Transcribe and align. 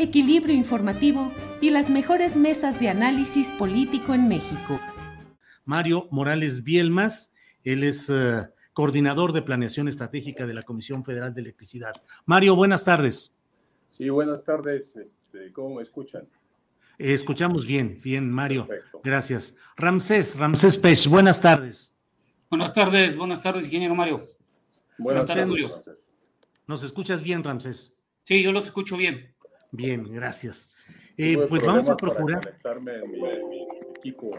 equilibrio 0.00 0.54
informativo 0.54 1.30
y 1.60 1.70
las 1.70 1.90
mejores 1.90 2.34
mesas 2.34 2.80
de 2.80 2.88
análisis 2.88 3.50
político 3.50 4.14
en 4.14 4.28
México. 4.28 4.80
Mario 5.64 6.08
Morales 6.10 6.64
Bielmas, 6.64 7.34
él 7.64 7.84
es 7.84 8.08
eh, 8.08 8.48
coordinador 8.72 9.32
de 9.32 9.42
planeación 9.42 9.88
estratégica 9.88 10.46
de 10.46 10.54
la 10.54 10.62
Comisión 10.62 11.04
Federal 11.04 11.34
de 11.34 11.42
Electricidad. 11.42 11.92
Mario, 12.24 12.56
buenas 12.56 12.84
tardes. 12.84 13.36
Sí, 13.88 14.08
buenas 14.08 14.42
tardes. 14.42 14.96
Este, 14.96 15.52
¿Cómo 15.52 15.76
me 15.76 15.82
escuchan? 15.82 16.26
Eh, 16.98 17.12
escuchamos 17.12 17.66
bien, 17.66 18.00
bien, 18.02 18.30
Mario. 18.30 18.66
Perfecto. 18.66 19.00
Gracias. 19.04 19.54
Ramsés, 19.76 20.38
Ramsés 20.38 20.78
Pech, 20.78 21.08
buenas 21.08 21.40
tardes. 21.40 21.94
Buenas 22.48 22.72
tardes, 22.72 23.16
buenas 23.16 23.42
tardes, 23.42 23.66
ingeniero 23.66 23.94
Mario. 23.94 24.22
Buenas 24.98 25.26
tardes, 25.26 25.46
tardes. 25.46 25.66
Julio. 25.66 25.98
¿Nos 26.66 26.82
escuchas 26.82 27.22
bien, 27.22 27.44
Ramsés? 27.44 28.00
Sí, 28.24 28.42
yo 28.42 28.52
los 28.52 28.64
escucho 28.66 28.96
bien. 28.96 29.34
Bien, 29.72 30.02
gracias. 30.12 30.90
Eh, 31.16 31.36
pues 31.48 31.64
vamos 31.64 31.88
a 31.88 31.96
procurar. 31.96 32.40
conectarme 32.40 32.96
en 32.96 33.10
mi, 33.10 33.28
en 33.28 33.48
mi 33.48 33.66
equipo. 33.96 34.30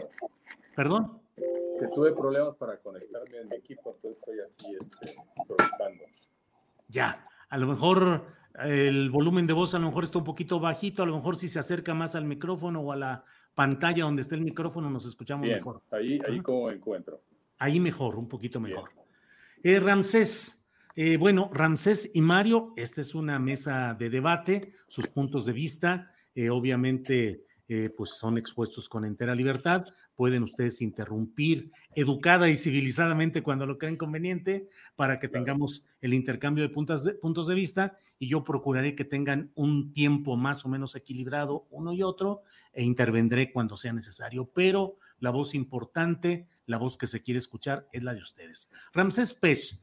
Perdón. 0.76 1.20
Que 1.36 1.88
tuve 1.94 2.12
problemas 2.12 2.54
para 2.56 2.76
conectarme 2.78 3.38
en 3.38 3.48
mi 3.48 3.56
equipo, 3.56 3.94
entonces 3.96 4.18
estoy 4.18 4.40
así 4.40 4.76
este, 4.80 5.12
improvisando. 5.36 6.04
Ya, 6.88 7.22
a 7.48 7.58
lo 7.58 7.66
mejor 7.66 8.24
el 8.62 9.10
volumen 9.10 9.46
de 9.46 9.54
voz 9.54 9.74
a 9.74 9.78
lo 9.78 9.86
mejor 9.86 10.04
está 10.04 10.18
un 10.18 10.24
poquito 10.24 10.60
bajito, 10.60 11.02
a 11.02 11.06
lo 11.06 11.16
mejor 11.16 11.38
si 11.38 11.48
se 11.48 11.58
acerca 11.58 11.94
más 11.94 12.14
al 12.14 12.24
micrófono 12.24 12.80
o 12.80 12.92
a 12.92 12.96
la 12.96 13.24
pantalla 13.54 14.04
donde 14.04 14.22
está 14.22 14.34
el 14.34 14.42
micrófono 14.42 14.90
nos 14.90 15.06
escuchamos 15.06 15.42
Bien, 15.42 15.56
mejor. 15.56 15.82
ahí, 15.90 16.20
ahí 16.28 16.40
como 16.40 16.70
encuentro. 16.70 17.22
Ahí 17.58 17.80
mejor, 17.80 18.16
un 18.16 18.28
poquito 18.28 18.60
mejor. 18.60 18.90
Eh, 19.62 19.80
Ramsés, 19.80 20.61
eh, 20.94 21.16
bueno, 21.16 21.50
Ramsés 21.52 22.10
y 22.14 22.20
Mario, 22.20 22.72
esta 22.76 23.00
es 23.00 23.14
una 23.14 23.38
mesa 23.38 23.94
de 23.98 24.10
debate, 24.10 24.74
sus 24.88 25.06
puntos 25.06 25.46
de 25.46 25.52
vista, 25.52 26.12
eh, 26.34 26.50
obviamente, 26.50 27.44
eh, 27.68 27.90
pues 27.96 28.10
son 28.18 28.36
expuestos 28.36 28.88
con 28.88 29.04
entera 29.04 29.34
libertad. 29.34 29.86
Pueden 30.14 30.42
ustedes 30.42 30.82
interrumpir 30.82 31.70
educada 31.94 32.50
y 32.50 32.56
civilizadamente 32.56 33.42
cuando 33.42 33.66
lo 33.66 33.78
crean 33.78 33.96
conveniente 33.96 34.68
para 34.94 35.18
que 35.18 35.28
tengamos 35.28 35.82
el 36.02 36.12
intercambio 36.12 36.62
de, 36.62 36.68
puntas 36.68 37.04
de 37.04 37.14
puntos 37.14 37.46
de 37.46 37.54
vista 37.54 37.96
y 38.18 38.28
yo 38.28 38.44
procuraré 38.44 38.94
que 38.94 39.04
tengan 39.04 39.50
un 39.54 39.92
tiempo 39.92 40.36
más 40.36 40.66
o 40.66 40.68
menos 40.68 40.94
equilibrado 40.94 41.66
uno 41.70 41.92
y 41.94 42.02
otro 42.02 42.42
e 42.72 42.82
intervendré 42.82 43.50
cuando 43.50 43.76
sea 43.76 43.92
necesario. 43.94 44.44
Pero 44.54 44.98
la 45.18 45.30
voz 45.30 45.54
importante, 45.54 46.48
la 46.66 46.76
voz 46.76 46.98
que 46.98 47.06
se 47.06 47.22
quiere 47.22 47.38
escuchar 47.38 47.88
es 47.92 48.02
la 48.02 48.12
de 48.12 48.20
ustedes. 48.20 48.70
Ramsés 48.92 49.32
Pech, 49.32 49.82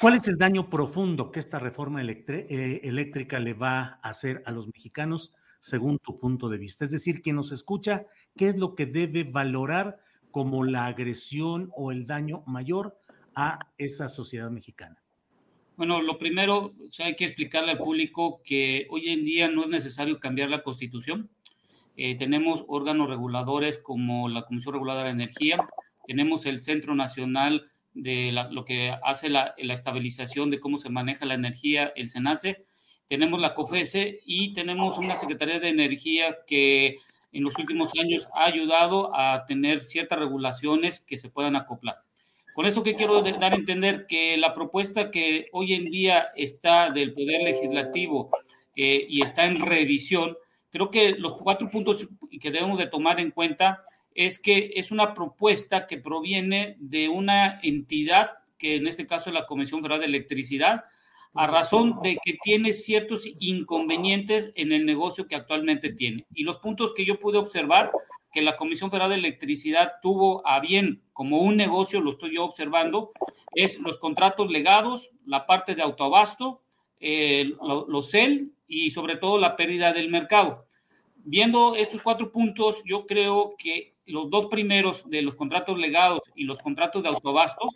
¿cuál 0.00 0.14
es 0.14 0.28
el 0.28 0.36
daño 0.36 0.68
profundo 0.68 1.30
que 1.30 1.40
esta 1.40 1.58
reforma 1.58 2.02
eh, 2.02 2.80
eléctrica 2.82 3.38
le 3.38 3.54
va 3.54 4.00
a 4.02 4.08
hacer 4.08 4.42
a 4.46 4.52
los 4.52 4.66
mexicanos 4.66 5.32
según 5.60 5.98
tu 5.98 6.18
punto 6.18 6.48
de 6.48 6.58
vista? 6.58 6.84
Es 6.84 6.90
decir, 6.90 7.22
quien 7.22 7.36
nos 7.36 7.52
escucha, 7.52 8.06
¿qué 8.36 8.48
es 8.48 8.56
lo 8.56 8.74
que 8.74 8.86
debe 8.86 9.24
valorar 9.24 9.98
como 10.30 10.64
la 10.64 10.86
agresión 10.86 11.70
o 11.76 11.92
el 11.92 12.06
daño 12.06 12.42
mayor 12.46 12.98
a 13.34 13.70
esa 13.78 14.08
sociedad 14.08 14.50
mexicana? 14.50 14.96
Bueno, 15.76 16.02
lo 16.02 16.18
primero, 16.18 16.72
hay 16.98 17.16
que 17.16 17.24
explicarle 17.24 17.72
al 17.72 17.78
público 17.78 18.42
que 18.44 18.86
hoy 18.90 19.08
en 19.08 19.24
día 19.24 19.48
no 19.48 19.62
es 19.62 19.68
necesario 19.68 20.20
cambiar 20.20 20.48
la 20.48 20.62
constitución. 20.62 21.30
Eh, 21.96 22.16
tenemos 22.16 22.64
órganos 22.68 23.08
reguladores 23.08 23.78
como 23.78 24.28
la 24.28 24.44
Comisión 24.44 24.74
Reguladora 24.74 25.06
de 25.06 25.12
Energía, 25.12 25.68
tenemos 26.06 26.46
el 26.46 26.62
Centro 26.62 26.94
Nacional 26.94 27.70
de 27.94 28.32
lo 28.50 28.64
que 28.64 28.94
hace 29.02 29.28
la, 29.28 29.54
la 29.56 29.74
estabilización 29.74 30.50
de 30.50 30.60
cómo 30.60 30.76
se 30.76 30.90
maneja 30.90 31.24
la 31.24 31.34
energía, 31.34 31.92
el 31.96 32.10
SENACE, 32.10 32.64
tenemos 33.08 33.40
la 33.40 33.54
COFESE 33.54 34.20
y 34.24 34.52
tenemos 34.52 34.98
una 34.98 35.16
Secretaría 35.16 35.60
de 35.60 35.68
Energía 35.68 36.38
que 36.46 36.98
en 37.32 37.42
los 37.42 37.58
últimos 37.58 37.90
años 38.00 38.28
ha 38.34 38.46
ayudado 38.46 39.14
a 39.14 39.44
tener 39.46 39.82
ciertas 39.82 40.18
regulaciones 40.18 41.00
que 41.00 41.18
se 41.18 41.28
puedan 41.28 41.56
acoplar. 41.56 41.98
Con 42.54 42.66
esto 42.66 42.84
que 42.84 42.94
quiero 42.94 43.20
dar 43.20 43.52
a 43.52 43.56
entender 43.56 44.06
que 44.06 44.36
la 44.36 44.54
propuesta 44.54 45.10
que 45.10 45.46
hoy 45.52 45.74
en 45.74 45.86
día 45.86 46.28
está 46.36 46.90
del 46.90 47.12
Poder 47.12 47.42
Legislativo 47.42 48.30
eh, 48.76 49.04
y 49.08 49.22
está 49.22 49.46
en 49.46 49.60
revisión, 49.60 50.36
creo 50.70 50.90
que 50.90 51.10
los 51.18 51.34
cuatro 51.36 51.68
puntos 51.70 52.08
que 52.40 52.50
debemos 52.52 52.78
de 52.78 52.86
tomar 52.86 53.18
en 53.18 53.32
cuenta 53.32 53.82
es 54.14 54.38
que 54.38 54.70
es 54.76 54.90
una 54.90 55.12
propuesta 55.14 55.86
que 55.86 55.98
proviene 55.98 56.76
de 56.78 57.08
una 57.08 57.58
entidad, 57.62 58.30
que 58.58 58.76
en 58.76 58.86
este 58.86 59.06
caso 59.06 59.30
es 59.30 59.34
la 59.34 59.46
Comisión 59.46 59.82
Federal 59.82 60.00
de 60.00 60.06
Electricidad, 60.06 60.84
a 61.34 61.48
razón 61.48 61.98
de 62.02 62.16
que 62.24 62.38
tiene 62.42 62.72
ciertos 62.72 63.28
inconvenientes 63.40 64.52
en 64.54 64.70
el 64.72 64.86
negocio 64.86 65.26
que 65.26 65.34
actualmente 65.34 65.92
tiene. 65.92 66.24
Y 66.32 66.44
los 66.44 66.58
puntos 66.58 66.92
que 66.94 67.04
yo 67.04 67.18
pude 67.18 67.38
observar 67.38 67.90
que 68.32 68.40
la 68.42 68.56
Comisión 68.56 68.90
Federal 68.90 69.10
de 69.10 69.16
Electricidad 69.16 69.94
tuvo 70.00 70.46
a 70.46 70.60
bien 70.60 71.02
como 71.12 71.38
un 71.38 71.56
negocio, 71.56 72.00
lo 72.00 72.10
estoy 72.10 72.34
yo 72.34 72.44
observando, 72.44 73.10
es 73.54 73.78
los 73.80 73.98
contratos 73.98 74.48
legados, 74.50 75.10
la 75.26 75.46
parte 75.46 75.74
de 75.74 75.82
autoabasto, 75.82 76.62
eh, 77.00 77.52
lo- 77.60 77.86
los 77.88 78.10
CEL 78.10 78.52
y 78.68 78.90
sobre 78.92 79.16
todo 79.16 79.38
la 79.38 79.56
pérdida 79.56 79.92
del 79.92 80.08
mercado. 80.10 80.66
Viendo 81.16 81.74
estos 81.74 82.00
cuatro 82.00 82.30
puntos, 82.30 82.82
yo 82.84 83.06
creo 83.06 83.54
que 83.58 83.93
los 84.06 84.30
dos 84.30 84.46
primeros 84.46 85.08
de 85.08 85.22
los 85.22 85.34
contratos 85.34 85.78
legados 85.78 86.20
y 86.34 86.44
los 86.44 86.58
contratos 86.58 87.02
de 87.02 87.08
autoabasto, 87.08 87.66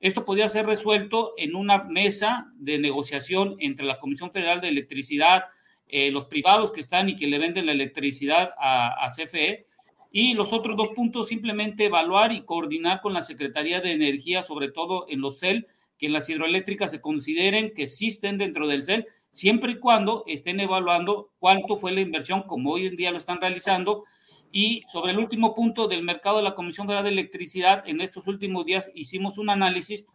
esto 0.00 0.24
podría 0.24 0.48
ser 0.48 0.66
resuelto 0.66 1.32
en 1.36 1.54
una 1.54 1.84
mesa 1.84 2.52
de 2.56 2.78
negociación 2.78 3.56
entre 3.60 3.86
la 3.86 3.98
Comisión 3.98 4.30
Federal 4.30 4.60
de 4.60 4.68
Electricidad, 4.68 5.44
eh, 5.88 6.10
los 6.10 6.26
privados 6.26 6.72
que 6.72 6.80
están 6.80 7.08
y 7.08 7.16
que 7.16 7.26
le 7.26 7.38
venden 7.38 7.66
la 7.66 7.72
electricidad 7.72 8.52
a, 8.58 9.04
a 9.04 9.10
CFE, 9.10 9.66
y 10.10 10.34
los 10.34 10.52
otros 10.52 10.76
dos 10.76 10.90
puntos, 10.90 11.28
simplemente 11.28 11.86
evaluar 11.86 12.32
y 12.32 12.42
coordinar 12.42 13.00
con 13.00 13.12
la 13.12 13.22
Secretaría 13.22 13.80
de 13.80 13.92
Energía, 13.92 14.42
sobre 14.42 14.70
todo 14.70 15.06
en 15.08 15.20
los 15.20 15.40
CEL, 15.40 15.66
que 15.98 16.08
las 16.08 16.28
hidroeléctricas 16.28 16.90
se 16.90 17.00
consideren 17.00 17.72
que 17.74 17.84
existen 17.84 18.38
dentro 18.38 18.66
del 18.66 18.84
CEL, 18.84 19.06
siempre 19.30 19.72
y 19.72 19.78
cuando 19.78 20.24
estén 20.26 20.60
evaluando 20.60 21.30
cuánto 21.38 21.76
fue 21.76 21.92
la 21.92 22.00
inversión, 22.00 22.42
como 22.42 22.72
hoy 22.72 22.86
en 22.86 22.96
día 22.96 23.10
lo 23.10 23.18
están 23.18 23.40
realizando. 23.40 24.04
Y 24.52 24.82
sobre 24.90 25.12
el 25.12 25.18
último 25.18 25.54
punto 25.54 25.88
del 25.88 26.02
mercado 26.02 26.38
de 26.38 26.44
la 26.44 26.54
Comisión 26.54 26.86
Federal 26.86 27.04
de 27.04 27.10
Electricidad, 27.10 27.84
en 27.86 28.00
estos 28.00 28.26
últimos 28.26 28.64
días 28.64 28.90
hicimos 28.94 29.38
un 29.38 29.50
análisis 29.50 30.06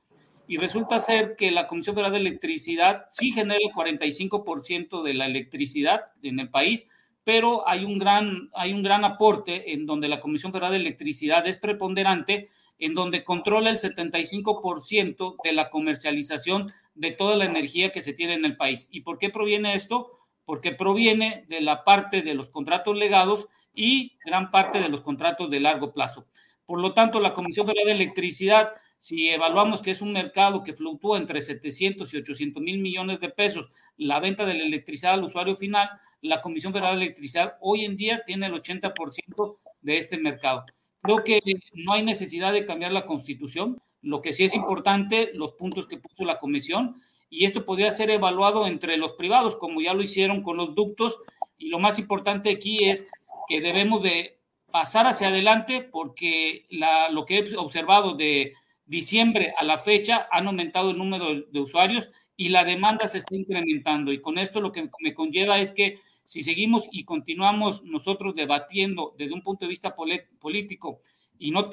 y 0.48 0.57
resulta 0.57 1.00
ser 1.00 1.36
que 1.36 1.51
la 1.51 1.68
Comisión 1.68 1.95
Federal 1.95 2.12
de 2.12 2.19
Electricidad 2.19 3.06
sí 3.10 3.31
genera 3.31 3.60
el 3.63 3.72
45% 3.72 5.04
de 5.04 5.13
la 5.13 5.25
electricidad 5.25 6.12
en 6.24 6.39
el 6.39 6.50
país, 6.50 6.88
pero 7.24 7.68
hay 7.68 7.86
un 7.86 8.00
gran, 8.00 8.50
hay 8.54 8.74
un 8.74 8.83
gran 8.83 9.06
aporte 9.06 9.74
en 9.74 9.86
donde 9.86 10.10
la 10.10 10.19
Comisión 10.19 10.51
Federal 10.51 10.72
de 10.72 10.77
Electricidad 10.77 11.48
es 11.48 11.57
preponderante 11.57 12.50
en 12.80 12.95
donde 12.95 13.24
controla 13.24 13.69
el 13.69 13.77
75% 13.77 15.36
de 15.44 15.54
la 15.54 15.69
comercialización 15.69 16.66
de 16.95 17.12
toda 17.12 17.38
la 17.38 17.45
energía 17.45 17.92
que 17.92 18.01
se 18.01 18.12
tiene 18.12 18.34
en 18.34 18.44
el 18.44 18.57
país. 18.57 18.88
¿Y 18.92 19.01
por 19.01 19.19
qué 19.19 19.30
proviene 19.30 19.75
esto? 19.75 20.19
Porque 20.45 20.72
proviene 20.72 21.45
de 21.48 21.62
la 21.62 21.84
parte 21.84 22.24
de 22.24 22.34
los 22.34 22.50
contratos 22.50 22.98
legados 22.98 23.48
y 23.74 24.18
gran 24.26 24.52
parte 24.52 24.80
de 24.80 24.90
los 24.90 25.02
contratos 25.02 25.50
de 25.50 25.60
largo 25.60 25.94
plazo. 25.94 26.26
Por 26.66 26.80
lo 26.80 26.94
tanto, 26.94 27.20
la 27.20 27.34
Comisión 27.34 27.66
Federal 27.66 27.88
de 27.88 27.92
Electricidad, 28.04 28.74
si 29.00 29.30
evaluamos 29.30 29.82
que 29.82 29.92
es 29.92 30.02
un 30.02 30.14
mercado 30.14 30.64
que 30.64 30.74
fluctúa 30.74 31.18
entre 31.18 31.42
700 31.42 32.14
y 32.14 32.18
800 32.18 32.62
mil 32.64 32.80
millones 32.80 33.20
de 33.20 33.30
pesos, 33.30 33.70
la 33.98 34.20
venta 34.20 34.46
de 34.46 34.54
la 34.54 34.64
electricidad 34.64 35.14
al 35.14 35.24
usuario 35.24 35.56
final, 35.56 35.90
la 36.22 36.42
Comisión 36.42 36.72
Federal 36.72 36.98
de 36.98 37.06
Electricidad 37.06 37.58
hoy 37.62 37.86
en 37.86 37.98
día 37.98 38.24
tiene 38.26 38.46
el 38.46 38.54
80% 38.54 39.58
de 39.82 39.98
este 39.98 40.18
mercado. 40.18 40.66
Creo 41.02 41.24
que 41.24 41.42
no 41.74 41.94
hay 41.94 42.04
necesidad 42.04 42.54
de 42.54 42.66
cambiar 42.66 42.92
la 42.92 43.06
constitución. 43.06 43.82
Lo 44.02 44.22
que 44.22 44.34
sí 44.34 44.44
es 44.44 44.54
importante, 44.54 45.32
los 45.34 45.54
puntos 45.54 45.88
que 45.88 45.98
puso 45.98 46.24
la 46.24 46.38
comisión, 46.38 47.02
y 47.30 47.46
esto 47.46 47.66
podría 47.66 47.92
ser 47.92 48.10
evaluado 48.12 48.68
entre 48.68 48.98
los 48.98 49.14
privados, 49.14 49.56
como 49.56 49.82
ya 49.82 49.94
lo 49.94 50.04
hicieron 50.04 50.44
con 50.44 50.58
los 50.58 50.76
ductos. 50.76 51.18
Y 51.58 51.70
lo 51.70 51.80
más 51.80 51.98
importante 51.98 52.50
aquí 52.50 52.84
es 52.84 53.08
que 53.51 53.59
debemos 53.59 54.01
de 54.01 54.39
pasar 54.71 55.07
hacia 55.07 55.27
adelante 55.27 55.81
porque 55.81 56.68
la, 56.69 57.09
lo 57.09 57.25
que 57.25 57.39
he 57.39 57.57
observado 57.57 58.13
de 58.13 58.53
diciembre 58.86 59.53
a 59.57 59.65
la 59.65 59.77
fecha 59.77 60.30
han 60.31 60.48
aumentado 60.48 60.92
el 60.92 60.98
número 60.98 61.36
de, 61.36 61.59
usuarios 61.59 62.07
y 62.38 62.48
la 62.48 62.63
demanda 62.63 63.09
se 63.09 63.18
está 63.18 63.36
incrementando. 63.36 64.13
Y 64.13 64.21
con 64.21 64.38
esto 64.38 64.62
lo 64.62 64.71
que 64.71 64.89
me 65.01 65.13
conlleva 65.13 65.59
es 65.59 65.74
que 65.74 66.00
si 66.24 66.44
seguimos 66.44 66.88
y 66.94 67.03
continuamos 67.03 67.83
nosotros 67.83 68.36
debatiendo 68.36 69.13
desde 69.18 69.33
un 69.33 69.42
punto 69.42 69.65
de 69.65 69.69
vista 69.69 69.98
político 70.39 71.01
y 71.38 71.51
no, 71.51 71.69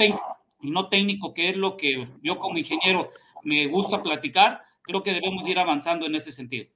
y 0.61 0.71
no 0.73 0.89
técnico, 0.89 1.33
que 1.33 1.51
es 1.51 1.57
lo 1.57 1.77
que 1.77 2.09
yo 2.25 2.41
como 2.41 2.59
ingeniero 2.59 3.13
me 3.45 3.69
gusta 3.69 4.03
platicar, 4.03 4.63
creo 4.83 5.05
que 5.05 5.15
debemos 5.15 5.49
ir 5.49 5.61
avanzando 5.61 6.07
en 6.07 6.17
ese 6.17 6.33
sentido. 6.33 6.67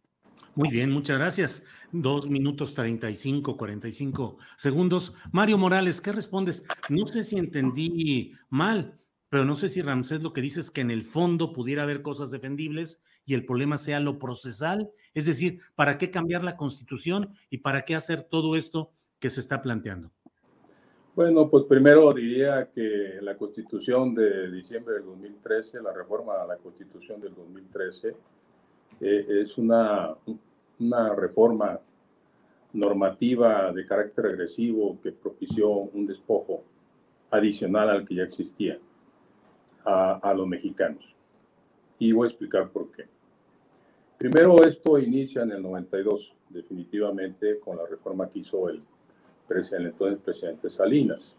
Muy 0.54 0.68
bien, 0.68 0.90
muchas 0.90 1.18
gracias. 1.18 1.64
Dos 1.92 2.28
minutos 2.28 2.74
35, 2.74 3.56
45 3.56 4.36
segundos. 4.58 5.14
Mario 5.32 5.56
Morales, 5.56 6.00
¿qué 6.02 6.12
respondes? 6.12 6.66
No 6.90 7.06
sé 7.06 7.24
si 7.24 7.38
entendí 7.38 8.32
mal, 8.50 8.98
pero 9.30 9.46
no 9.46 9.56
sé 9.56 9.70
si 9.70 9.80
Ramsés 9.80 10.22
lo 10.22 10.34
que 10.34 10.42
dice 10.42 10.60
es 10.60 10.70
que 10.70 10.82
en 10.82 10.90
el 10.90 11.04
fondo 11.04 11.54
pudiera 11.54 11.84
haber 11.84 12.02
cosas 12.02 12.30
defendibles 12.30 13.00
y 13.24 13.32
el 13.32 13.46
problema 13.46 13.78
sea 13.78 13.98
lo 13.98 14.18
procesal. 14.18 14.90
Es 15.14 15.24
decir, 15.24 15.60
¿para 15.74 15.96
qué 15.96 16.10
cambiar 16.10 16.44
la 16.44 16.58
constitución 16.58 17.34
y 17.48 17.58
para 17.58 17.86
qué 17.86 17.94
hacer 17.94 18.22
todo 18.22 18.54
esto 18.54 18.90
que 19.20 19.30
se 19.30 19.40
está 19.40 19.62
planteando? 19.62 20.10
Bueno, 21.14 21.48
pues 21.48 21.64
primero 21.64 22.12
diría 22.12 22.70
que 22.74 23.18
la 23.22 23.38
constitución 23.38 24.14
de 24.14 24.50
diciembre 24.50 24.96
del 24.96 25.04
2013, 25.04 25.80
la 25.80 25.94
reforma 25.94 26.42
a 26.42 26.46
la 26.46 26.56
constitución 26.56 27.22
del 27.22 27.34
2013, 27.34 28.14
eh, 29.04 29.40
es 29.40 29.58
una, 29.58 30.14
reforma 31.16 31.80
normativa 32.72 33.72
de 33.72 33.84
carácter 33.84 34.26
agresivo 34.26 34.98
que 35.02 35.10
propició 35.10 35.70
un 35.70 36.06
despojo 36.06 36.62
adicional 37.30 37.90
al 37.90 38.06
que 38.06 38.14
ya 38.14 38.22
existía 38.22 38.78
a, 39.84 40.32
los 40.36 40.46
mexicanos. 40.46 41.16
Y 41.98 42.12
voy 42.12 42.26
a 42.26 42.30
explicar 42.30 42.70
por 42.70 42.92
qué. 42.92 43.06
Primero, 44.18 44.62
esto 44.64 44.98
inicia 44.98 45.42
en 45.42 45.50
el 45.50 45.62
92, 45.62 46.34
definitivamente, 46.48 47.58
con 47.58 47.76
la 47.76 47.86
reforma 47.86 48.28
que 48.28 48.38
hizo 48.38 48.68
el 48.68 48.80
entonces 49.48 50.20
presidente 50.20 50.70
Salinas. 50.70 51.36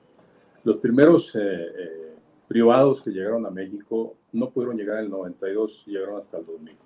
Los 0.66 0.78
primeros 0.78 1.34
eh, 1.36 1.40
eh, 1.42 2.16
privados 2.48 3.02
que 3.02 3.10
llegaron 3.10 3.46
a 3.46 3.50
México 3.50 4.16
no 4.34 4.50
pudieron 4.50 4.78
llegar 4.78 4.98
en 5.00 5.06
el 5.06 5.12
92, 5.12 5.84
llegaron 5.86 6.20
hasta 6.20 6.38
el 6.38 6.46
2000. 6.46 6.78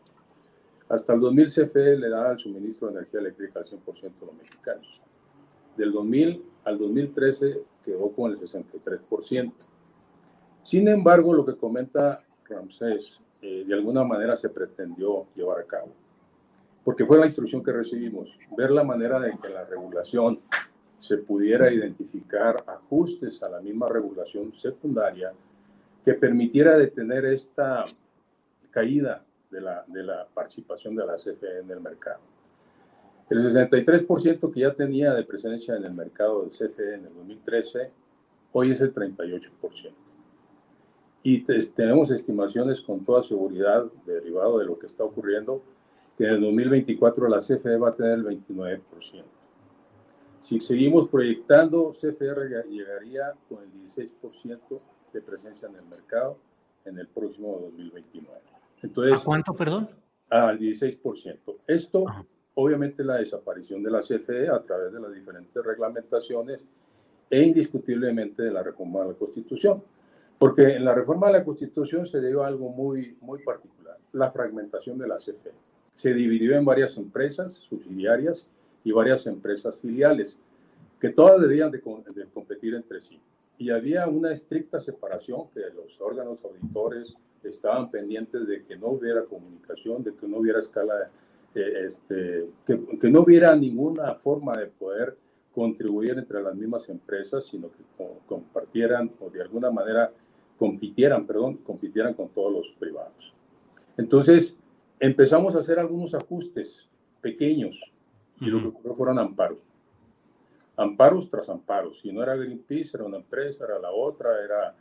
Hasta 0.89 1.13
el 1.13 1.19
2000 1.19 1.47
CFE 1.47 1.97
le 1.97 2.09
da 2.09 2.31
el 2.31 2.39
suministro 2.39 2.87
de 2.87 2.95
energía 2.95 3.19
eléctrica 3.19 3.59
al 3.59 3.65
100% 3.65 4.01
de 4.01 4.25
los 4.25 4.37
mexicanos. 4.37 5.01
Del 5.75 5.91
2000 5.91 6.43
al 6.63 6.77
2013 6.77 7.61
quedó 7.83 8.11
con 8.11 8.31
el 8.31 8.39
63%. 8.39 9.53
Sin 10.63 10.87
embargo, 10.87 11.33
lo 11.33 11.45
que 11.45 11.55
comenta 11.55 12.23
Ramsés, 12.49 13.21
eh, 13.41 13.63
de 13.67 13.73
alguna 13.73 14.03
manera 14.03 14.35
se 14.35 14.49
pretendió 14.49 15.27
llevar 15.35 15.59
a 15.59 15.63
cabo, 15.63 15.93
porque 16.83 17.05
fue 17.05 17.17
la 17.17 17.25
instrucción 17.25 17.63
que 17.63 17.71
recibimos, 17.71 18.37
ver 18.57 18.71
la 18.71 18.83
manera 18.83 19.19
de 19.19 19.37
que 19.37 19.49
la 19.49 19.65
regulación 19.65 20.39
se 20.97 21.17
pudiera 21.17 21.71
identificar 21.71 22.63
ajustes 22.65 23.43
a 23.43 23.49
la 23.49 23.61
misma 23.61 23.87
regulación 23.87 24.53
secundaria 24.53 25.31
que 26.03 26.13
permitiera 26.13 26.77
detener 26.77 27.25
esta 27.25 27.85
caída 28.71 29.23
de 29.49 29.61
la, 29.61 29.83
de 29.87 30.03
la 30.03 30.27
participación 30.33 30.95
de 30.95 31.05
la 31.05 31.13
CFE 31.15 31.59
en 31.59 31.71
el 31.71 31.79
mercado. 31.79 32.19
El 33.29 33.39
63% 33.39 34.51
que 34.51 34.61
ya 34.61 34.73
tenía 34.73 35.13
de 35.13 35.23
presencia 35.23 35.75
en 35.75 35.83
el 35.83 35.93
mercado 35.93 36.41
del 36.41 36.51
CFE 36.51 36.95
en 36.95 37.05
el 37.05 37.13
2013, 37.13 37.91
hoy 38.53 38.71
es 38.71 38.81
el 38.81 38.93
38% 38.93 39.93
y 41.29 41.41
tenemos 41.41 42.09
estimaciones 42.09 42.79
con 42.79 43.03
toda 43.03 43.21
seguridad 43.21 43.83
derivado 44.05 44.59
de 44.59 44.65
lo 44.65 44.79
que 44.79 44.85
está 44.85 45.03
ocurriendo, 45.03 45.61
que 46.17 46.23
en 46.23 46.35
el 46.35 46.41
2024 46.41 47.27
la 47.27 47.39
CFE 47.39 47.75
va 47.75 47.89
a 47.89 47.95
tener 47.95 48.13
el 48.13 48.25
29%. 48.25 48.79
Si 50.39 50.61
seguimos 50.61 51.09
proyectando, 51.09 51.91
CFE 51.91 52.63
llegaría 52.69 53.33
con 53.49 53.61
el 53.61 53.73
16% 53.73 54.85
de 55.11 55.21
presencia 55.21 55.67
en 55.67 55.75
el 55.75 55.83
mercado 55.83 56.37
en 56.85 56.97
el 56.97 57.07
próximo 57.07 57.59
2029. 57.59 58.56
Entonces, 58.81 59.21
¿A 59.21 59.25
cuánto, 59.25 59.53
perdón? 59.53 59.87
Al 60.29 60.59
16%. 60.59 61.63
Esto, 61.67 62.05
obviamente, 62.55 63.03
la 63.03 63.15
desaparición 63.15 63.81
de 63.83 63.91
la 63.91 63.99
CFE 63.99 64.49
a 64.49 64.61
través 64.61 64.93
de 64.93 64.99
las 64.99 65.13
diferentes 65.13 65.63
reglamentaciones 65.63 66.63
e 67.29 67.41
indiscutiblemente 67.41 68.43
de 68.43 68.51
la 68.51 68.63
reforma 68.63 69.01
de 69.01 69.09
la 69.09 69.13
Constitución. 69.13 69.83
Porque 70.37 70.75
en 70.75 70.85
la 70.85 70.93
reforma 70.93 71.27
de 71.27 71.33
la 71.33 71.43
Constitución 71.43 72.05
se 72.05 72.21
dio 72.21 72.43
algo 72.43 72.69
muy, 72.69 73.17
muy 73.21 73.43
particular, 73.43 73.97
la 74.13 74.31
fragmentación 74.31 74.97
de 74.97 75.07
la 75.07 75.17
CFE. 75.17 75.51
Se 75.95 76.13
dividió 76.13 76.55
en 76.55 76.63
varias 76.63 76.95
empresas 76.97 77.53
subsidiarias 77.53 78.47
y 78.83 78.91
varias 78.91 79.25
empresas 79.25 79.79
filiales, 79.79 80.37
que 80.99 81.09
todas 81.09 81.41
debían 81.41 81.71
de, 81.71 81.81
competir 82.33 82.75
entre 82.75 83.01
sí. 83.01 83.19
Y 83.57 83.69
había 83.69 84.07
una 84.07 84.31
estricta 84.31 84.79
separación, 84.79 85.49
que 85.53 85.61
los 85.75 85.99
órganos 86.01 86.43
auditores 86.43 87.15
estaban 87.43 87.89
pendientes 87.89 88.47
de 88.47 88.63
que 88.65 88.77
no 88.77 88.87
hubiera 88.87 89.23
comunicación, 89.25 90.03
de 90.03 90.13
que 90.13 90.27
no 90.27 90.37
hubiera 90.37 90.59
escala, 90.59 91.09
eh, 91.53 91.85
este, 91.87 92.47
que, 92.65 92.97
que 92.99 93.09
no 93.09 93.21
hubiera 93.21 93.55
ninguna 93.55 94.15
forma 94.15 94.53
de 94.53 94.67
poder 94.67 95.15
contribuir 95.53 96.11
entre 96.11 96.41
las 96.43 96.55
mismas 96.55 96.87
empresas, 96.87 97.45
sino 97.45 97.69
que 97.69 97.83
compartieran 98.27 99.11
o 99.19 99.29
de 99.29 99.41
alguna 99.41 99.71
manera 99.71 100.11
compitieran, 100.57 101.25
perdón, 101.25 101.57
compitieran 101.57 102.13
con 102.13 102.29
todos 102.29 102.53
los 102.53 102.71
privados. 102.79 103.33
Entonces, 103.97 104.55
empezamos 104.99 105.55
a 105.55 105.59
hacer 105.59 105.79
algunos 105.79 106.13
ajustes 106.13 106.87
pequeños 107.21 107.81
y 108.39 108.45
lo 108.45 108.59
que 108.59 108.67
ocurrió 108.67 108.95
fueron 108.95 109.17
amparos. 109.17 109.65
Amparos 110.77 111.29
tras 111.29 111.49
amparos. 111.49 111.99
Si 111.99 112.11
no 112.11 112.23
era 112.23 112.35
Greenpeace, 112.35 112.95
era 112.95 113.05
una 113.05 113.17
empresa, 113.17 113.65
era 113.65 113.79
la 113.79 113.91
otra, 113.91 114.43
era 114.43 114.75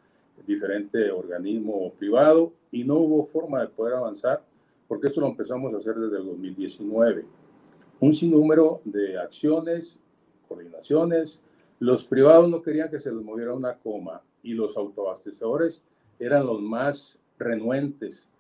diferente 0.46 1.10
organismo 1.10 1.90
privado 1.98 2.52
y 2.70 2.84
no 2.84 2.96
hubo 2.96 3.24
forma 3.24 3.62
de 3.62 3.68
poder 3.68 3.94
avanzar 3.94 4.42
porque 4.86 5.08
esto 5.08 5.20
lo 5.20 5.28
empezamos 5.28 5.72
a 5.74 5.78
hacer 5.78 5.94
desde 5.94 6.18
el 6.18 6.26
2019. 6.26 7.24
Un 8.00 8.12
sinnúmero 8.12 8.80
de 8.84 9.18
acciones, 9.18 9.98
coordinaciones. 10.46 11.40
Los 11.80 12.04
privados 12.04 12.48
no 12.48 12.62
querían 12.62 12.90
que 12.90 13.00
se 13.00 13.10
les 13.10 13.22
moviera 13.22 13.52
una 13.52 13.74
coma 13.74 14.22
y 14.42 14.54
los 14.54 14.76
autoabastecedores 14.76 15.82
eran 16.18 16.46
los 16.46 16.60
más 16.60 17.18
renuentes, 17.38 18.30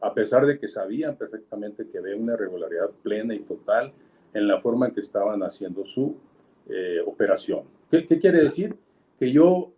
a 0.00 0.12
pesar 0.12 0.46
de 0.46 0.58
que 0.58 0.68
sabían 0.68 1.16
perfectamente 1.16 1.88
que 1.88 1.98
había 1.98 2.16
una 2.16 2.34
irregularidad 2.34 2.90
plena 3.02 3.34
y 3.34 3.40
total 3.40 3.92
en 4.32 4.46
la 4.46 4.60
forma 4.60 4.88
en 4.88 4.94
que 4.94 5.00
estaban 5.00 5.42
haciendo 5.42 5.86
su 5.86 6.16
eh, 6.68 7.00
operación. 7.04 7.64
¿Qué, 7.90 8.06
¿Qué, 8.06 8.18
quiere 8.18 8.42
decir? 8.42 8.76
Que 9.18 9.30
yo 9.30 9.72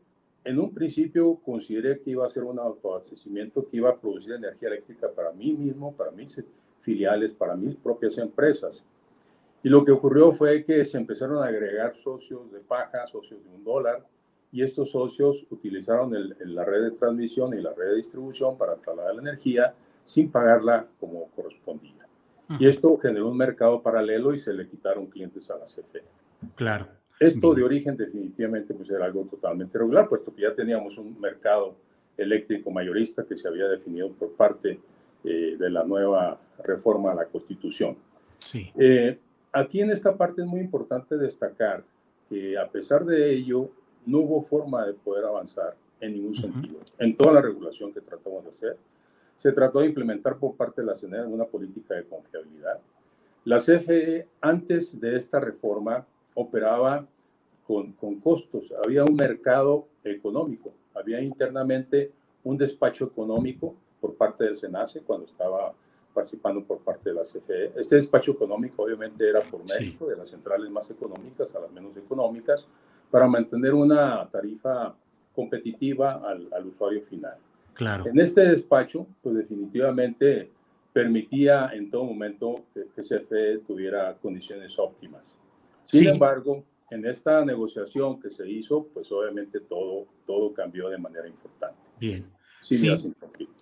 en 0.45 0.59
un 0.59 0.73
principio 0.73 1.37
consideré 1.45 2.00
que 2.00 2.11
iba 2.11 2.26
a 2.26 2.31
ser 2.31 2.45
un 2.45 2.59
autoabastecimiento 2.59 3.69
que 3.69 3.78
iba 3.78 3.90
a 3.90 3.97
producir 3.97 4.35
energía 4.35 4.69
eléctrica 4.69 5.09
para 5.11 5.33
mí 5.33 5.52
mismo, 5.52 5.93
para 5.95 6.12
mis 6.12 6.43
filiales, 6.81 7.33
para 7.33 7.57
mis 7.57 7.75
propias 7.75 8.16
empresas. 8.19 8.85
Y 9.62 9.69
lo 9.69 9.85
que 9.85 9.90
ocurrió 9.90 10.31
fue 10.31 10.64
que 10.64 10.85
se 10.85 10.99
empezaron 10.99 11.43
a 11.43 11.49
agregar 11.49 11.97
socios 11.97 12.50
de 12.52 12.61
paja, 12.69 13.07
socios 13.09 13.43
de 13.43 13.50
un 13.50 13.62
dólar, 13.64 14.07
y 14.52 14.62
estos 14.62 14.93
socios 14.93 15.45
utilizaron 15.50 16.14
la 16.38 16.64
red 16.64 16.85
de 16.85 16.90
transmisión 16.93 17.52
y 17.59 17.61
la 17.61 17.75
red 17.75 17.90
de 17.90 17.97
distribución 17.97 18.57
para 18.57 18.76
trasladar 18.76 19.16
la 19.16 19.23
energía 19.23 19.75
sin 20.05 20.31
pagarla 20.31 20.87
como 21.00 21.28
correspondía. 21.35 22.07
Y 22.61 22.69
esto 22.69 22.97
generó 22.99 23.28
un 23.28 23.37
mercado 23.37 23.83
paralelo 23.83 24.33
y 24.33 24.38
se 24.38 24.55
le 24.55 24.69
quitaron 24.69 25.07
clientes 25.07 25.50
a 25.50 25.59
la 25.59 25.64
CFE. 25.64 26.02
Claro. 26.55 26.88
Esto 27.19 27.55
de 27.55 27.62
origen 27.62 27.97
definitivamente 27.97 28.75
pues 28.75 28.91
era 28.91 29.07
algo 29.07 29.25
totalmente 29.25 29.79
regular, 29.79 30.09
puesto 30.09 30.35
que 30.35 30.43
ya 30.43 30.55
teníamos 30.55 30.99
un 30.99 31.19
mercado 31.19 31.75
eléctrico 32.17 32.71
mayorista 32.71 33.25
que 33.25 33.37
se 33.37 33.49
había 33.49 33.69
definido 33.69 34.11
por 34.12 34.33
parte 34.33 34.79
eh, 35.25 35.57
de 35.59 35.71
la 35.71 35.83
nueva 35.85 36.38
reforma 36.62 37.12
a 37.12 37.15
la 37.15 37.25
Constitución. 37.26 37.97
Sí. 38.38 38.71
Eh, 38.76 39.19
aquí 39.53 39.81
en 39.81 39.91
esta 39.91 40.15
parte 40.15 40.43
es 40.43 40.47
muy 40.47 40.61
importante 40.61 41.17
destacar 41.17 41.83
que 42.29 42.59
a 42.59 42.69
pesar 42.69 43.05
de 43.05 43.33
ello, 43.33 43.71
no 44.05 44.19
hubo 44.19 44.43
forma 44.43 44.87
de 44.87 44.95
poder 44.95 45.25
avanzar 45.25 45.75
en 46.00 46.12
ningún 46.12 46.35
sentido. 46.35 46.81
En 46.99 47.17
toda 47.17 47.33
la 47.33 47.43
regulación 47.43 47.93
que 47.93 48.00
tratamos 48.00 48.45
de 48.45 48.50
hacer, 48.50 48.76
se 49.37 49.53
trató 49.53 49.81
de 49.81 49.87
implementar 49.87 50.38
por 50.38 50.55
parte 50.55 50.81
de 50.81 50.87
la 50.87 50.95
CNE 50.95 51.26
una 51.26 51.45
política 51.45 51.95
de 51.95 52.05
confiabilidad. 52.05 52.79
La 53.45 53.59
CFE, 53.59 54.29
antes 54.41 54.99
de 55.00 55.17
esta 55.17 55.41
reforma, 55.41 56.07
operaba 56.37 57.05
con, 57.66 57.93
con 57.95 58.21
costos. 58.21 58.73
Había 58.85 59.05
un 59.05 59.16
mercado 59.16 59.88
económico, 60.05 60.73
había 60.95 61.21
internamente 61.21 62.12
un 62.45 62.57
despacho 62.57 63.07
económico 63.07 63.75
por 64.00 64.14
parte 64.14 64.45
del 64.45 64.57
SENACE 64.57 65.02
cuando 65.02 65.26
estaba 65.26 65.75
participando 66.14 66.62
por 66.64 66.78
parte 66.78 67.11
de 67.11 67.16
la 67.16 67.23
CFE. 67.23 67.73
Este 67.76 67.97
despacho 67.97 68.33
económico 68.33 68.85
obviamente 68.85 69.28
era 69.28 69.43
por 69.43 69.66
mérito 69.69 70.07
de 70.07 70.16
las 70.16 70.28
centrales 70.31 70.71
más 70.71 70.90
económicas 70.90 71.55
a 71.55 71.61
las 71.61 71.73
menos 71.73 71.97
económicas 71.97 72.66
para 73.11 73.26
mantener 73.26 73.75
una 73.75 74.26
tarifa 74.31 74.95
competitiva 75.35 76.23
al, 76.26 76.49
al 76.52 76.66
usuario 76.66 77.02
final. 77.02 77.37
Claro. 77.75 78.07
En 78.07 78.19
este 78.19 78.40
despacho, 78.43 79.07
pues 79.23 79.37
definitivamente 79.37 80.50
permitía 80.93 81.71
en 81.75 81.90
todo 81.90 82.05
momento 82.05 82.64
que, 82.73 82.87
que 82.95 83.02
CFE 83.02 83.59
tuviera 83.66 84.14
condiciones 84.14 84.78
óptimas. 84.78 85.37
Sin 85.87 86.00
Sí. 86.00 86.09
embargo, 86.09 86.64
en 86.90 87.07
esta 87.07 87.45
negociación 87.45 88.21
que 88.21 88.31
se 88.31 88.49
hizo, 88.49 88.88
pues 88.88 89.11
obviamente 89.11 89.61
todo, 89.61 90.07
todo 90.26 90.52
cambió 90.52 90.88
de 90.88 90.99
manera 90.99 91.26
importante. 91.26 91.81
Bien. 91.99 92.31
Sin 92.61 92.78
Sí. 92.78 93.12
conflicto. 93.19 93.55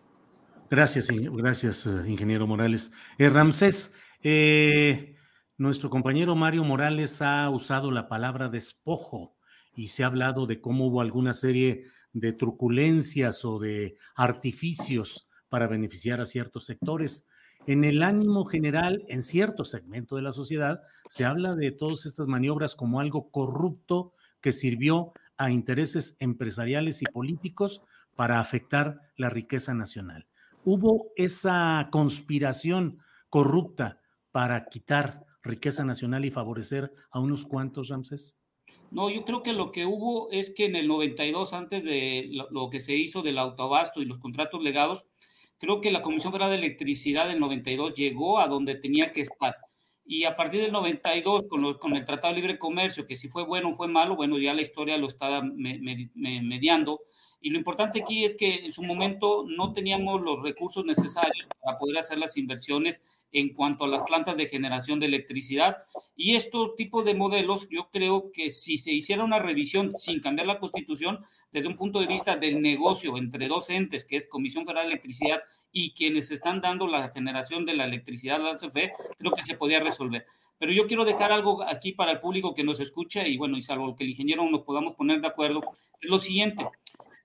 Gracias, 0.70 1.08
gracias, 1.10 1.86
eh, 1.86 1.90
ingeniero 2.08 2.46
Morales. 2.46 2.90
Eh, 3.18 3.28
Ramsés, 3.28 3.92
eh, 4.22 5.14
nuestro 5.56 5.88
compañero 5.90 6.34
Mario 6.34 6.64
Morales 6.64 7.22
ha 7.22 7.48
usado 7.50 7.90
la 7.90 8.08
palabra 8.08 8.48
despojo 8.48 9.36
y 9.76 9.88
se 9.88 10.02
ha 10.02 10.06
hablado 10.06 10.46
de 10.46 10.60
cómo 10.60 10.86
hubo 10.86 11.00
alguna 11.00 11.34
serie 11.34 11.84
de 12.12 12.32
truculencias 12.32 13.44
o 13.44 13.58
de 13.58 13.96
artificios 14.16 15.28
para 15.48 15.66
beneficiar 15.68 16.20
a 16.20 16.26
ciertos 16.26 16.64
sectores. 16.64 17.26
En 17.66 17.82
el 17.84 18.02
ánimo 18.02 18.44
general, 18.44 19.06
en 19.08 19.22
cierto 19.22 19.64
segmento 19.64 20.16
de 20.16 20.22
la 20.22 20.34
sociedad, 20.34 20.82
se 21.08 21.24
habla 21.24 21.54
de 21.54 21.72
todas 21.72 22.04
estas 22.04 22.26
maniobras 22.26 22.76
como 22.76 23.00
algo 23.00 23.30
corrupto 23.30 24.12
que 24.42 24.52
sirvió 24.52 25.12
a 25.38 25.50
intereses 25.50 26.16
empresariales 26.20 27.00
y 27.00 27.06
políticos 27.06 27.80
para 28.16 28.38
afectar 28.38 29.00
la 29.16 29.30
riqueza 29.30 29.72
nacional. 29.72 30.26
¿Hubo 30.66 31.12
esa 31.16 31.88
conspiración 31.90 32.98
corrupta 33.30 33.98
para 34.30 34.66
quitar 34.66 35.24
riqueza 35.42 35.84
nacional 35.84 36.26
y 36.26 36.30
favorecer 36.30 36.92
a 37.10 37.20
unos 37.20 37.46
cuantos, 37.46 37.88
Ramsés? 37.88 38.36
No, 38.90 39.08
yo 39.08 39.24
creo 39.24 39.42
que 39.42 39.54
lo 39.54 39.72
que 39.72 39.86
hubo 39.86 40.30
es 40.30 40.50
que 40.50 40.66
en 40.66 40.76
el 40.76 40.86
92, 40.86 41.54
antes 41.54 41.82
de 41.82 42.28
lo 42.30 42.68
que 42.68 42.80
se 42.80 42.94
hizo 42.94 43.22
del 43.22 43.38
autoabasto 43.38 44.02
y 44.02 44.04
los 44.04 44.18
contratos 44.18 44.62
legados, 44.62 45.06
creo 45.64 45.80
que 45.80 45.90
la 45.90 46.02
Comisión 46.02 46.32
Federal 46.32 46.50
de 46.50 46.56
Electricidad 46.58 47.28
del 47.28 47.40
92 47.40 47.94
llegó 47.94 48.38
a 48.38 48.46
donde 48.48 48.74
tenía 48.76 49.12
que 49.12 49.22
estar. 49.22 49.56
Y 50.06 50.24
a 50.24 50.36
partir 50.36 50.60
del 50.60 50.72
92, 50.72 51.46
con, 51.48 51.62
lo- 51.62 51.78
con 51.78 51.96
el 51.96 52.04
Tratado 52.04 52.34
de 52.34 52.40
Libre 52.40 52.58
Comercio, 52.58 53.06
que 53.06 53.16
si 53.16 53.28
fue 53.28 53.44
bueno 53.44 53.70
o 53.70 53.74
fue 53.74 53.88
malo, 53.88 54.16
bueno, 54.16 54.38
ya 54.38 54.52
la 54.54 54.60
historia 54.62 54.98
lo 54.98 55.08
está 55.08 55.40
me- 55.42 55.78
me- 55.78 56.10
me- 56.14 56.42
mediando. 56.42 57.00
Y 57.40 57.50
lo 57.50 57.58
importante 57.58 58.00
aquí 58.02 58.24
es 58.24 58.34
que 58.34 58.64
en 58.66 58.72
su 58.72 58.82
momento 58.82 59.44
no 59.48 59.72
teníamos 59.72 60.20
los 60.22 60.42
recursos 60.42 60.84
necesarios 60.84 61.46
para 61.60 61.78
poder 61.78 61.98
hacer 61.98 62.18
las 62.18 62.36
inversiones 62.36 63.00
en 63.34 63.52
cuanto 63.52 63.84
a 63.84 63.88
las 63.88 64.04
plantas 64.04 64.36
de 64.36 64.46
generación 64.46 65.00
de 65.00 65.06
electricidad. 65.06 65.78
Y 66.16 66.36
estos 66.36 66.76
tipos 66.76 67.04
de 67.04 67.14
modelos, 67.14 67.68
yo 67.68 67.90
creo 67.90 68.30
que 68.32 68.50
si 68.50 68.78
se 68.78 68.92
hiciera 68.92 69.24
una 69.24 69.40
revisión 69.40 69.92
sin 69.92 70.20
cambiar 70.20 70.46
la 70.46 70.60
constitución, 70.60 71.18
desde 71.50 71.68
un 71.68 71.76
punto 71.76 71.98
de 71.98 72.06
vista 72.06 72.36
del 72.36 72.62
negocio 72.62 73.18
entre 73.18 73.48
dos 73.48 73.68
entes, 73.70 74.04
que 74.04 74.16
es 74.16 74.28
Comisión 74.28 74.64
Federal 74.64 74.84
de 74.86 74.92
Electricidad 74.92 75.42
y 75.72 75.92
quienes 75.94 76.30
están 76.30 76.60
dando 76.60 76.86
la 76.86 77.10
generación 77.10 77.66
de 77.66 77.74
la 77.74 77.84
electricidad 77.84 78.46
a 78.46 78.54
CFE, 78.54 78.92
creo 79.18 79.32
que 79.32 79.42
se 79.42 79.56
podía 79.56 79.80
resolver. 79.80 80.24
Pero 80.58 80.72
yo 80.72 80.86
quiero 80.86 81.04
dejar 81.04 81.32
algo 81.32 81.64
aquí 81.64 81.90
para 81.90 82.12
el 82.12 82.20
público 82.20 82.54
que 82.54 82.62
nos 82.62 82.78
escucha 82.78 83.26
y 83.26 83.36
bueno, 83.36 83.58
y 83.58 83.62
salvo 83.62 83.96
que 83.96 84.04
el 84.04 84.10
ingeniero 84.10 84.48
nos 84.48 84.62
podamos 84.62 84.94
poner 84.94 85.20
de 85.20 85.26
acuerdo, 85.26 85.60
es 86.00 86.08
lo 86.08 86.20
siguiente. 86.20 86.64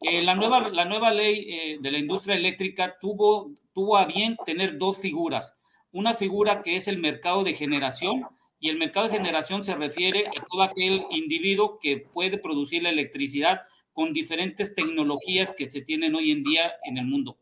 Eh, 0.01 0.24
la, 0.24 0.34
nueva, 0.34 0.70
la 0.70 0.86
nueva 0.86 1.12
ley 1.12 1.46
eh, 1.50 1.78
de 1.80 1.92
la 1.92 2.00
industria 2.00 2.36
eléctrica 2.36 2.98
tuvo, 3.00 3.51
tuvo 3.74 3.98
a 3.98 4.06
bien 4.06 4.36
tener 4.46 4.78
dos 4.80 4.98
figuras. 4.98 5.54
Una 5.91 6.13
figura 6.13 6.62
que 6.62 6.75
es 6.75 6.88
el 6.88 7.00
mercado 7.00 7.43
de 7.43 7.53
generación, 7.53 8.25
y 8.60 8.69
el 8.69 8.77
mercado 8.77 9.08
de 9.08 9.17
generación 9.17 9.63
se 9.63 9.75
refiere 9.75 10.27
a 10.27 10.46
todo 10.50 10.62
aquel 10.62 11.03
individuo 11.12 11.79
que 11.79 11.98
puede 11.98 12.38
producir 12.38 12.84
la 12.84 12.89
electricidad 12.89 13.62
con 13.93 14.13
diferentes 14.13 14.75
tecnologías 14.75 15.51
que 15.51 15.69
se 15.69 15.81
tienen 15.81 16.15
hoy 16.15 16.31
en 16.31 16.43
día 16.43 16.74
en 16.84 16.98
el 16.98 17.05
mundo. 17.05 17.38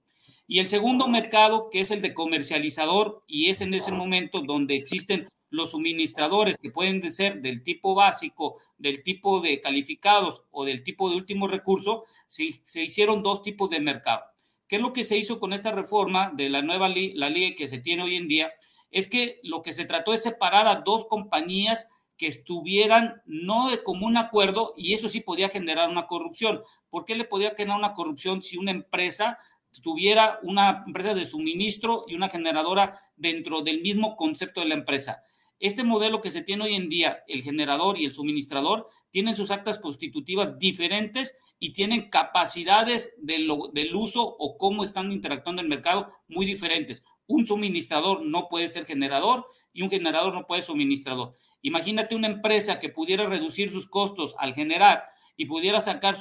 Y 0.47 0.59
el 0.59 0.67
segundo 0.67 1.07
mercado, 1.07 1.69
que 1.69 1.81
es 1.81 1.91
el 1.91 2.01
de 2.01 2.13
comercializador, 2.13 3.23
y 3.27 3.49
es 3.49 3.61
en 3.61 3.73
ese 3.73 3.91
momento 3.91 4.41
donde 4.41 4.75
existen 4.75 5.27
los 5.49 5.71
suministradores 5.71 6.57
que 6.57 6.71
pueden 6.71 7.01
de 7.01 7.11
ser 7.11 7.41
del 7.41 7.63
tipo 7.63 7.95
básico, 7.95 8.57
del 8.77 9.03
tipo 9.03 9.41
de 9.41 9.59
calificados 9.59 10.43
o 10.51 10.65
del 10.65 10.83
tipo 10.83 11.09
de 11.09 11.17
último 11.17 11.47
recurso, 11.47 12.05
se, 12.27 12.61
se 12.63 12.83
hicieron 12.83 13.23
dos 13.23 13.41
tipos 13.41 13.69
de 13.69 13.79
mercado. 13.79 14.23
¿Qué 14.67 14.75
es 14.75 14.81
lo 14.81 14.91
que 14.91 15.05
se 15.05 15.17
hizo 15.17 15.39
con 15.39 15.53
esta 15.53 15.71
reforma 15.71 16.31
de 16.35 16.49
la 16.49 16.61
nueva 16.61 16.89
ley, 16.89 17.13
la 17.13 17.29
ley 17.29 17.55
que 17.55 17.67
se 17.67 17.77
tiene 17.77 18.03
hoy 18.03 18.15
en 18.15 18.27
día? 18.27 18.51
Es 18.91 19.07
que 19.07 19.39
lo 19.43 19.61
que 19.61 19.73
se 19.73 19.85
trató 19.85 20.13
es 20.13 20.23
separar 20.23 20.67
a 20.67 20.75
dos 20.75 21.05
compañías 21.07 21.87
que 22.17 22.27
estuvieran 22.27 23.21
no 23.25 23.69
de 23.69 23.83
común 23.83 24.17
acuerdo 24.17 24.73
y 24.75 24.93
eso 24.93 25.07
sí 25.07 25.21
podía 25.21 25.49
generar 25.49 25.89
una 25.89 26.07
corrupción. 26.07 26.63
¿Por 26.89 27.05
qué 27.05 27.15
le 27.15 27.23
podía 27.23 27.53
generar 27.55 27.77
una 27.77 27.93
corrupción 27.93 28.41
si 28.41 28.57
una 28.57 28.71
empresa 28.71 29.37
tuviera 29.81 30.39
una 30.43 30.83
empresa 30.85 31.13
de 31.13 31.25
suministro 31.25 32.05
y 32.07 32.15
una 32.15 32.29
generadora 32.29 32.99
dentro 33.15 33.61
del 33.61 33.81
mismo 33.81 34.15
concepto 34.15 34.59
de 34.59 34.67
la 34.67 34.75
empresa? 34.75 35.21
Este 35.59 35.83
modelo 35.83 36.21
que 36.21 36.31
se 36.31 36.41
tiene 36.41 36.65
hoy 36.65 36.75
en 36.75 36.89
día, 36.89 37.23
el 37.27 37.41
generador 37.41 37.97
y 37.97 38.05
el 38.05 38.13
suministrador, 38.13 38.87
tienen 39.11 39.35
sus 39.35 39.49
actas 39.49 39.79
constitutivas 39.79 40.59
diferentes 40.59 41.35
y 41.59 41.73
tienen 41.73 42.09
capacidades 42.09 43.13
del 43.17 43.49
uso 43.95 44.23
o 44.23 44.57
cómo 44.57 44.83
están 44.83 45.11
interactuando 45.11 45.61
en 45.61 45.65
el 45.65 45.69
mercado 45.69 46.11
muy 46.27 46.45
diferentes. 46.45 47.03
Un 47.25 47.45
suministrador 47.45 48.25
no 48.25 48.47
puede 48.47 48.67
ser 48.67 48.85
generador 48.85 49.45
y 49.73 49.81
un 49.81 49.89
generador 49.89 50.33
no 50.33 50.45
puede 50.45 50.61
ser 50.61 50.67
suministrador. 50.67 51.33
Imagínate 51.61 52.15
una 52.15 52.27
empresa 52.27 52.79
que 52.79 52.89
pudiera 52.89 53.25
reducir 53.25 53.69
sus 53.69 53.87
costos 53.87 54.35
al 54.37 54.53
generar 54.53 55.03
y 55.35 55.45
pudiera 55.45 55.81
sacar 55.81 56.17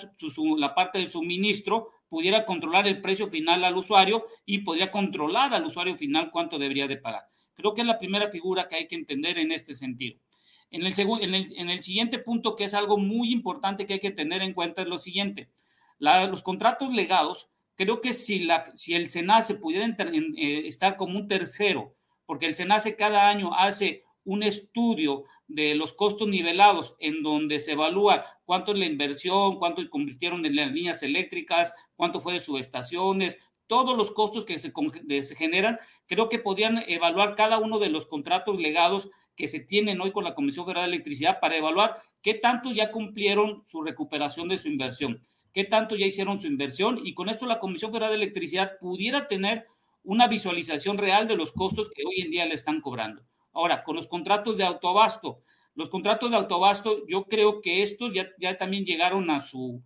la 0.58 0.74
parte 0.74 0.98
del 0.98 1.10
suministro, 1.10 1.90
pudiera 2.08 2.44
controlar 2.44 2.86
el 2.86 3.00
precio 3.00 3.28
final 3.28 3.64
al 3.64 3.76
usuario 3.76 4.26
y 4.44 4.58
podría 4.58 4.90
controlar 4.90 5.54
al 5.54 5.64
usuario 5.64 5.96
final 5.96 6.30
cuánto 6.30 6.58
debería 6.58 6.86
de 6.86 6.96
pagar. 6.96 7.22
Creo 7.54 7.72
que 7.72 7.80
es 7.80 7.86
la 7.86 7.98
primera 7.98 8.28
figura 8.28 8.68
que 8.68 8.76
hay 8.76 8.86
que 8.86 8.96
entender 8.96 9.38
en 9.38 9.52
este 9.52 9.74
sentido. 9.74 10.18
En 10.70 10.84
el, 10.84 10.94
en, 10.98 11.34
en 11.34 11.70
el, 11.70 11.82
siguiente 11.82 12.18
punto, 12.18 12.56
que 12.56 12.64
es 12.64 12.74
algo 12.74 12.98
muy 12.98 13.32
importante 13.32 13.86
que 13.86 13.94
hay 13.94 14.00
que 14.00 14.10
tener 14.10 14.42
en 14.42 14.52
cuenta, 14.52 14.82
es 14.82 14.88
lo 14.88 14.98
siguiente. 14.98 15.50
Los 15.98 16.42
contratos 16.42 16.92
legados, 16.92 17.48
creo 17.76 18.00
que 18.00 18.12
si, 18.12 18.40
la, 18.40 18.70
si 18.74 18.94
el 18.94 19.08
SENACE 19.08 19.54
pudiera 19.54 19.86
eh, 19.86 20.66
estar 20.66 20.96
como 20.96 21.18
un 21.18 21.28
tercero, 21.28 21.94
porque 22.26 22.46
el 22.46 22.54
SENACE 22.54 22.96
cada 22.96 23.28
año 23.28 23.54
hace 23.54 24.04
un 24.24 24.42
estudio 24.42 25.24
de 25.46 25.76
los 25.76 25.92
costos 25.92 26.28
nivelados 26.28 26.96
en 26.98 27.22
donde 27.22 27.60
se 27.60 27.72
evalúa 27.72 28.24
cuánto 28.44 28.72
es 28.72 28.78
la 28.78 28.86
inversión, 28.86 29.54
cuánto 29.54 29.88
convirtieron 29.88 30.44
en 30.44 30.56
las 30.56 30.72
líneas 30.72 31.02
eléctricas, 31.02 31.72
cuánto 31.94 32.20
fue 32.20 32.34
de 32.34 32.40
subestaciones, 32.40 33.38
todos 33.66 33.96
los 33.96 34.10
costos 34.10 34.44
que 34.44 34.58
se, 34.58 34.72
generan, 35.36 35.78
creo 36.06 36.28
que 36.28 36.38
podían 36.38 36.84
evaluar 36.86 37.34
cada 37.34 37.58
uno 37.58 37.78
de 37.78 37.90
los 37.90 38.06
contratos 38.06 38.60
legados 38.60 39.10
que 39.34 39.48
se 39.48 39.60
tienen 39.60 40.00
hoy 40.00 40.12
con 40.12 40.24
la 40.24 40.34
Comisión 40.34 40.64
Federal 40.64 40.90
de 40.90 40.96
Electricidad 40.96 41.40
para 41.40 41.56
evaluar 41.56 42.02
qué 42.22 42.34
tanto 42.34 42.72
ya 42.72 42.90
cumplieron 42.90 43.62
su 43.66 43.82
recuperación 43.82 44.48
de 44.48 44.58
su 44.58 44.68
inversión, 44.68 45.22
qué 45.52 45.64
tanto 45.64 45.96
ya 45.96 46.06
hicieron 46.06 46.38
su 46.40 46.46
inversión 46.46 47.00
y 47.04 47.14
con 47.14 47.28
esto 47.28 47.46
la 47.46 47.58
Comisión 47.58 47.90
Federal 47.90 48.10
de 48.10 48.16
Electricidad 48.16 48.78
pudiera 48.80 49.28
tener 49.28 49.66
una 50.02 50.28
visualización 50.28 50.98
real 50.98 51.26
de 51.28 51.36
los 51.36 51.52
costos 51.52 51.90
que 51.90 52.04
hoy 52.06 52.20
en 52.20 52.30
día 52.30 52.46
le 52.46 52.54
están 52.54 52.80
cobrando. 52.80 53.22
Ahora, 53.52 53.82
con 53.82 53.96
los 53.96 54.06
contratos 54.06 54.56
de 54.56 54.64
autoabasto, 54.64 55.40
los 55.74 55.88
contratos 55.88 56.30
de 56.30 56.36
autoabasto, 56.36 57.06
yo 57.06 57.24
creo 57.24 57.60
que 57.60 57.82
estos 57.82 58.12
ya, 58.14 58.56
también 58.56 58.84
llegaron 58.84 59.28
a 59.30 59.42
su 59.42 59.82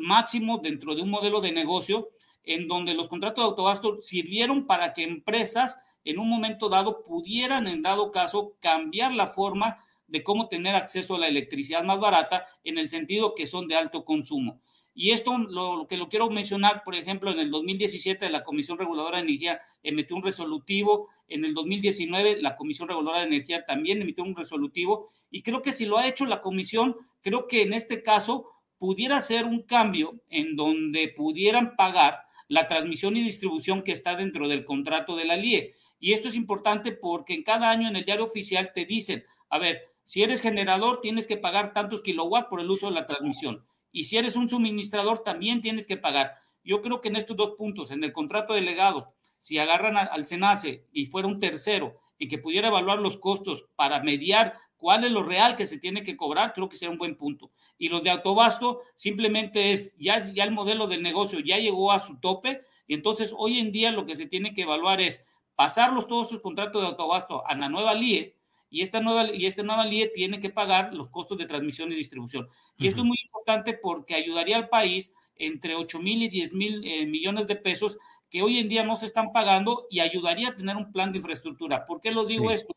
máximo 0.00 0.58
dentro 0.62 0.94
de 0.94 1.02
un 1.02 1.10
modelo 1.10 1.40
de 1.40 1.52
negocio 1.52 2.08
en 2.48 2.66
donde 2.66 2.94
los 2.94 3.08
contratos 3.08 3.44
de 3.44 3.48
autoabasto 3.50 4.00
sirvieron 4.00 4.66
para 4.66 4.94
que 4.94 5.04
empresas 5.04 5.76
en 6.02 6.18
un 6.18 6.30
momento 6.30 6.70
dado 6.70 7.04
pudieran, 7.04 7.66
en 7.66 7.82
dado 7.82 8.10
caso, 8.10 8.56
cambiar 8.58 9.12
la 9.12 9.26
forma 9.26 9.78
de 10.06 10.22
cómo 10.22 10.48
tener 10.48 10.74
acceso 10.74 11.16
a 11.16 11.18
la 11.18 11.28
electricidad 11.28 11.84
más 11.84 12.00
barata 12.00 12.46
en 12.64 12.78
el 12.78 12.88
sentido 12.88 13.34
que 13.34 13.46
son 13.46 13.68
de 13.68 13.76
alto 13.76 14.06
consumo. 14.06 14.62
Y 14.94 15.10
esto 15.10 15.36
lo, 15.36 15.86
que 15.86 15.98
lo 15.98 16.08
quiero 16.08 16.30
mencionar, 16.30 16.82
por 16.84 16.94
ejemplo, 16.94 17.30
en 17.30 17.38
el 17.38 17.50
2017 17.50 18.30
la 18.30 18.42
Comisión 18.42 18.78
Reguladora 18.78 19.18
de 19.18 19.24
Energía 19.24 19.60
emitió 19.82 20.16
un 20.16 20.22
resolutivo, 20.22 21.10
en 21.28 21.44
el 21.44 21.52
2019 21.52 22.40
la 22.40 22.56
Comisión 22.56 22.88
Reguladora 22.88 23.20
de 23.20 23.26
Energía 23.26 23.66
también 23.66 24.00
emitió 24.00 24.24
un 24.24 24.34
resolutivo, 24.34 25.10
y 25.30 25.42
creo 25.42 25.60
que 25.60 25.72
si 25.72 25.84
lo 25.84 25.98
ha 25.98 26.08
hecho 26.08 26.24
la 26.24 26.40
Comisión, 26.40 26.96
creo 27.20 27.46
que 27.46 27.60
en 27.60 27.74
este 27.74 28.02
caso 28.02 28.46
pudiera 28.78 29.20
ser 29.20 29.44
un 29.44 29.62
cambio 29.64 30.18
en 30.30 30.56
donde 30.56 31.08
pudieran 31.08 31.76
pagar 31.76 32.27
la 32.48 32.66
transmisión 32.66 33.16
y 33.16 33.22
distribución 33.22 33.82
que 33.82 33.92
está 33.92 34.16
dentro 34.16 34.48
del 34.48 34.64
contrato 34.64 35.14
de 35.14 35.26
la 35.26 35.36
LIE. 35.36 35.74
Y 36.00 36.12
esto 36.12 36.28
es 36.28 36.34
importante 36.34 36.92
porque 36.92 37.34
en 37.34 37.42
cada 37.42 37.70
año 37.70 37.88
en 37.88 37.96
el 37.96 38.04
diario 38.04 38.24
oficial 38.24 38.72
te 38.74 38.84
dicen, 38.84 39.24
a 39.50 39.58
ver, 39.58 39.82
si 40.04 40.22
eres 40.22 40.40
generador 40.40 41.00
tienes 41.00 41.26
que 41.26 41.36
pagar 41.36 41.72
tantos 41.74 42.02
kilowatts 42.02 42.48
por 42.48 42.60
el 42.60 42.70
uso 42.70 42.86
de 42.86 42.94
la 42.94 43.06
transmisión. 43.06 43.64
Y 43.92 44.04
si 44.04 44.16
eres 44.16 44.36
un 44.36 44.48
suministrador 44.48 45.22
también 45.22 45.60
tienes 45.60 45.86
que 45.86 45.96
pagar. 45.96 46.34
Yo 46.64 46.80
creo 46.80 47.00
que 47.00 47.08
en 47.08 47.16
estos 47.16 47.36
dos 47.36 47.54
puntos, 47.56 47.90
en 47.90 48.02
el 48.04 48.12
contrato 48.12 48.54
de 48.54 48.62
legados, 48.62 49.04
si 49.38 49.58
agarran 49.58 49.96
al 49.96 50.24
SENACE 50.24 50.86
y 50.92 51.06
fuera 51.06 51.28
un 51.28 51.38
tercero 51.38 52.00
y 52.18 52.28
que 52.28 52.38
pudiera 52.38 52.68
evaluar 52.68 52.98
los 52.98 53.18
costos 53.18 53.66
para 53.76 54.02
mediar 54.02 54.54
cuál 54.78 55.04
es 55.04 55.12
lo 55.12 55.22
real 55.22 55.56
que 55.56 55.66
se 55.66 55.78
tiene 55.78 56.02
que 56.02 56.16
cobrar, 56.16 56.52
creo 56.54 56.68
que 56.68 56.76
sería 56.76 56.92
un 56.92 56.98
buen 56.98 57.16
punto. 57.16 57.50
Y 57.76 57.88
los 57.88 58.02
de 58.02 58.10
autobasto 58.10 58.80
simplemente 58.96 59.72
es, 59.72 59.96
ya, 59.98 60.22
ya 60.22 60.44
el 60.44 60.52
modelo 60.52 60.86
de 60.86 60.98
negocio 60.98 61.40
ya 61.40 61.58
llegó 61.58 61.92
a 61.92 62.00
su 62.00 62.18
tope, 62.18 62.62
y 62.86 62.94
entonces 62.94 63.34
hoy 63.36 63.58
en 63.58 63.72
día 63.72 63.92
lo 63.92 64.06
que 64.06 64.16
se 64.16 64.26
tiene 64.26 64.54
que 64.54 64.62
evaluar 64.62 65.00
es 65.00 65.22
pasarlos 65.56 66.06
todos 66.06 66.28
estos 66.28 66.40
contratos 66.40 66.80
de 66.80 66.88
autobasto 66.88 67.46
a 67.46 67.54
la 67.54 67.68
nueva 67.68 67.92
LIE, 67.92 68.36
y 68.70 68.82
esta 68.82 69.00
nueva, 69.00 69.34
y 69.34 69.46
esta 69.46 69.62
nueva 69.62 69.84
LIE 69.84 70.08
tiene 70.14 70.40
que 70.40 70.50
pagar 70.50 70.94
los 70.94 71.08
costos 71.08 71.38
de 71.38 71.46
transmisión 71.46 71.90
y 71.90 71.96
distribución. 71.96 72.48
Y 72.76 72.86
esto 72.86 73.00
es 73.00 73.06
muy 73.06 73.16
importante 73.24 73.74
porque 73.74 74.14
ayudaría 74.14 74.56
al 74.56 74.68
país 74.68 75.12
entre 75.36 75.74
8 75.74 75.98
mil 76.00 76.22
y 76.22 76.28
10 76.28 76.52
mil 76.52 76.84
eh, 76.84 77.06
millones 77.06 77.46
de 77.46 77.56
pesos 77.56 77.96
que 78.30 78.42
hoy 78.42 78.58
en 78.58 78.68
día 78.68 78.84
no 78.84 78.96
se 78.96 79.06
están 79.06 79.32
pagando 79.32 79.86
y 79.90 80.00
ayudaría 80.00 80.48
a 80.48 80.56
tener 80.56 80.76
un 80.76 80.92
plan 80.92 81.12
de 81.12 81.18
infraestructura. 81.18 81.86
¿Por 81.86 82.00
qué 82.00 82.10
lo 82.10 82.24
digo 82.24 82.50
esto? 82.50 82.74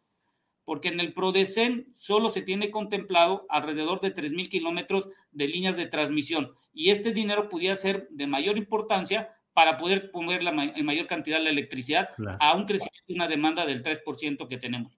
Porque 0.72 0.88
en 0.88 1.02
el 1.02 1.12
PRODECEN 1.12 1.92
solo 1.94 2.30
se 2.30 2.42
tiene 2.42 2.72
contemplado 2.72 3.46
alrededor 3.50 4.00
de 4.00 4.16
3.000 4.16 4.48
kilómetros 4.48 5.10
de 5.34 5.50
líneas 5.50 5.76
de 5.76 5.86
transmisión 5.86 6.54
y 6.72 6.92
este 6.92 7.12
dinero 7.12 7.50
pudiera 7.50 7.76
ser 7.76 8.08
de 8.10 8.26
mayor 8.26 8.58
importancia 8.58 9.36
para 9.52 9.76
poder 9.76 10.12
poner 10.12 10.44
la 10.44 10.52
en 10.52 10.86
mayor 10.86 11.08
cantidad 11.08 11.44
de 11.44 11.50
electricidad 11.50 12.12
a 12.40 12.56
un 12.56 12.68
crecimiento 12.68 13.04
y 13.06 13.16
una 13.16 13.28
demanda 13.28 13.66
del 13.66 13.84
3% 13.84 14.48
que 14.48 14.58
tenemos. 14.58 14.98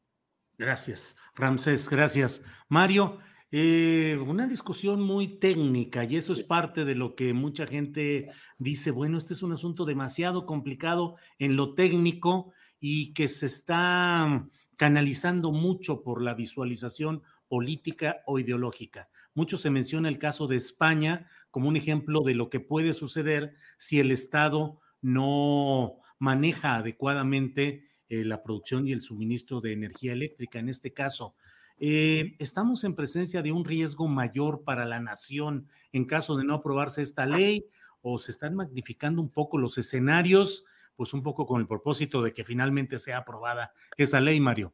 Gracias, 0.60 1.18
Ramsés, 1.34 1.90
gracias. 1.90 2.44
Mario, 2.70 3.18
eh, 3.50 4.16
una 4.28 4.46
discusión 4.46 5.02
muy 5.02 5.40
técnica 5.40 6.04
y 6.04 6.18
eso 6.18 6.34
es 6.34 6.44
parte 6.44 6.86
de 6.86 6.94
lo 6.94 7.16
que 7.16 7.34
mucha 7.34 7.66
gente 7.66 8.30
dice, 8.60 8.92
bueno, 8.92 9.18
este 9.18 9.34
es 9.34 9.42
un 9.42 9.54
asunto 9.54 9.86
demasiado 9.86 10.46
complicado 10.46 11.16
en 11.40 11.56
lo 11.56 11.74
técnico 11.74 12.54
y 12.80 13.14
que 13.14 13.28
se 13.28 13.48
está 13.48 14.46
canalizando 14.78 15.52
mucho 15.52 16.04
por 16.04 16.22
la 16.22 16.34
visualización 16.34 17.24
política 17.48 18.18
o 18.26 18.40
ideológica. 18.40 19.10
Mucho 19.36 19.58
se 19.58 19.70
menciona 19.70 20.10
el 20.10 20.20
caso 20.20 20.48
de 20.48 20.58
España 20.58 21.28
como 21.52 21.70
un 21.70 21.76
ejemplo 21.76 22.22
de 22.22 22.36
lo 22.36 22.50
que 22.50 22.60
puede 22.60 22.94
suceder 22.94 23.56
si 23.78 24.00
el 24.00 24.12
Estado 24.12 24.80
no 25.02 25.98
maneja 26.20 26.76
adecuadamente 26.76 27.92
eh, 28.08 28.24
la 28.24 28.44
producción 28.44 28.88
y 28.88 28.92
el 28.92 29.02
suministro 29.02 29.62
de 29.62 29.74
energía 29.74 30.14
eléctrica. 30.14 30.60
En 30.60 30.70
este 30.70 30.94
caso, 30.94 31.36
eh, 31.78 32.36
estamos 32.40 32.84
en 32.84 32.96
presencia 32.96 33.42
de 33.42 33.52
un 33.52 33.66
riesgo 33.66 34.08
mayor 34.08 34.64
para 34.64 34.86
la 34.86 35.00
nación 35.00 35.68
en 35.92 36.06
caso 36.06 36.38
de 36.38 36.46
no 36.46 36.56
aprobarse 36.56 37.02
esta 37.02 37.26
ley 37.26 37.66
o 38.02 38.20
se 38.20 38.32
están 38.32 38.56
magnificando 38.56 39.22
un 39.22 39.30
poco 39.30 39.58
los 39.58 39.78
escenarios 39.78 40.66
pues 40.96 41.14
un 41.14 41.24
poco 41.24 41.46
con 41.46 41.62
el 41.62 41.68
propósito 41.68 42.22
de 42.22 42.34
que 42.34 42.44
finalmente 42.44 43.00
sea 43.00 43.20
aprobada 43.20 43.74
esa 43.98 44.22
ley, 44.22 44.40
Mario. 44.40 44.74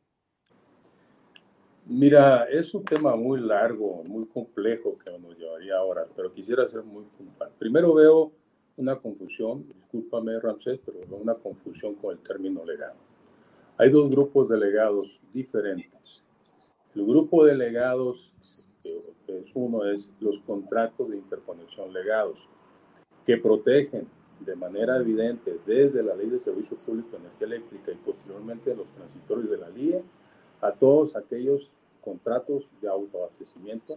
Mira, 1.86 2.44
es 2.44 2.74
un 2.76 2.84
tema 2.86 3.16
muy 3.16 3.40
largo, 3.40 4.04
muy 4.08 4.28
complejo 4.28 4.96
que 5.04 5.18
nos 5.18 5.36
llevaría 5.38 5.76
ahora, 5.76 6.06
pero 6.16 6.32
quisiera 6.32 6.68
ser 6.68 6.84
muy 6.84 7.04
puntual. 7.18 7.52
Primero 7.58 7.94
veo 7.96 8.32
una 8.78 8.96
confusión, 8.96 9.68
discúlpame 9.68 10.40
Ramsés, 10.40 10.80
pero 10.86 11.00
veo 11.10 11.18
una 11.18 11.34
confusión 11.34 11.96
con 11.96 12.12
el 12.12 12.22
término 12.22 12.64
legado. 12.64 12.96
Hay 13.78 13.90
dos 13.90 14.10
grupos 14.12 14.48
de 14.50 14.58
legados 14.58 15.20
diferentes. 15.34 16.22
El 16.94 17.06
grupo 17.06 17.46
de 17.46 17.56
legados, 17.56 18.36
que 19.26 19.40
es 19.40 19.52
uno, 19.54 19.86
es 19.86 20.12
los 20.20 20.44
contratos 20.44 21.10
de 21.10 21.18
interconexión 21.18 21.92
legados, 21.92 22.48
que 23.26 23.38
protegen 23.38 24.08
de 24.40 24.56
manera 24.56 24.98
evidente 24.98 25.60
desde 25.66 26.02
la 26.02 26.16
Ley 26.16 26.30
de 26.30 26.40
Servicio 26.40 26.78
Público 26.78 27.12
de 27.12 27.18
Energía 27.18 27.48
Eléctrica 27.48 27.92
y 27.92 27.96
posteriormente 27.96 28.76
los 28.76 28.88
transitorios 28.88 29.50
de 29.50 29.58
la 29.58 29.70
LIE 29.70 30.02
a 30.62 30.72
todos 30.72 31.16
aquellos 31.16 31.72
contratos 32.02 32.68
de 32.82 32.88
autoabastecimiento, 32.88 33.96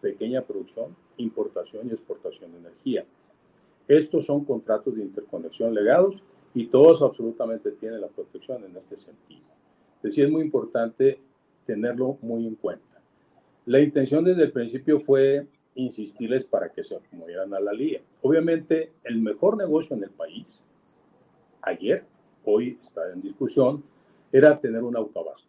pequeña 0.00 0.42
producción, 0.42 0.96
importación 1.16 1.88
y 1.88 1.92
exportación 1.92 2.52
de 2.52 2.58
energía. 2.58 3.04
Estos 3.88 4.26
son 4.26 4.44
contratos 4.44 4.94
de 4.94 5.02
interconexión 5.02 5.74
legados 5.74 6.22
y 6.54 6.66
todos 6.66 7.02
absolutamente 7.02 7.72
tienen 7.72 8.00
la 8.00 8.08
protección 8.08 8.64
en 8.64 8.76
este 8.76 8.96
sentido. 8.96 9.46
Es 10.02 10.16
es 10.16 10.30
muy 10.30 10.42
importante 10.42 11.20
tenerlo 11.66 12.18
muy 12.22 12.46
en 12.46 12.54
cuenta. 12.54 12.84
La 13.66 13.80
intención 13.80 14.24
desde 14.24 14.44
el 14.44 14.52
principio 14.52 14.98
fue 15.00 15.46
insistirles 15.74 16.44
para 16.44 16.70
que 16.70 16.84
se 16.84 16.96
acomodieran 16.96 17.54
a 17.54 17.60
la 17.60 17.72
LIE. 17.72 18.02
Obviamente, 18.22 18.92
el 19.04 19.20
mejor 19.20 19.56
negocio 19.56 19.96
en 19.96 20.04
el 20.04 20.10
país, 20.10 20.64
ayer, 21.62 22.04
hoy 22.44 22.78
está 22.80 23.10
en 23.12 23.20
discusión, 23.20 23.82
era 24.32 24.58
tener 24.60 24.82
un 24.82 24.96
autoabasto, 24.96 25.48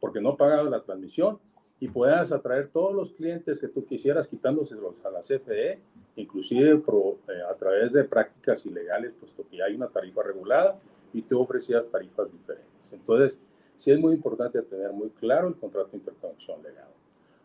porque 0.00 0.20
no 0.20 0.36
pagabas 0.36 0.70
la 0.70 0.82
transmisión 0.82 1.38
y 1.80 1.88
puedas 1.88 2.32
atraer 2.32 2.68
todos 2.68 2.94
los 2.94 3.12
clientes 3.12 3.58
que 3.58 3.68
tú 3.68 3.84
quisieras 3.84 4.26
quitándoselos 4.26 5.04
a 5.04 5.10
la 5.10 5.20
CFE, 5.20 5.78
inclusive 6.16 6.72
eh, 6.72 7.42
a 7.48 7.54
través 7.54 7.92
de 7.92 8.04
prácticas 8.04 8.66
ilegales, 8.66 9.12
puesto 9.18 9.46
que 9.48 9.62
hay 9.62 9.74
una 9.74 9.88
tarifa 9.88 10.22
regulada 10.22 10.78
y 11.12 11.22
tú 11.22 11.40
ofrecías 11.40 11.88
tarifas 11.88 12.30
diferentes. 12.32 12.92
Entonces, 12.92 13.40
sí 13.76 13.92
es 13.92 14.00
muy 14.00 14.14
importante 14.14 14.60
tener 14.62 14.92
muy 14.92 15.10
claro 15.10 15.48
el 15.48 15.54
contrato 15.54 15.90
de 15.92 15.98
interconexión 15.98 16.62
legal. 16.62 16.88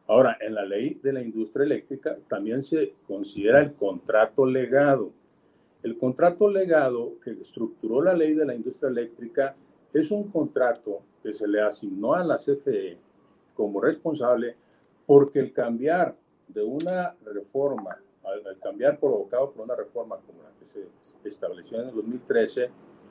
Ahora, 0.07 0.37
en 0.41 0.53
la 0.53 0.65
ley 0.65 0.99
de 1.01 1.13
la 1.13 1.21
industria 1.21 1.65
eléctrica 1.65 2.17
también 2.27 2.61
se 2.61 2.93
considera 3.07 3.61
el 3.61 3.73
contrato 3.73 4.45
legado. 4.45 5.11
El 5.81 5.97
contrato 5.97 6.49
legado 6.49 7.19
que 7.23 7.31
estructuró 7.31 8.01
la 8.01 8.13
ley 8.13 8.33
de 8.33 8.45
la 8.45 8.55
industria 8.55 8.89
eléctrica 8.89 9.55
es 9.93 10.11
un 10.11 10.27
contrato 10.29 11.01
que 11.21 11.33
se 11.33 11.47
le 11.47 11.61
asignó 11.61 12.13
a 12.13 12.23
la 12.23 12.37
CFE 12.37 12.97
como 13.55 13.79
responsable 13.79 14.55
porque 15.05 15.39
el 15.39 15.53
cambiar 15.53 16.15
de 16.47 16.63
una 16.63 17.15
reforma, 17.23 17.97
al 18.23 18.59
cambiar 18.59 18.99
provocado 18.99 19.51
por 19.51 19.65
una 19.65 19.75
reforma 19.75 20.17
como 20.25 20.43
la 20.43 20.51
que 20.59 20.65
se 20.65 20.87
estableció 21.23 21.81
en 21.81 21.89
el 21.89 21.95
2013, 21.95 22.69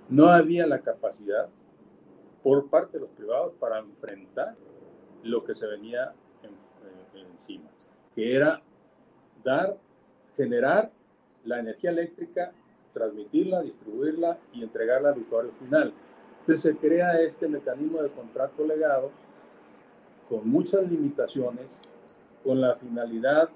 no 0.09 0.28
había 0.28 0.66
la 0.66 0.81
capacidad 0.81 1.48
por 2.42 2.68
parte 2.68 2.98
de 2.98 3.05
los 3.05 3.11
privados 3.11 3.55
para 3.59 3.78
enfrentar 3.78 4.57
lo 5.22 5.44
que 5.44 5.55
se 5.55 5.66
venía 5.66 6.12
encima, 7.14 7.68
que 8.14 8.34
era 8.34 8.62
dar, 9.44 9.76
generar 10.36 10.90
la 11.44 11.58
energía 11.58 11.90
eléctrica, 11.90 12.52
transmitirla, 12.92 13.62
distribuirla 13.62 14.38
y 14.52 14.62
entregarla 14.62 15.10
al 15.10 15.18
usuario 15.18 15.52
final. 15.60 15.92
Entonces 16.40 16.60
se 16.60 16.76
crea 16.76 17.20
este 17.20 17.48
mecanismo 17.48 18.02
de 18.02 18.10
contrato 18.10 18.66
legado 18.66 19.10
con 20.28 20.48
muchas 20.48 20.88
limitaciones, 20.90 21.80
con 22.44 22.60
la 22.60 22.74
finalidad 22.76 23.48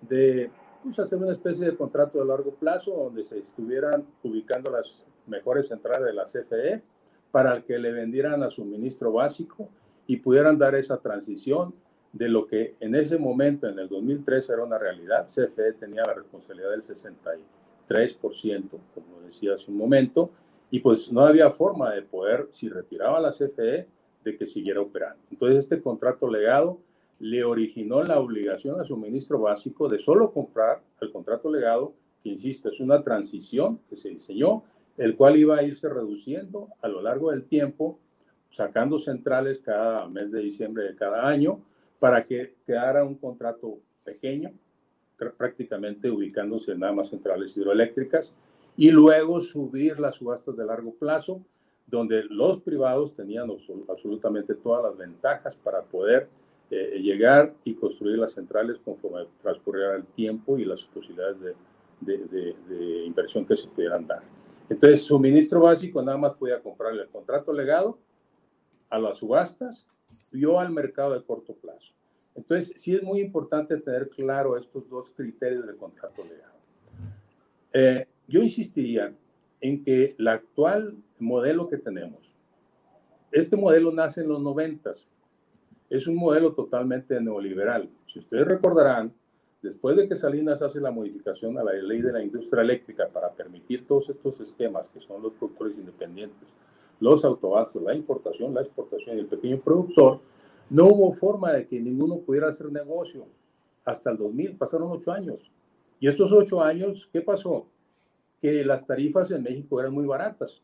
de 0.00 0.50
pues, 0.82 0.98
hacer 0.98 1.18
una 1.18 1.32
especie 1.32 1.66
de 1.66 1.76
contrato 1.76 2.18
de 2.18 2.26
largo 2.26 2.52
plazo 2.52 2.92
donde 2.92 3.22
se 3.22 3.38
estuvieran 3.38 4.04
ubicando 4.22 4.70
las 4.70 5.04
mejores 5.26 5.68
centrales 5.68 6.06
de 6.06 6.12
la 6.12 6.24
CFE 6.24 6.82
para 7.30 7.62
que 7.62 7.78
le 7.78 7.90
vendieran 7.92 8.42
a 8.42 8.50
suministro 8.50 9.12
básico 9.12 9.68
y 10.06 10.18
pudieran 10.18 10.58
dar 10.58 10.74
esa 10.74 10.98
transición 10.98 11.72
de 12.14 12.28
lo 12.28 12.46
que 12.46 12.76
en 12.78 12.94
ese 12.94 13.18
momento, 13.18 13.68
en 13.68 13.76
el 13.76 13.88
2003, 13.88 14.48
era 14.48 14.62
una 14.62 14.78
realidad. 14.78 15.26
CFE 15.26 15.72
tenía 15.80 16.04
la 16.04 16.14
responsabilidad 16.14 16.70
del 16.70 16.80
63%, 16.80 17.42
como 18.94 19.20
decía 19.24 19.54
hace 19.54 19.72
un 19.72 19.78
momento, 19.78 20.30
y 20.70 20.78
pues 20.78 21.10
no 21.12 21.26
había 21.26 21.50
forma 21.50 21.92
de 21.92 22.02
poder, 22.02 22.46
si 22.50 22.68
retiraba 22.68 23.20
la 23.20 23.30
CFE, 23.30 23.88
de 24.24 24.36
que 24.38 24.46
siguiera 24.46 24.80
operando. 24.80 25.20
Entonces, 25.30 25.58
este 25.58 25.82
contrato 25.82 26.28
legado 26.30 26.78
le 27.18 27.44
originó 27.44 28.02
la 28.04 28.20
obligación 28.20 28.80
a 28.80 28.84
suministro 28.84 29.40
básico 29.40 29.88
de 29.88 29.98
solo 29.98 30.32
comprar 30.32 30.82
el 31.00 31.10
contrato 31.10 31.50
legado, 31.50 31.94
que 32.22 32.30
insisto, 32.30 32.68
es 32.68 32.78
una 32.78 33.02
transición 33.02 33.76
que 33.88 33.96
se 33.96 34.08
diseñó, 34.10 34.62
el 34.96 35.16
cual 35.16 35.36
iba 35.36 35.56
a 35.56 35.64
irse 35.64 35.88
reduciendo 35.88 36.68
a 36.80 36.86
lo 36.86 37.02
largo 37.02 37.32
del 37.32 37.44
tiempo, 37.44 37.98
sacando 38.50 39.00
centrales 39.00 39.58
cada 39.58 40.08
mes 40.08 40.30
de 40.30 40.40
diciembre 40.40 40.84
de 40.84 40.94
cada 40.94 41.26
año, 41.26 41.60
para 42.04 42.26
que 42.26 42.56
quedara 42.66 43.02
un 43.02 43.14
contrato 43.14 43.78
pequeño, 44.04 44.52
prácticamente 45.38 46.10
ubicándose 46.10 46.72
en 46.72 46.80
nada 46.80 46.92
más 46.92 47.08
centrales 47.08 47.56
hidroeléctricas, 47.56 48.34
y 48.76 48.90
luego 48.90 49.40
subir 49.40 49.98
las 49.98 50.16
subastas 50.16 50.54
de 50.54 50.66
largo 50.66 50.92
plazo, 50.92 51.40
donde 51.86 52.24
los 52.24 52.60
privados 52.60 53.14
tenían 53.14 53.48
absolutamente 53.88 54.54
todas 54.54 54.82
las 54.82 54.98
ventajas 54.98 55.56
para 55.56 55.80
poder 55.80 56.28
eh, 56.70 57.00
llegar 57.00 57.54
y 57.64 57.72
construir 57.72 58.18
las 58.18 58.32
centrales 58.32 58.76
conforme 58.84 59.26
transcurriera 59.40 59.96
el 59.96 60.04
tiempo 60.04 60.58
y 60.58 60.66
las 60.66 60.84
posibilidades 60.84 61.40
de, 61.40 61.54
de, 62.02 63.04
inversión 63.06 63.46
que 63.46 63.56
se 63.56 63.68
pudieran 63.68 64.04
dar. 64.04 64.20
Entonces, 64.68 65.04
suministro 65.04 65.60
básico 65.60 66.02
nada 66.02 66.18
más 66.18 66.34
podía 66.34 66.60
comprarle 66.60 67.04
el 67.04 67.08
contrato 67.08 67.50
legado 67.50 67.96
a 68.90 68.98
las 68.98 69.16
subastas 69.16 69.86
y 70.32 70.44
o 70.44 70.60
al 70.60 70.70
mercado 70.70 71.14
de 71.14 71.24
corto 71.24 71.54
plazo. 71.54 71.93
Entonces, 72.34 72.72
sí 72.76 72.94
es 72.94 73.02
muy 73.02 73.20
importante 73.20 73.76
tener 73.76 74.08
claro 74.08 74.56
estos 74.56 74.88
dos 74.88 75.10
criterios 75.10 75.66
de 75.66 75.76
contrato 75.76 76.24
legado. 76.24 76.54
Eh, 77.72 78.06
yo 78.28 78.42
insistiría 78.42 79.08
en 79.60 79.82
que 79.82 80.14
el 80.18 80.28
actual 80.28 80.96
modelo 81.18 81.68
que 81.68 81.78
tenemos, 81.78 82.34
este 83.30 83.56
modelo 83.56 83.92
nace 83.92 84.20
en 84.20 84.28
los 84.28 84.40
noventas, 84.40 85.08
es 85.90 86.06
un 86.06 86.16
modelo 86.16 86.52
totalmente 86.52 87.20
neoliberal. 87.20 87.88
Si 88.06 88.18
ustedes 88.18 88.46
recordarán, 88.46 89.12
después 89.62 89.96
de 89.96 90.08
que 90.08 90.16
Salinas 90.16 90.62
hace 90.62 90.80
la 90.80 90.90
modificación 90.90 91.58
a 91.58 91.64
la 91.64 91.72
ley 91.72 92.00
de 92.00 92.12
la 92.12 92.22
industria 92.22 92.62
eléctrica 92.62 93.08
para 93.08 93.30
permitir 93.30 93.86
todos 93.86 94.10
estos 94.10 94.40
esquemas 94.40 94.88
que 94.88 95.00
son 95.00 95.22
los 95.22 95.32
productores 95.32 95.78
independientes, 95.78 96.48
los 97.00 97.24
autobastos, 97.24 97.82
la 97.82 97.94
importación, 97.94 98.54
la 98.54 98.62
exportación 98.62 99.16
y 99.16 99.20
el 99.20 99.26
pequeño 99.26 99.60
productor, 99.60 100.20
no 100.74 100.86
hubo 100.86 101.12
forma 101.12 101.52
de 101.52 101.68
que 101.68 101.80
ninguno 101.80 102.18
pudiera 102.18 102.48
hacer 102.48 102.72
negocio. 102.72 103.28
Hasta 103.84 104.10
el 104.10 104.16
2000 104.16 104.56
pasaron 104.56 104.90
ocho 104.90 105.12
años. 105.12 105.48
Y 106.00 106.08
estos 106.08 106.32
ocho 106.32 106.60
años, 106.60 107.08
¿qué 107.12 107.20
pasó? 107.20 107.68
Que 108.42 108.64
las 108.64 108.84
tarifas 108.84 109.30
en 109.30 109.44
México 109.44 109.78
eran 109.78 109.94
muy 109.94 110.04
baratas. 110.04 110.60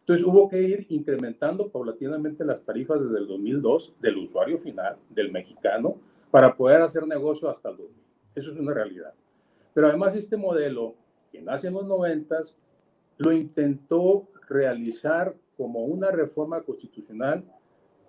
Entonces 0.00 0.26
hubo 0.26 0.48
que 0.48 0.62
ir 0.62 0.86
incrementando 0.88 1.68
paulatinamente 1.68 2.46
las 2.46 2.62
tarifas 2.62 3.02
desde 3.02 3.18
el 3.18 3.26
2002 3.26 3.96
del 4.00 4.16
usuario 4.16 4.56
final, 4.56 4.96
del 5.10 5.30
mexicano, 5.30 5.96
para 6.30 6.56
poder 6.56 6.80
hacer 6.80 7.06
negocio 7.06 7.50
hasta 7.50 7.68
el 7.68 7.76
2000. 7.76 8.02
Eso 8.34 8.52
es 8.52 8.58
una 8.58 8.72
realidad. 8.72 9.12
Pero 9.74 9.88
además 9.88 10.16
este 10.16 10.38
modelo, 10.38 10.94
que 11.30 11.42
nace 11.42 11.68
en 11.68 11.74
los 11.74 11.84
90, 11.84 12.40
lo 13.18 13.32
intentó 13.32 14.24
realizar 14.48 15.30
como 15.58 15.84
una 15.84 16.10
reforma 16.10 16.62
constitucional 16.62 17.44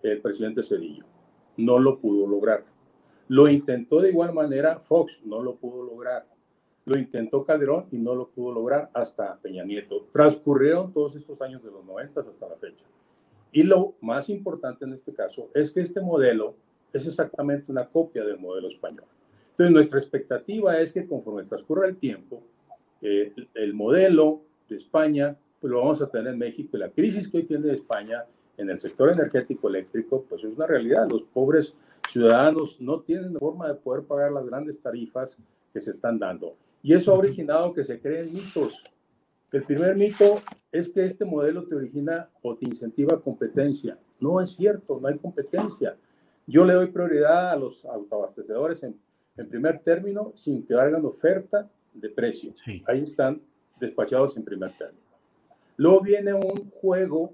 el 0.02 0.22
presidente 0.22 0.64
Cedillo. 0.64 1.13
No 1.58 1.80
lo 1.80 2.00
pudo 2.00 2.28
lograr. 2.28 2.64
Lo 3.28 3.48
intentó 3.48 4.02
de 4.02 4.10
igual 4.10 4.34
manera 4.34 4.80
Fox, 4.80 5.26
no 5.28 5.42
lo 5.42 5.56
pudo 5.56 5.84
lograr. 5.84 6.26
Lo 6.86 6.98
intentó 6.98 7.46
Calderón 7.46 7.86
y 7.92 7.98
no 7.98 8.14
lo 8.14 8.28
pudo 8.28 8.54
lograr 8.54 8.90
hasta 8.94 9.38
Peña 9.38 9.64
Nieto. 9.64 10.08
Transcurrieron 10.12 10.92
todos 10.92 11.16
estos 11.16 11.42
años 11.42 11.64
de 11.64 11.72
los 11.72 11.86
90 11.86 12.20
hasta 12.20 12.50
la 12.50 12.56
fecha. 12.56 12.86
Y 13.52 13.64
lo 13.64 13.94
más 14.02 14.30
importante 14.30 14.84
en 14.84 14.94
este 14.94 15.14
caso 15.14 15.50
es 15.54 15.72
que 15.72 15.82
este 15.82 16.02
modelo 16.02 16.56
es 16.92 17.08
exactamente 17.08 17.72
una 17.72 17.88
copia 17.88 18.24
del 18.24 18.40
modelo 18.40 18.68
español. 18.68 19.06
Entonces, 19.52 19.74
nuestra 19.74 20.00
expectativa 20.00 20.80
es 20.80 20.92
que 20.92 21.08
conforme 21.08 21.44
transcurra 21.44 21.88
el 21.88 21.98
tiempo, 21.98 22.42
eh, 23.02 23.32
el 23.54 23.74
modelo 23.74 24.42
de 24.68 24.78
España, 24.78 25.38
pues 25.62 25.72
lo 25.72 25.80
vamos 25.80 26.02
a 26.02 26.08
tener 26.08 26.34
en 26.34 26.40
México. 26.40 26.76
Y 26.76 26.80
la 26.80 26.90
crisis 26.90 27.30
que 27.30 27.38
hoy 27.38 27.44
tiene 27.44 27.72
España 27.72 28.26
en 28.58 28.70
el 28.70 28.80
sector 28.80 29.10
energético 29.10 29.68
eléctrico, 29.68 30.26
pues 30.30 30.44
es 30.44 30.56
una 30.56 30.68
realidad. 30.68 31.08
Los 31.10 31.24
pobres 31.24 31.76
ciudadanos 32.10 32.80
no 32.80 33.02
tienen 33.02 33.38
forma 33.38 33.68
de 33.68 33.76
poder 33.76 34.04
pagar 34.04 34.32
las 34.32 34.46
grandes 34.46 34.80
tarifas 34.80 35.38
que 35.72 35.82
se 35.82 35.92
están 35.92 36.18
dando. 36.18 36.56
Y 36.82 36.94
eso 36.94 37.14
ha 37.14 37.18
originado 37.18 37.74
que 37.74 37.84
se 37.84 38.00
creen 38.00 38.34
mitos. 38.34 38.84
El 39.52 39.64
primer 39.64 39.96
mito 39.96 40.42
es 40.72 40.90
que 40.90 41.06
este 41.06 41.26
modelo 41.26 41.66
te 41.66 41.76
origina 41.76 42.30
o 42.42 42.56
te 42.56 42.66
incentiva 42.66 43.22
competencia. 43.22 43.98
No 44.20 44.42
es 44.42 44.56
cierto, 44.56 45.00
no 45.00 45.08
hay 45.08 45.18
competencia. 45.18 45.96
Yo 46.48 46.66
le 46.66 46.74
doy 46.74 46.88
prioridad 46.88 47.52
a 47.52 47.56
los 47.56 47.86
autoabastecedores 47.86 48.84
en, 48.84 49.00
en 49.38 49.48
primer 49.48 49.80
término 49.80 50.34
sin 50.36 50.66
que 50.66 50.74
hagan 50.74 51.06
oferta 51.06 51.70
de 51.94 52.10
precio. 52.10 52.54
Ahí 52.86 53.04
están 53.04 53.42
despachados 53.80 54.36
en 54.38 54.44
primer 54.44 54.76
término. 54.78 55.04
Luego 55.78 56.02
viene 56.02 56.34
un 56.34 56.70
juego 56.72 57.34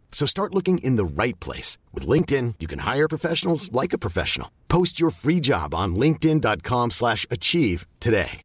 So 0.11 0.27
start 0.27 0.53
looking 0.53 0.77
in 0.83 0.97
the 0.97 1.05
right 1.05 1.39
place. 1.39 1.79
With 1.93 2.05
LinkedIn, 2.07 2.55
you 2.59 2.67
can 2.67 2.79
hire 2.85 3.07
professionals 3.07 3.71
like 3.71 3.93
a 3.93 3.97
professional. 3.97 4.51
Post 4.67 4.99
your 4.99 5.09
free 5.09 5.39
job 5.39 5.73
on 5.73 5.95
linkedin.com 5.95 6.91
slash 6.91 7.25
achieve 7.31 7.87
today. 7.99 8.41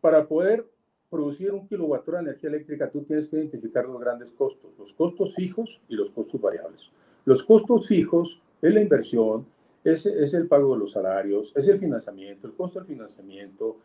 Para 0.00 0.26
poder 0.26 0.64
producir 1.10 1.52
un 1.52 1.66
kilowatt 1.68 2.06
de 2.06 2.18
energía 2.18 2.48
eléctrica, 2.48 2.90
tú 2.90 3.02
tienes 3.02 3.26
que 3.26 3.36
identificar 3.36 3.84
los 3.86 4.00
grandes 4.00 4.30
costos, 4.30 4.70
los 4.78 4.94
costos 4.94 5.34
fijos 5.34 5.80
y 5.88 5.96
los 5.96 6.10
costos 6.10 6.40
variables. 6.40 6.90
Los 7.26 7.42
costos 7.42 7.86
fijos 7.86 8.40
es 8.62 8.72
la 8.72 8.80
inversión, 8.80 9.44
es, 9.84 10.06
es 10.06 10.32
el 10.34 10.46
pago 10.46 10.72
de 10.72 10.80
los 10.80 10.92
salarios, 10.92 11.52
es 11.54 11.68
el 11.68 11.78
financiamiento, 11.78 12.46
el 12.46 12.54
costo 12.54 12.78
del 12.78 12.88
financiamiento, 12.88 13.76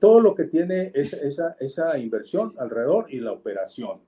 todo 0.00 0.20
lo 0.20 0.34
que 0.34 0.44
tiene 0.44 0.90
esa, 0.94 1.16
esa, 1.18 1.56
esa, 1.60 1.98
inversión 1.98 2.54
alrededor 2.58 3.06
y 3.08 3.20
la 3.20 3.32
operación. 3.32 4.00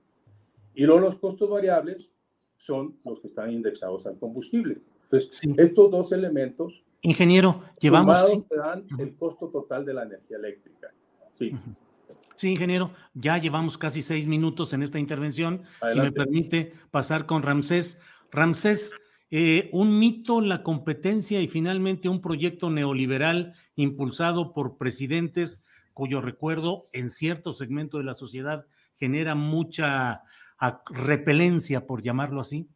Y 0.73 0.83
luego 0.85 1.01
los 1.01 1.15
costos 1.17 1.49
variables 1.49 2.11
son 2.57 2.95
los 3.05 3.19
que 3.19 3.27
están 3.27 3.51
indexados 3.51 4.05
al 4.05 4.19
combustible. 4.19 4.77
Entonces, 5.03 5.41
estos 5.57 5.91
dos 5.91 6.11
elementos... 6.11 6.83
Ingeniero, 7.01 7.63
llevamos... 7.79 8.47
te 8.47 8.57
dan 8.57 8.85
el 8.97 9.15
costo 9.15 9.47
total 9.47 9.85
de 9.85 9.93
la 9.93 10.03
energía 10.03 10.37
eléctrica. 10.37 10.91
Sí. 11.31 11.55
Sí, 12.35 12.51
ingeniero, 12.51 12.91
ya 13.13 13.37
llevamos 13.37 13.77
casi 13.77 14.01
seis 14.01 14.25
minutos 14.25 14.71
en 14.71 14.81
esta 14.81 14.97
intervención. 14.97 15.63
Si 15.91 15.99
me 15.99 16.11
permite 16.11 16.71
pasar 16.89 17.25
con 17.25 17.41
Ramsés. 17.41 17.99
Ramsés, 18.31 18.93
eh, 19.31 19.69
un 19.73 19.99
mito, 19.99 20.41
la 20.41 20.63
competencia 20.63 21.41
y 21.41 21.47
finalmente 21.47 22.09
un 22.09 22.21
proyecto 22.21 22.69
neoliberal 22.69 23.53
impulsado 23.75 24.53
por 24.53 24.77
presidentes 24.77 25.63
cuyo 25.93 26.21
recuerdo 26.21 26.83
en 26.93 27.09
cierto 27.09 27.53
segmento 27.53 27.97
de 27.97 28.05
la 28.05 28.13
sociedad 28.13 28.65
genera 28.95 29.35
mucha 29.35 30.23
repelencia, 30.89 31.85
por 31.85 32.01
llamarlo 32.01 32.41
así. 32.41 32.67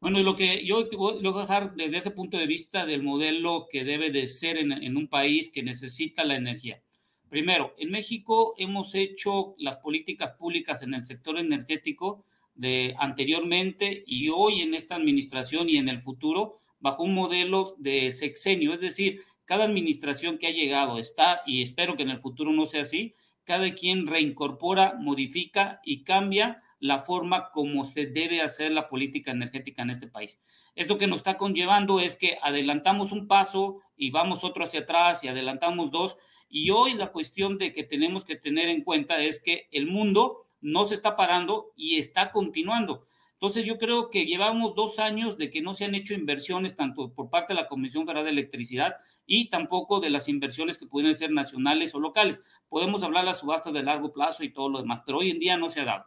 Bueno, 0.00 0.20
lo 0.22 0.34
que 0.34 0.64
yo 0.64 0.88
voy 0.96 1.26
a 1.26 1.40
dejar 1.40 1.74
desde 1.74 1.98
ese 1.98 2.10
punto 2.10 2.36
de 2.36 2.46
vista 2.46 2.86
del 2.86 3.02
modelo 3.02 3.66
que 3.70 3.84
debe 3.84 4.10
de 4.10 4.28
ser 4.28 4.58
en, 4.58 4.72
en 4.72 4.96
un 4.96 5.08
país 5.08 5.50
que 5.50 5.62
necesita 5.62 6.24
la 6.24 6.36
energía. 6.36 6.82
Primero, 7.28 7.74
en 7.78 7.90
México 7.90 8.54
hemos 8.58 8.94
hecho 8.94 9.54
las 9.58 9.78
políticas 9.78 10.32
públicas 10.32 10.82
en 10.82 10.94
el 10.94 11.04
sector 11.04 11.38
energético 11.38 12.24
de 12.56 12.94
anteriormente 12.98 14.02
y 14.06 14.28
hoy 14.30 14.62
en 14.62 14.74
esta 14.74 14.96
administración 14.96 15.68
y 15.68 15.76
en 15.76 15.88
el 15.88 16.00
futuro 16.00 16.58
bajo 16.80 17.02
un 17.04 17.14
modelo 17.14 17.74
de 17.78 18.12
sexenio, 18.12 18.74
es 18.74 18.80
decir, 18.80 19.22
cada 19.44 19.64
administración 19.64 20.38
que 20.38 20.48
ha 20.48 20.50
llegado 20.50 20.98
está, 20.98 21.40
y 21.46 21.62
espero 21.62 21.96
que 21.96 22.02
en 22.02 22.10
el 22.10 22.20
futuro 22.20 22.52
no 22.52 22.66
sea 22.66 22.82
así, 22.82 23.14
cada 23.44 23.72
quien 23.74 24.06
reincorpora, 24.06 24.96
modifica 24.98 25.80
y 25.84 26.02
cambia 26.02 26.62
la 26.80 26.98
forma 26.98 27.50
como 27.52 27.84
se 27.84 28.06
debe 28.06 28.42
hacer 28.42 28.72
la 28.72 28.88
política 28.88 29.30
energética 29.30 29.82
en 29.82 29.90
este 29.90 30.08
país. 30.08 30.38
Esto 30.74 30.98
que 30.98 31.06
nos 31.06 31.20
está 31.20 31.38
conllevando 31.38 32.00
es 32.00 32.16
que 32.16 32.38
adelantamos 32.42 33.12
un 33.12 33.28
paso 33.28 33.80
y 33.96 34.10
vamos 34.10 34.44
otro 34.44 34.64
hacia 34.64 34.80
atrás 34.80 35.24
y 35.24 35.28
adelantamos 35.28 35.90
dos 35.90 36.16
Y 36.48 36.70
hoy 36.70 36.94
la 36.94 37.12
cuestión 37.12 37.58
de 37.58 37.72
que 37.72 37.82
tenemos 37.82 38.24
que 38.24 38.36
tener 38.36 38.68
en 38.68 38.82
cuenta 38.82 39.20
es 39.20 39.40
que 39.40 39.68
el 39.72 39.86
mundo 39.86 40.45
no 40.60 40.86
se 40.86 40.94
está 40.94 41.16
parando 41.16 41.72
y 41.76 41.98
está 41.98 42.32
continuando. 42.32 43.06
Entonces 43.36 43.66
yo 43.66 43.76
creo 43.76 44.08
que 44.08 44.24
llevamos 44.24 44.74
dos 44.74 44.98
años 44.98 45.36
de 45.36 45.50
que 45.50 45.60
no 45.60 45.74
se 45.74 45.84
han 45.84 45.94
hecho 45.94 46.14
inversiones 46.14 46.74
tanto 46.74 47.12
por 47.12 47.28
parte 47.28 47.52
de 47.52 47.60
la 47.60 47.68
Comisión 47.68 48.06
Federal 48.06 48.24
de 48.24 48.30
Electricidad 48.30 48.96
y 49.26 49.50
tampoco 49.50 50.00
de 50.00 50.08
las 50.08 50.28
inversiones 50.28 50.78
que 50.78 50.86
pueden 50.86 51.14
ser 51.14 51.30
nacionales 51.32 51.94
o 51.94 52.00
locales. 52.00 52.40
Podemos 52.70 53.02
hablar 53.02 53.24
de 53.24 53.26
las 53.26 53.40
subastas 53.40 53.74
de 53.74 53.82
largo 53.82 54.10
plazo 54.10 54.42
y 54.42 54.52
todo 54.52 54.70
lo 54.70 54.78
demás, 54.78 55.02
pero 55.04 55.18
hoy 55.18 55.30
en 55.30 55.38
día 55.38 55.58
no 55.58 55.68
se 55.68 55.80
ha 55.80 55.84
dado. 55.84 56.06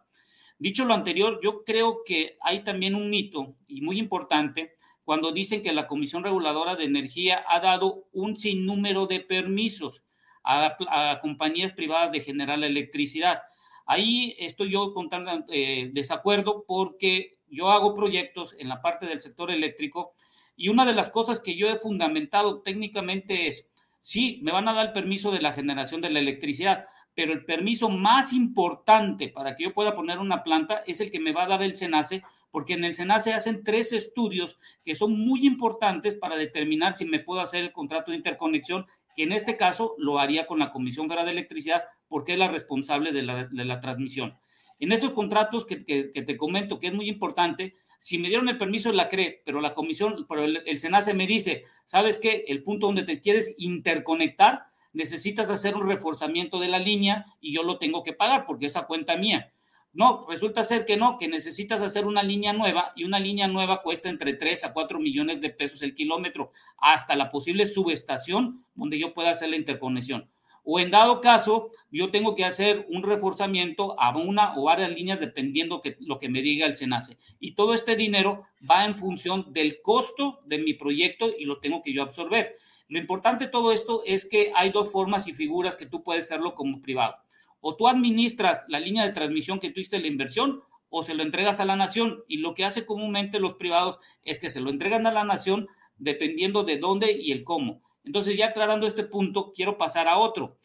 Dicho 0.57 0.85
lo 0.85 0.95
anterior, 0.95 1.39
yo 1.43 1.63
creo 1.63 2.01
que 2.03 2.37
hay 2.41 2.63
también 2.63 2.95
un 2.95 3.11
mito 3.11 3.55
y 3.67 3.81
muy 3.81 3.99
importante 3.99 4.73
cuando 5.03 5.31
dicen 5.31 5.61
que 5.61 5.71
la 5.71 5.87
Comisión 5.87 6.23
Reguladora 6.23 6.75
de 6.75 6.85
Energía 6.85 7.45
ha 7.47 7.59
dado 7.59 8.07
un 8.11 8.39
sinnúmero 8.39 9.05
de 9.05 9.19
permisos 9.19 10.03
a, 10.43 10.75
a 10.89 11.19
compañías 11.21 11.73
privadas 11.73 12.11
de 12.11 12.21
generar 12.21 12.63
electricidad. 12.63 13.43
Ahí 13.91 14.35
estoy 14.37 14.69
yo 14.69 14.93
con 14.93 15.09
eh, 15.49 15.89
desacuerdo 15.93 16.63
porque 16.67 17.39
yo 17.47 17.71
hago 17.71 17.95
proyectos 17.95 18.55
en 18.59 18.69
la 18.69 18.83
parte 18.83 19.07
del 19.07 19.19
sector 19.19 19.49
eléctrico 19.49 20.13
y 20.55 20.69
una 20.69 20.85
de 20.85 20.93
las 20.93 21.09
cosas 21.09 21.39
que 21.39 21.55
yo 21.55 21.67
he 21.67 21.79
fundamentado 21.79 22.61
técnicamente 22.61 23.47
es, 23.47 23.67
sí, 23.99 24.41
me 24.43 24.51
van 24.51 24.67
a 24.67 24.73
dar 24.73 24.85
el 24.85 24.93
permiso 24.93 25.31
de 25.31 25.41
la 25.41 25.53
generación 25.53 26.01
de 26.01 26.11
la 26.11 26.19
electricidad, 26.19 26.85
pero 27.15 27.33
el 27.33 27.45
permiso 27.45 27.89
más 27.89 28.31
importante 28.31 29.29
para 29.29 29.55
que 29.55 29.63
yo 29.63 29.73
pueda 29.73 29.95
poner 29.95 30.19
una 30.19 30.43
planta 30.43 30.83
es 30.85 31.01
el 31.01 31.09
que 31.09 31.19
me 31.19 31.31
va 31.31 31.45
a 31.45 31.47
dar 31.47 31.63
el 31.63 31.75
SENACE, 31.75 32.21
porque 32.51 32.73
en 32.73 32.83
el 32.83 32.93
SENACE 32.93 33.33
hacen 33.33 33.63
tres 33.63 33.91
estudios 33.91 34.59
que 34.85 34.93
son 34.93 35.19
muy 35.19 35.47
importantes 35.47 36.13
para 36.13 36.37
determinar 36.37 36.93
si 36.93 37.05
me 37.05 37.21
puedo 37.21 37.41
hacer 37.41 37.63
el 37.63 37.71
contrato 37.71 38.11
de 38.11 38.17
interconexión 38.17 38.85
que 39.15 39.23
en 39.23 39.31
este 39.31 39.57
caso 39.57 39.95
lo 39.97 40.19
haría 40.19 40.45
con 40.45 40.59
la 40.59 40.71
Comisión 40.71 41.07
Federal 41.07 41.25
de 41.25 41.31
Electricidad 41.31 41.85
porque 42.09 42.33
es 42.33 42.39
la 42.39 42.49
responsable 42.49 43.13
de 43.13 43.23
la, 43.23 43.79
transmisión. 43.79 44.37
En 44.79 44.91
estos 44.91 45.11
contratos 45.11 45.65
que, 45.65 45.77
te 45.77 46.37
comento, 46.37 46.79
que 46.79 46.87
es 46.87 46.93
muy 46.93 47.07
importante, 47.07 47.75
si 47.99 48.17
me 48.17 48.27
dieron 48.27 48.49
el 48.49 48.57
permiso 48.57 48.91
la 48.91 49.07
CRE, 49.07 49.41
pero 49.45 49.61
la 49.61 49.73
comisión, 49.73 50.25
pero 50.27 50.43
el, 50.43 50.61
el 50.65 50.79
SENACE 50.79 51.13
me 51.13 51.27
dice, 51.27 51.63
¿sabes 51.85 52.17
qué? 52.17 52.45
El 52.47 52.63
punto 52.63 52.87
donde 52.87 53.03
te 53.03 53.21
quieres 53.21 53.55
interconectar, 53.57 54.63
necesitas 54.93 55.49
hacer 55.49 55.75
un 55.75 55.87
reforzamiento 55.87 56.59
de 56.59 56.67
la 56.67 56.79
línea 56.79 57.25
y 57.39 57.53
yo 57.53 57.63
lo 57.63 57.77
tengo 57.77 58.03
que 58.03 58.13
pagar 58.13 58.45
porque 58.45 58.65
esa 58.65 58.87
cuenta 58.87 59.17
mía. 59.17 59.53
No, 59.91 60.25
resulta 60.29 60.63
ser 60.63 60.85
que 60.85 60.97
no, 60.97 61.17
que 61.17 61.27
necesitas 61.27 61.81
hacer 61.81 62.05
una 62.05 62.21
línea 62.21 62.53
nueva 62.53 62.93
y 62.95 63.05
una 63.05 63.19
línea 63.19 63.47
nueva 63.47 63.81
cuesta 63.81 64.07
entre 64.07 64.33
3 64.33 64.65
a 64.65 64.73
4 64.73 64.99
millones 64.99 65.41
de 65.41 65.49
pesos 65.49 65.81
el 65.81 65.95
kilómetro, 65.95 66.51
hasta 66.77 67.15
la 67.15 67.29
posible 67.29 67.65
subestación 67.65 68.65
donde 68.75 68.99
yo 68.99 69.13
pueda 69.15 69.31
hacer 69.31 69.49
la 69.49 69.55
interconexión. 69.55 70.29
O 70.71 70.79
en 70.79 70.91
dado 70.91 71.19
caso, 71.19 71.71
yo 71.89 72.11
tengo 72.11 72.35
que 72.35 72.45
hacer 72.45 72.85
un 72.89 73.01
reforzamiento 73.01 73.99
a 73.99 74.15
una 74.15 74.55
o 74.55 74.65
varias 74.65 74.91
líneas 74.91 75.19
dependiendo 75.19 75.81
que, 75.81 75.97
lo 75.99 76.19
que 76.19 76.29
me 76.29 76.43
diga 76.43 76.67
el 76.67 76.75
SENACE. 76.75 77.17
Y 77.39 77.55
todo 77.55 77.73
este 77.73 77.95
dinero 77.95 78.43
va 78.69 78.85
en 78.85 78.95
función 78.95 79.51
del 79.51 79.81
costo 79.81 80.41
de 80.45 80.59
mi 80.59 80.75
proyecto 80.75 81.31
y 81.35 81.45
lo 81.45 81.59
tengo 81.59 81.81
que 81.81 81.91
yo 81.91 82.03
absorber. 82.03 82.55
Lo 82.87 82.99
importante 82.99 83.45
de 83.45 83.51
todo 83.51 83.71
esto 83.71 84.03
es 84.05 84.25
que 84.25 84.51
hay 84.55 84.69
dos 84.69 84.91
formas 84.91 85.27
y 85.27 85.33
figuras 85.33 85.75
que 85.75 85.87
tú 85.87 86.03
puedes 86.03 86.25
hacerlo 86.25 86.53
como 86.53 86.83
privado 86.83 87.15
o 87.61 87.75
tú 87.75 87.87
administras 87.87 88.63
la 88.67 88.79
línea 88.79 89.03
de 89.05 89.11
transmisión 89.11 89.59
que 89.59 89.71
tuviste 89.71 89.99
la 89.99 90.05
inversión 90.05 90.61
o 90.89 91.01
se 91.01 91.15
lo 91.15 91.23
entregas 91.23 91.59
a 91.59 91.65
la 91.65 91.77
nación. 91.77 92.23
Y 92.27 92.37
lo 92.37 92.53
que 92.53 92.65
hace 92.65 92.85
comúnmente 92.85 93.39
los 93.39 93.55
privados 93.55 93.97
es 94.21 94.37
que 94.37 94.51
se 94.51 94.61
lo 94.61 94.69
entregan 94.69 95.07
a 95.07 95.11
la 95.11 95.23
nación 95.23 95.67
dependiendo 95.97 96.63
de 96.63 96.77
dónde 96.77 97.11
y 97.19 97.31
el 97.31 97.43
cómo. 97.43 97.81
Entonces, 98.05 98.37
ya 98.37 98.47
aclarando 98.47 98.87
este 98.87 99.03
punto, 99.03 99.51
quiero 99.53 99.77
pasar 99.77 100.07
a 100.07 100.17
otro. 100.17 100.57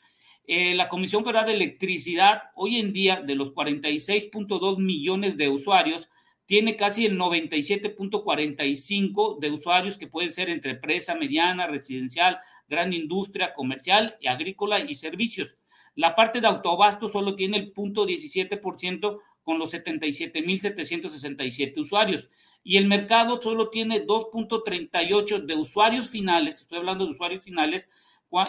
Eh, 0.47 0.75
la 0.75 0.91
Comisión 0.91 1.25
Federal 1.25 1.47
de 1.47 1.55
Electricidad, 1.55 2.51
hoy 2.55 2.77
en 2.77 2.93
día, 2.93 3.23
de 3.23 3.35
los 3.35 3.55
46.2 3.55 4.77
millones 4.79 5.39
de 5.39 5.49
usuarios, 5.49 6.11
tiene 6.47 6.77
casi 6.77 7.07
el 7.07 7.19
97.45 7.19 9.39
de 9.39 9.51
usuarios 9.51 9.97
que 9.97 10.07
pueden 10.07 10.31
ser 10.31 10.51
entre 10.51 10.73
empresa, 10.73 11.15
mediana, 11.15 11.67
residencial, 11.67 12.39
gran 12.69 12.93
industria, 12.93 13.55
comercial 13.55 14.19
y 14.21 14.27
agrícola 14.27 14.81
y 14.81 14.95
servicios. 14.95 15.57
La 15.95 16.15
parte 16.15 16.43
de 16.43 16.49
autoabasto 16.49 17.09
solo 17.09 17.37
tiene 17.37 17.57
el 17.57 17.73
punto 17.73 18.07
17% 18.07 19.19
con 19.43 19.59
los 19.59 19.73
77.767 19.73 21.79
usuarios. 21.79 22.29
Y 22.63 22.77
el 22.77 22.85
mercado 22.87 23.41
solo 23.41 23.71
tiene 23.71 24.07
2.38 24.07 25.47
de 25.47 25.55
usuarios 25.55 26.11
finales, 26.11 26.57
estoy 26.57 26.77
hablando 26.79 27.05
de 27.05 27.13
usuarios 27.13 27.43
finales, 27.43 27.89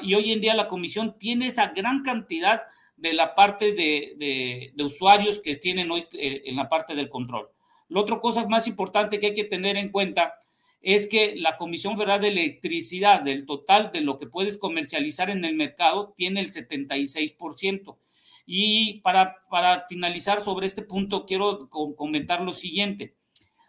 y 0.02 0.14
hoy 0.16 0.32
en 0.32 0.42
día 0.42 0.54
la 0.54 0.68
comisión 0.68 1.18
tiene 1.18 1.48
esa 1.48 1.68
gran 1.68 2.04
cantidad 2.04 2.64
de 2.98 3.14
la 3.14 3.36
parte 3.36 3.74
de, 3.74 4.74
usuarios 4.80 5.40
que 5.40 5.56
tienen 5.56 5.92
hoy 5.92 6.08
eh, 6.14 6.44
en 6.46 6.56
la 6.56 6.70
parte 6.70 6.96
del 6.96 7.10
control. 7.10 7.50
La 7.90 8.02
otra 8.02 8.20
cosa 8.20 8.46
más 8.48 8.68
importante 8.68 9.20
que 9.20 9.28
hay 9.28 9.34
que 9.34 9.44
tener 9.44 9.78
en 9.78 9.90
cuenta 9.90 10.36
es 10.82 11.08
que 11.08 11.36
la 11.36 11.58
Comisión 11.58 11.98
Federal 11.98 12.22
de 12.22 12.28
Electricidad, 12.30 13.22
del 13.22 13.46
total 13.46 13.92
de 13.92 14.02
lo 14.02 14.20
que 14.20 14.28
puedes 14.28 14.58
comercializar 14.58 15.30
en 15.30 15.44
el 15.44 15.56
mercado, 15.56 16.14
tiene 16.16 16.42
el 16.42 16.52
76%. 16.52 17.98
Y 18.46 19.02
para, 19.02 19.38
para 19.50 19.88
finalizar 19.88 20.42
sobre 20.42 20.68
este 20.68 20.84
punto, 20.84 21.26
quiero 21.26 21.70
comentar 21.70 22.42
lo 22.42 22.54
siguiente. 22.54 23.16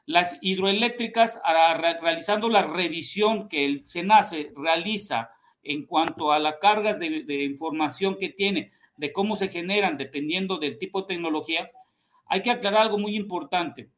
Las 0.04 0.36
hidroeléctricas, 0.42 1.40
realizando 2.02 2.48
la 2.50 2.62
revisión 2.62 3.48
que 3.48 3.64
el 3.64 3.86
SENACE 3.86 4.52
realiza 4.54 5.30
en 5.66 5.84
cuanto 5.84 6.32
a 6.32 6.38
las 6.38 6.56
cargas 6.60 6.98
de, 6.98 7.24
de 7.24 7.44
información 7.44 8.16
que 8.18 8.28
tiene, 8.28 8.72
de 8.96 9.12
cómo 9.12 9.36
se 9.36 9.48
generan, 9.48 9.96
dependiendo 9.96 10.58
del 10.58 10.78
tipo 10.78 11.02
de 11.02 11.08
tecnología, 11.08 11.70
hay 12.26 12.42
que 12.42 12.50
aclarar 12.50 12.82
algo 12.82 12.98
muy 12.98 13.16
importante 13.16 13.90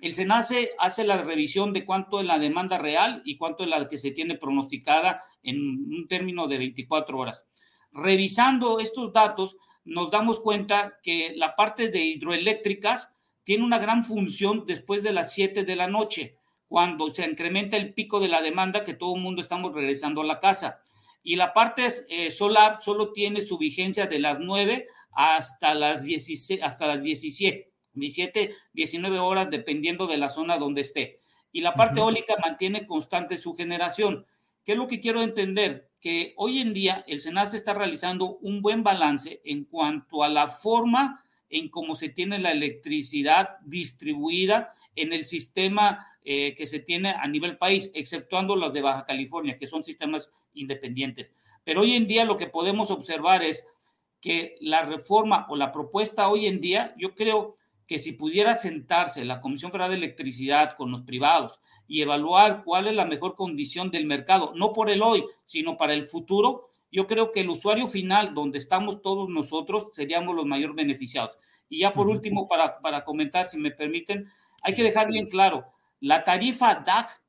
el 0.00 0.12
SENACE 0.12 0.72
hace 0.78 1.04
la 1.04 1.22
revisión 1.22 1.72
de 1.72 1.86
cuánto 1.86 2.20
es 2.20 2.26
la 2.26 2.38
demanda 2.38 2.76
real 2.76 3.22
y 3.24 3.38
cuánto 3.38 3.64
es 3.64 3.70
la 3.70 3.88
que 3.88 3.96
se 3.96 4.10
tiene 4.10 4.34
pronosticada 4.34 5.22
en 5.42 5.58
un 5.58 6.06
término 6.06 6.46
de 6.46 6.58
24 6.58 7.18
horas. 7.18 7.44
Revisando 7.92 8.78
estos 8.78 9.12
datos, 9.12 9.56
nos 9.84 10.10
damos 10.10 10.40
cuenta 10.40 10.98
que 11.02 11.32
la 11.34 11.54
parte 11.54 11.88
de 11.88 12.04
hidroeléctricas 12.04 13.10
tiene 13.42 13.64
una 13.64 13.78
gran 13.78 14.04
función 14.04 14.64
después 14.66 15.02
de 15.02 15.12
las 15.12 15.32
7 15.32 15.64
de 15.64 15.76
la 15.76 15.86
noche, 15.86 16.36
cuando 16.68 17.12
se 17.14 17.24
incrementa 17.24 17.76
el 17.76 17.94
pico 17.94 18.20
de 18.20 18.28
la 18.28 18.42
demanda 18.42 18.84
que 18.84 18.92
todo 18.92 19.14
el 19.14 19.22
mundo 19.22 19.40
estamos 19.40 19.72
regresando 19.72 20.20
a 20.20 20.24
la 20.24 20.40
casa. 20.40 20.80
Y 21.28 21.34
la 21.34 21.52
parte 21.52 21.88
eh, 22.08 22.30
solar 22.30 22.78
solo 22.80 23.12
tiene 23.12 23.44
su 23.44 23.58
vigencia 23.58 24.06
de 24.06 24.20
las 24.20 24.38
9 24.38 24.86
hasta 25.10 25.74
las 25.74 26.04
16, 26.04 26.62
hasta 26.62 26.86
las 26.86 27.02
17. 27.02 27.68
17, 27.94 28.54
19 28.72 29.18
horas, 29.18 29.50
dependiendo 29.50 30.06
de 30.06 30.18
la 30.18 30.28
zona 30.28 30.56
donde 30.56 30.82
esté. 30.82 31.18
Y 31.50 31.62
la 31.62 31.74
parte 31.74 31.98
eólica 31.98 32.36
mantiene 32.40 32.86
constante 32.86 33.38
su 33.38 33.54
generación. 33.54 34.24
¿Qué 34.64 34.72
es 34.72 34.78
lo 34.78 34.86
que 34.86 35.00
quiero 35.00 35.20
entender? 35.20 35.90
Que 36.00 36.32
hoy 36.36 36.60
en 36.60 36.72
día 36.72 37.04
el 37.08 37.20
SENACE 37.20 37.56
está 37.56 37.74
realizando 37.74 38.36
un 38.36 38.62
buen 38.62 38.84
balance 38.84 39.40
en 39.44 39.64
cuanto 39.64 40.22
a 40.22 40.28
la 40.28 40.46
forma 40.46 41.24
en 41.50 41.68
cómo 41.68 41.94
se 41.94 42.08
tiene 42.08 42.38
la 42.38 42.52
electricidad 42.52 43.58
distribuida 43.64 44.72
en 44.94 45.12
el 45.12 45.24
sistema 45.24 46.06
eh, 46.24 46.54
que 46.56 46.66
se 46.66 46.80
tiene 46.80 47.10
a 47.10 47.26
nivel 47.28 47.58
país, 47.58 47.90
exceptuando 47.94 48.56
los 48.56 48.72
de 48.72 48.82
Baja 48.82 49.04
California, 49.04 49.58
que 49.58 49.66
son 49.66 49.84
sistemas 49.84 50.30
independientes. 50.54 51.30
Pero 51.64 51.82
hoy 51.82 51.94
en 51.94 52.06
día 52.06 52.24
lo 52.24 52.36
que 52.36 52.46
podemos 52.46 52.90
observar 52.90 53.42
es 53.42 53.64
que 54.20 54.56
la 54.60 54.82
reforma 54.82 55.46
o 55.48 55.56
la 55.56 55.70
propuesta 55.70 56.28
hoy 56.28 56.46
en 56.46 56.60
día, 56.60 56.94
yo 56.96 57.14
creo 57.14 57.54
que 57.86 57.98
si 57.98 58.12
pudiera 58.12 58.58
sentarse 58.58 59.24
la 59.24 59.40
Comisión 59.40 59.70
Federal 59.70 59.90
de 59.90 59.96
Electricidad 59.96 60.74
con 60.76 60.90
los 60.90 61.02
privados 61.02 61.60
y 61.86 62.02
evaluar 62.02 62.64
cuál 62.64 62.88
es 62.88 62.94
la 62.94 63.04
mejor 63.04 63.36
condición 63.36 63.90
del 63.90 64.06
mercado, 64.06 64.52
no 64.56 64.72
por 64.72 64.90
el 64.90 65.02
hoy, 65.02 65.24
sino 65.44 65.76
para 65.76 65.94
el 65.94 66.04
futuro, 66.04 66.70
yo 66.96 67.06
creo 67.06 67.30
que 67.30 67.40
el 67.40 67.50
usuario 67.50 67.88
final, 67.88 68.32
donde 68.32 68.56
estamos 68.56 69.02
todos 69.02 69.28
nosotros, 69.28 69.88
seríamos 69.92 70.34
los 70.34 70.46
mayor 70.46 70.74
beneficiados. 70.74 71.38
Y 71.68 71.80
ya 71.80 71.92
por 71.92 72.08
último, 72.08 72.48
para, 72.48 72.80
para 72.80 73.04
comentar, 73.04 73.48
si 73.48 73.58
me 73.58 73.70
permiten, 73.70 74.24
hay 74.62 74.72
que 74.72 74.82
dejar 74.82 75.08
bien 75.08 75.28
claro, 75.28 75.66
la 76.00 76.24
tarifa 76.24 76.74
DAC 76.86 77.22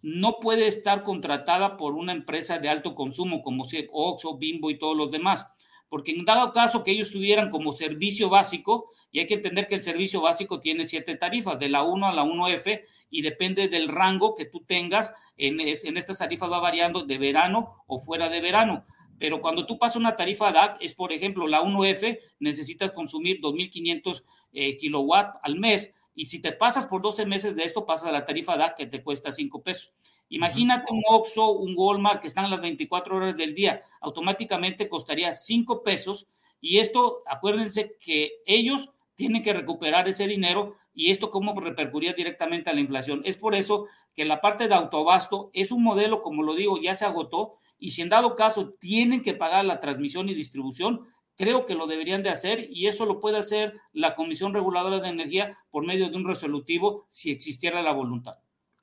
no 0.00 0.38
puede 0.40 0.68
estar 0.68 1.02
contratada 1.02 1.76
por 1.76 1.96
una 1.96 2.12
empresa 2.12 2.58
de 2.58 2.70
alto 2.70 2.94
consumo 2.94 3.42
como 3.42 3.66
Oxxo, 3.92 4.38
Bimbo 4.38 4.70
y 4.70 4.78
todos 4.78 4.96
los 4.96 5.10
demás 5.10 5.44
porque 5.90 6.12
en 6.12 6.24
dado 6.24 6.52
caso 6.52 6.84
que 6.84 6.92
ellos 6.92 7.10
tuvieran 7.10 7.50
como 7.50 7.72
servicio 7.72 8.30
básico, 8.30 8.88
y 9.10 9.18
hay 9.18 9.26
que 9.26 9.34
entender 9.34 9.66
que 9.66 9.74
el 9.74 9.82
servicio 9.82 10.20
básico 10.20 10.60
tiene 10.60 10.86
siete 10.86 11.16
tarifas, 11.16 11.58
de 11.58 11.68
la 11.68 11.82
1 11.82 12.06
a 12.06 12.14
la 12.14 12.22
1F, 12.22 12.84
y 13.10 13.22
depende 13.22 13.68
del 13.68 13.88
rango 13.88 14.36
que 14.36 14.44
tú 14.44 14.60
tengas, 14.60 15.12
en, 15.36 15.58
en 15.60 15.96
estas 15.96 16.18
tarifas 16.18 16.48
va 16.48 16.60
variando 16.60 17.02
de 17.02 17.18
verano 17.18 17.82
o 17.88 17.98
fuera 17.98 18.28
de 18.28 18.40
verano. 18.40 18.86
Pero 19.20 19.42
cuando 19.42 19.66
tú 19.66 19.78
pasas 19.78 19.96
una 19.96 20.16
tarifa 20.16 20.50
DAC, 20.50 20.78
es 20.80 20.94
por 20.94 21.12
ejemplo 21.12 21.46
la 21.46 21.60
1F, 21.60 22.18
necesitas 22.38 22.90
consumir 22.92 23.38
2.500 23.42 24.24
eh, 24.54 24.78
kilowatts 24.78 25.38
al 25.42 25.58
mes, 25.58 25.92
y 26.14 26.26
si 26.26 26.40
te 26.40 26.52
pasas 26.52 26.86
por 26.86 27.02
12 27.02 27.26
meses 27.26 27.54
de 27.54 27.64
esto, 27.64 27.84
pasas 27.84 28.08
a 28.08 28.12
la 28.12 28.24
tarifa 28.24 28.56
DAC 28.56 28.78
que 28.78 28.86
te 28.86 29.02
cuesta 29.02 29.30
5 29.30 29.62
pesos. 29.62 29.92
Imagínate 30.30 30.90
un 30.90 31.02
Oxxo, 31.06 31.50
un 31.50 31.74
Walmart 31.76 32.22
que 32.22 32.28
están 32.28 32.46
a 32.46 32.48
las 32.48 32.62
24 32.62 33.14
horas 33.14 33.36
del 33.36 33.54
día, 33.54 33.82
automáticamente 34.00 34.88
costaría 34.88 35.34
5 35.34 35.82
pesos 35.82 36.26
y 36.58 36.78
esto, 36.78 37.22
acuérdense 37.26 37.98
que 38.00 38.40
ellos 38.46 38.88
tienen 39.16 39.42
que 39.42 39.52
recuperar 39.52 40.08
ese 40.08 40.26
dinero 40.26 40.76
y 40.94 41.10
esto 41.10 41.30
cómo 41.30 41.58
repercutiría 41.60 42.14
directamente 42.14 42.70
a 42.70 42.72
la 42.72 42.80
inflación. 42.80 43.20
Es 43.26 43.36
por 43.36 43.54
eso 43.54 43.86
que 44.14 44.24
la 44.24 44.40
parte 44.40 44.68
de 44.68 44.74
autobasto 44.74 45.50
es 45.52 45.72
un 45.72 45.82
modelo, 45.82 46.22
como 46.22 46.42
lo 46.42 46.54
digo, 46.54 46.80
ya 46.80 46.94
se 46.94 47.04
agotó 47.04 47.54
y 47.78 47.92
si 47.92 48.02
en 48.02 48.08
dado 48.08 48.36
caso 48.36 48.74
tienen 48.78 49.22
que 49.22 49.34
pagar 49.34 49.64
la 49.64 49.80
transmisión 49.80 50.28
y 50.28 50.34
distribución, 50.34 51.06
creo 51.36 51.64
que 51.64 51.74
lo 51.74 51.86
deberían 51.86 52.22
de 52.22 52.30
hacer 52.30 52.68
y 52.70 52.86
eso 52.86 53.06
lo 53.06 53.18
puede 53.18 53.38
hacer 53.38 53.74
la 53.92 54.14
Comisión 54.14 54.52
Reguladora 54.52 55.00
de 55.00 55.08
Energía 55.08 55.56
por 55.70 55.86
medio 55.86 56.10
de 56.10 56.16
un 56.16 56.26
resolutivo 56.26 57.06
si 57.08 57.30
existiera 57.30 57.82
la 57.82 57.92
voluntad. 57.92 58.34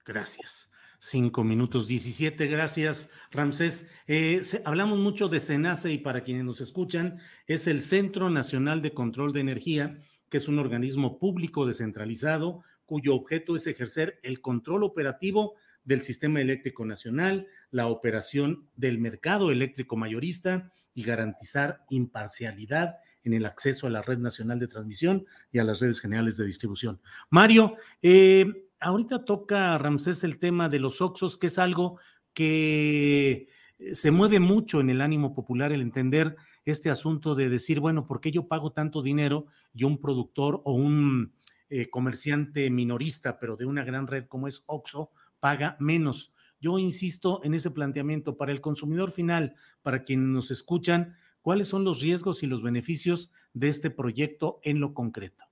Gracias. 0.03 0.69
Cinco 0.99 1.43
minutos 1.43 1.87
diecisiete, 1.87 2.47
gracias 2.47 3.11
Ramsés. 3.29 3.87
Eh, 4.07 4.41
hablamos 4.65 4.97
mucho 4.97 5.27
de 5.27 5.39
SENACE 5.39 5.91
y 5.91 5.99
para 5.99 6.23
quienes 6.23 6.43
nos 6.43 6.59
escuchan, 6.59 7.19
es 7.45 7.67
el 7.67 7.81
Centro 7.81 8.31
Nacional 8.31 8.81
de 8.81 8.95
Control 8.95 9.31
de 9.31 9.41
Energía, 9.41 9.99
que 10.29 10.37
es 10.37 10.47
un 10.47 10.57
organismo 10.57 11.19
público 11.19 11.67
descentralizado 11.67 12.63
cuyo 12.87 13.13
objeto 13.13 13.55
es 13.55 13.67
ejercer 13.67 14.19
el 14.23 14.41
control 14.41 14.83
operativo 14.83 15.53
del 15.83 16.01
sistema 16.01 16.41
eléctrico 16.41 16.85
nacional, 16.85 17.47
la 17.69 17.87
operación 17.87 18.67
del 18.75 18.97
mercado 18.97 19.51
eléctrico 19.51 19.95
mayorista 19.95 20.71
y 20.93 21.03
garantizar 21.03 21.85
imparcialidad 21.89 22.95
en 23.23 23.33
el 23.33 23.45
acceso 23.45 23.85
a 23.85 23.89
la 23.89 24.01
red 24.01 24.17
nacional 24.17 24.57
de 24.57 24.67
transmisión 24.67 25.25
y 25.51 25.59
a 25.59 25.63
las 25.63 25.79
redes 25.79 25.99
generales 25.99 26.37
de 26.37 26.45
distribución. 26.45 26.99
Mario, 27.29 27.75
eh, 28.01 28.69
ahorita 28.79 29.25
toca 29.25 29.77
Ramsés 29.77 30.23
el 30.23 30.39
tema 30.39 30.69
de 30.69 30.79
los 30.79 31.01
oxos, 31.01 31.37
que 31.37 31.47
es 31.47 31.59
algo 31.59 31.99
que 32.33 33.49
se 33.93 34.11
mueve 34.11 34.39
mucho 34.39 34.79
en 34.79 34.89
el 34.89 35.01
ánimo 35.01 35.35
popular 35.35 35.71
el 35.71 35.81
entender 35.81 36.35
este 36.65 36.89
asunto 36.89 37.35
de 37.35 37.49
decir, 37.49 37.79
bueno, 37.79 38.05
¿por 38.05 38.19
qué 38.19 38.31
yo 38.31 38.47
pago 38.47 38.71
tanto 38.71 39.01
dinero 39.01 39.45
y 39.73 39.83
un 39.83 39.99
productor 39.99 40.61
o 40.65 40.73
un 40.73 41.33
eh, 41.69 41.89
comerciante 41.89 42.69
minorista, 42.69 43.39
pero 43.39 43.55
de 43.55 43.65
una 43.65 43.83
gran 43.83 44.07
red 44.07 44.25
como 44.27 44.47
es 44.47 44.63
Oxo, 44.67 45.11
paga 45.39 45.75
menos. 45.79 46.33
Yo 46.59 46.79
insisto 46.79 47.41
en 47.43 47.53
ese 47.53 47.71
planteamiento 47.71 48.37
para 48.37 48.51
el 48.51 48.61
consumidor 48.61 49.11
final, 49.11 49.55
para 49.81 50.03
quienes 50.03 50.27
nos 50.27 50.49
escuchan, 50.49 51.15
¿cuáles 51.41 51.67
son 51.67 51.83
los 51.83 52.01
riesgos 52.01 52.41
y 52.41 52.47
los 52.47 52.63
beneficios 52.63 53.31
de 53.53 53.69
este 53.69 53.89
proyecto 53.89 54.59
en 54.63 54.79
lo 54.79 54.93
concreto? 54.93 55.43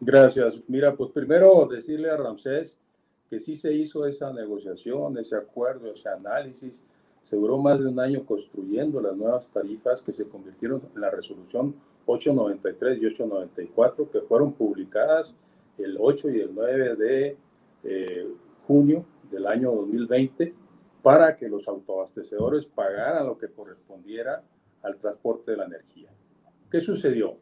Gracias. 0.00 0.60
Mira, 0.68 0.94
pues 0.94 1.10
primero 1.10 1.66
decirle 1.66 2.10
a 2.10 2.16
Ramsés 2.16 2.80
que 3.30 3.40
sí 3.40 3.56
se 3.56 3.72
hizo 3.72 4.06
esa 4.06 4.32
negociación, 4.32 5.18
ese 5.18 5.36
acuerdo, 5.36 5.92
ese 5.92 6.08
análisis. 6.08 6.82
Se 7.22 7.36
duró 7.36 7.58
más 7.58 7.80
de 7.80 7.88
un 7.88 7.98
año 7.98 8.24
construyendo 8.24 9.00
las 9.00 9.16
nuevas 9.16 9.48
tarifas 9.48 10.02
que 10.02 10.12
se 10.12 10.28
convirtieron 10.28 10.82
en 10.94 11.00
la 11.00 11.10
resolución 11.10 11.74
893 12.06 13.02
y 13.02 13.06
894 13.06 14.10
que 14.10 14.20
fueron 14.20 14.52
publicadas 14.52 15.34
el 15.78 15.96
8 16.00 16.30
y 16.30 16.40
el 16.40 16.54
9 16.54 16.96
de 16.96 17.36
eh, 17.84 18.28
junio 18.66 19.04
del 19.30 19.46
año 19.46 19.72
2020 19.72 20.54
para 21.02 21.36
que 21.36 21.48
los 21.48 21.68
autoabastecedores 21.68 22.66
pagaran 22.66 23.26
lo 23.26 23.38
que 23.38 23.48
correspondiera 23.48 24.42
al 24.82 24.96
transporte 24.96 25.52
de 25.52 25.56
la 25.56 25.64
energía. 25.64 26.10
¿Qué 26.70 26.80
sucedió? 26.80 27.36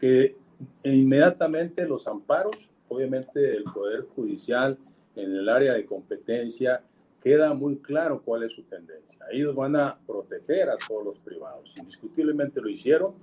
Que 0.00 0.36
inmediatamente 0.82 1.86
los 1.86 2.06
amparos, 2.06 2.70
obviamente 2.88 3.56
el 3.56 3.64
Poder 3.64 4.06
Judicial 4.14 4.78
en 5.14 5.34
el 5.34 5.48
área 5.48 5.74
de 5.74 5.84
competencia, 5.84 6.82
queda 7.22 7.52
muy 7.54 7.78
claro 7.78 8.22
cuál 8.24 8.44
es 8.44 8.52
su 8.52 8.62
tendencia. 8.62 9.26
Ellos 9.30 9.54
van 9.54 9.76
a 9.76 9.98
proteger 10.06 10.70
a 10.70 10.76
todos 10.76 11.04
los 11.04 11.18
privados. 11.18 11.74
Indiscutiblemente 11.76 12.60
lo 12.60 12.68
hicieron 12.68 13.14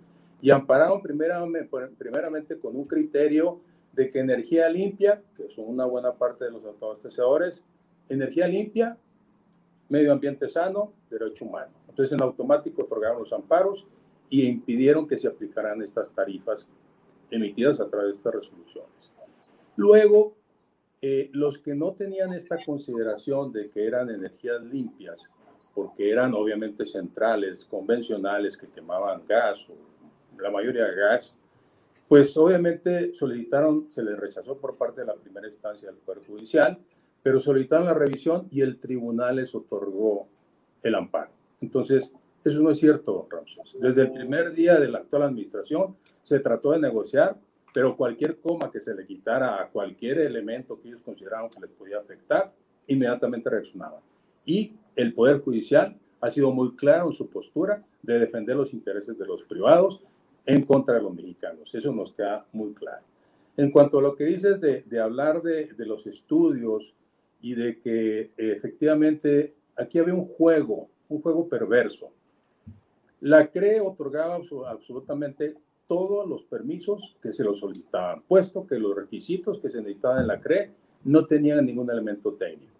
y 0.43 0.51
ampararon 0.51 1.01
primeramente, 1.01 1.69
primeramente 1.97 2.59
con 2.59 2.75
un 2.75 2.83
criterio 2.83 3.61
de 3.93 4.09
que 4.09 4.19
energía 4.19 4.67
limpia, 4.67 5.21
que 5.37 5.49
son 5.49 5.69
una 5.69 5.85
buena 5.85 6.11
parte 6.11 6.43
de 6.43 6.51
los 6.51 6.65
autoabastecedores, 6.65 7.63
energía 8.09 8.45
limpia, 8.45 8.97
medio 9.87 10.11
ambiente 10.11 10.49
sano, 10.49 10.91
derecho 11.09 11.45
humano. 11.45 11.71
Entonces 11.87 12.11
en 12.11 12.21
automático 12.21 12.83
otorgaron 12.83 13.19
los 13.19 13.31
amparos 13.31 13.87
y 14.29 14.45
impidieron 14.45 15.07
que 15.07 15.17
se 15.17 15.29
aplicaran 15.29 15.81
estas 15.81 16.11
tarifas 16.11 16.67
emitidas 17.31 17.79
a 17.79 17.87
través 17.87 18.07
de 18.07 18.17
estas 18.17 18.35
resoluciones. 18.35 19.17
Luego, 19.77 20.35
eh, 21.01 21.29
los 21.31 21.57
que 21.57 21.73
no 21.73 21.93
tenían 21.93 22.33
esta 22.33 22.57
consideración 22.57 23.53
de 23.53 23.61
que 23.73 23.87
eran 23.87 24.09
energías 24.09 24.61
limpias, 24.61 25.31
porque 25.73 26.11
eran 26.11 26.33
obviamente 26.33 26.85
centrales, 26.85 27.63
convencionales, 27.63 28.57
que 28.57 28.67
quemaban 28.67 29.25
gas 29.25 29.69
o 29.69 29.92
la 30.39 30.51
mayoría 30.51 30.85
gas, 30.91 31.39
pues 32.07 32.35
obviamente 32.37 33.13
solicitaron, 33.13 33.87
se 33.91 34.03
les 34.03 34.17
rechazó 34.17 34.57
por 34.57 34.77
parte 34.77 35.01
de 35.01 35.07
la 35.07 35.15
primera 35.15 35.47
instancia 35.47 35.89
del 35.89 35.97
Poder 35.97 36.23
Judicial, 36.25 36.77
pero 37.21 37.39
solicitaron 37.39 37.87
la 37.87 37.93
revisión 37.93 38.47
y 38.51 38.61
el 38.61 38.79
tribunal 38.79 39.37
les 39.37 39.55
otorgó 39.55 40.27
el 40.83 40.95
amparo. 40.95 41.31
Entonces, 41.61 42.13
eso 42.43 42.59
no 42.59 42.69
es 42.71 42.77
cierto, 42.77 43.27
Ramses. 43.29 43.77
Desde 43.79 44.01
el 44.01 44.13
primer 44.13 44.53
día 44.53 44.77
de 44.77 44.89
la 44.89 44.99
actual 44.99 45.23
administración 45.23 45.95
se 46.21 46.39
trató 46.39 46.71
de 46.71 46.79
negociar, 46.79 47.37
pero 47.73 47.95
cualquier 47.95 48.37
coma 48.37 48.69
que 48.69 48.81
se 48.81 48.93
le 48.93 49.05
quitara 49.05 49.61
a 49.61 49.69
cualquier 49.69 50.19
elemento 50.19 50.79
que 50.79 50.89
ellos 50.89 51.01
consideraban 51.03 51.49
que 51.49 51.61
les 51.61 51.71
podía 51.71 51.99
afectar, 51.99 52.53
inmediatamente 52.87 53.49
reaccionaban. 53.49 54.01
Y 54.45 54.73
el 54.95 55.13
Poder 55.13 55.39
Judicial 55.39 55.97
ha 56.19 56.29
sido 56.29 56.51
muy 56.51 56.75
claro 56.75 57.07
en 57.07 57.13
su 57.13 57.29
postura 57.29 57.81
de 58.01 58.19
defender 58.19 58.57
los 58.57 58.73
intereses 58.73 59.17
de 59.17 59.25
los 59.25 59.43
privados 59.43 60.01
en 60.45 60.65
contra 60.65 60.95
de 60.95 61.01
los 61.01 61.13
mexicanos. 61.13 61.73
Eso 61.73 61.91
nos 61.93 62.11
queda 62.11 62.45
muy 62.51 62.73
claro. 62.73 63.03
En 63.55 63.71
cuanto 63.71 63.99
a 63.99 64.01
lo 64.01 64.15
que 64.15 64.25
dices 64.25 64.59
de, 64.59 64.99
hablar 64.99 65.41
de, 65.41 65.73
los 65.77 66.07
estudios 66.07 66.93
y 67.41 67.53
de 67.55 67.79
que 67.79 68.31
efectivamente 68.37 69.53
aquí 69.77 69.99
había 69.99 70.13
un 70.13 70.25
juego, 70.25 70.87
un 71.09 71.21
juego 71.21 71.47
perverso. 71.47 72.09
La 73.21 73.47
CRE 73.47 73.79
otorgaba 73.79 74.39
absolutamente 74.67 75.55
todos 75.87 76.27
los 76.27 76.43
permisos 76.43 77.15
que 77.21 77.31
se 77.31 77.43
los 77.43 77.59
solicitaban, 77.59 78.23
puesto 78.27 78.65
que 78.65 78.79
los 78.79 78.95
requisitos 78.95 79.59
que 79.59 79.69
se 79.69 79.79
necesitaban 79.79 80.21
en 80.21 80.27
la 80.27 80.41
CRE 80.41 80.71
no 81.03 81.25
tenían 81.25 81.65
ningún 81.65 81.89
elemento 81.91 82.33
técnico, 82.33 82.73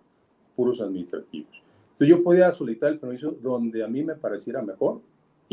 puros 0.55 0.81
administrativos. 0.81 1.61
Entonces 1.91 2.07
yo 2.07 2.23
podía 2.23 2.51
solicitar 2.51 2.91
el 2.91 2.99
permiso 2.99 3.35
donde 3.41 3.83
a 3.83 3.87
mí 3.87 4.03
me 4.03 4.15
pareciera 4.15 4.61
mejor 4.61 5.01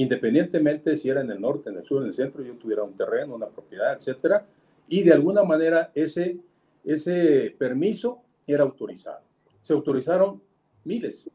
independientemente 0.00 0.96
si 0.96 1.10
era 1.10 1.20
en 1.20 1.30
el 1.30 1.38
norte, 1.38 1.68
en 1.68 1.76
el 1.76 1.84
sur, 1.84 2.00
en 2.00 2.08
el 2.08 2.14
centro, 2.14 2.42
yo 2.42 2.54
tuviera 2.54 2.82
un 2.82 2.96
terreno, 2.96 3.34
una 3.34 3.48
propiedad, 3.48 3.92
etcétera, 3.92 4.40
y 4.88 5.02
de 5.02 5.12
alguna 5.12 5.42
manera 5.42 5.90
ese, 5.94 6.38
ese 6.82 7.54
permiso 7.58 8.22
era 8.46 8.62
autorizado. 8.62 9.20
Se 9.60 9.74
autorizaron 9.74 10.40
miles 10.84 11.28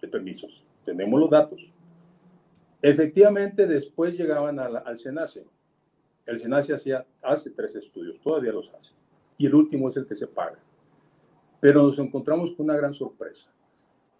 de 0.00 0.08
permisos, 0.08 0.64
tenemos 0.86 1.20
los 1.20 1.28
datos. 1.28 1.74
Efectivamente, 2.80 3.66
después 3.66 4.16
llegaban 4.16 4.58
al 4.60 4.96
SENACE. 4.96 5.50
El 6.24 6.38
SENACE 6.38 6.72
hacía, 6.72 7.06
hace 7.22 7.50
tres 7.50 7.74
estudios, 7.74 8.18
todavía 8.20 8.52
los 8.52 8.72
hace, 8.72 8.94
y 9.36 9.44
el 9.44 9.54
último 9.54 9.90
es 9.90 9.96
el 9.98 10.06
que 10.06 10.16
se 10.16 10.26
paga. 10.26 10.58
Pero 11.60 11.82
nos 11.82 11.98
encontramos 11.98 12.52
con 12.52 12.64
una 12.64 12.76
gran 12.78 12.94
sorpresa. 12.94 13.50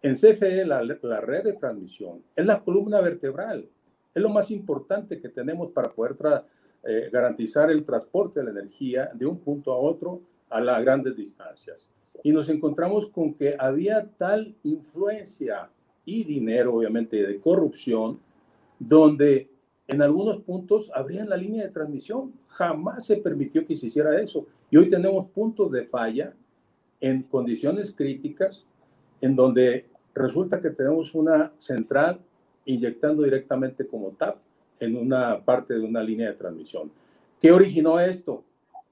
En 0.02 0.16
CFE, 0.16 0.66
la, 0.66 0.82
la 0.82 1.20
red 1.22 1.44
de 1.44 1.54
transmisión 1.54 2.22
es 2.36 2.44
la 2.44 2.62
columna 2.62 3.00
vertebral 3.00 3.66
es 4.16 4.22
lo 4.22 4.30
más 4.30 4.50
importante 4.50 5.20
que 5.20 5.28
tenemos 5.28 5.72
para 5.72 5.92
poder 5.92 6.16
eh, 6.82 7.10
garantizar 7.12 7.70
el 7.70 7.84
transporte 7.84 8.40
de 8.40 8.46
la 8.46 8.52
energía 8.52 9.10
de 9.12 9.26
un 9.26 9.40
punto 9.40 9.74
a 9.74 9.76
otro 9.76 10.22
a 10.48 10.58
las 10.58 10.82
grandes 10.82 11.14
distancias. 11.14 11.86
Y 12.22 12.32
nos 12.32 12.48
encontramos 12.48 13.08
con 13.08 13.34
que 13.34 13.54
había 13.58 14.08
tal 14.16 14.56
influencia 14.62 15.68
y 16.06 16.24
dinero, 16.24 16.76
obviamente, 16.76 17.26
de 17.26 17.38
corrupción, 17.38 18.18
donde 18.78 19.50
en 19.86 20.00
algunos 20.00 20.38
puntos 20.38 20.90
abrían 20.94 21.28
la 21.28 21.36
línea 21.36 21.64
de 21.64 21.70
transmisión. 21.70 22.32
Jamás 22.52 23.04
se 23.04 23.18
permitió 23.18 23.66
que 23.66 23.76
se 23.76 23.88
hiciera 23.88 24.18
eso. 24.18 24.46
Y 24.70 24.78
hoy 24.78 24.88
tenemos 24.88 25.28
puntos 25.28 25.70
de 25.70 25.84
falla 25.84 26.32
en 27.02 27.24
condiciones 27.24 27.92
críticas, 27.92 28.64
en 29.20 29.36
donde 29.36 29.84
resulta 30.14 30.62
que 30.62 30.70
tenemos 30.70 31.14
una 31.14 31.52
central 31.58 32.18
inyectando 32.66 33.22
directamente 33.22 33.86
como 33.86 34.10
TAP 34.10 34.36
en 34.78 34.96
una 34.96 35.42
parte 35.42 35.74
de 35.74 35.80
una 35.80 36.02
línea 36.02 36.28
de 36.28 36.36
transmisión. 36.36 36.90
¿Qué 37.40 37.50
originó 37.50 37.98
esto? 37.98 38.44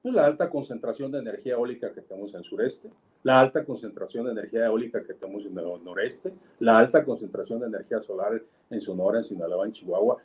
Pues 0.02 0.14
la 0.14 0.26
alta 0.26 0.50
concentración 0.50 1.10
de 1.10 1.18
energía 1.18 1.54
eólica 1.54 1.92
que 1.92 2.02
tenemos 2.02 2.34
en 2.34 2.44
sureste, 2.44 2.88
la 3.22 3.40
alta 3.40 3.64
concentración 3.64 4.26
de 4.26 4.32
energía 4.32 4.66
eólica 4.66 5.02
que 5.02 5.14
tenemos 5.14 5.46
en 5.46 5.58
el 5.58 5.84
noreste, 5.84 6.32
la 6.60 6.78
alta 6.78 7.04
concentración 7.04 7.60
de 7.60 7.66
energía 7.66 8.00
solar 8.00 8.42
en 8.70 8.80
Sonora, 8.80 9.18
en 9.18 9.24
Sinaloa, 9.24 9.66
en 9.66 9.72
Chihuahua. 9.72 10.16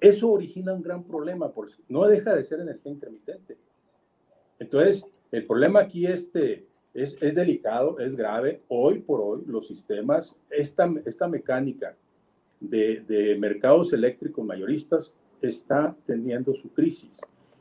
Eso 0.00 0.30
origina 0.30 0.72
un 0.72 0.82
gran 0.82 1.04
problema, 1.04 1.50
porque 1.50 1.74
no 1.88 2.06
deja 2.06 2.34
de 2.34 2.44
ser 2.44 2.60
energía 2.60 2.92
intermitente. 2.92 3.56
Entonces, 4.58 5.04
el 5.30 5.46
problema 5.46 5.80
aquí 5.80 6.06
este, 6.06 6.66
es, 6.94 7.16
es, 7.20 7.34
delicado, 7.34 7.98
es 7.98 8.16
grave. 8.16 8.62
Hoy 8.68 9.00
por 9.00 9.20
hoy 9.20 9.42
los 9.46 9.66
sistemas, 9.66 10.34
esta, 10.50 10.90
esta 11.04 11.28
mecánica 11.28 11.94
de, 12.62 13.36
mercados 13.38 13.92
eléctricos 13.92 14.44
mayoristas 14.44 15.14
está 15.40 15.96
teniendo 16.06 16.54
su 16.54 16.70
crisis. 16.72 17.20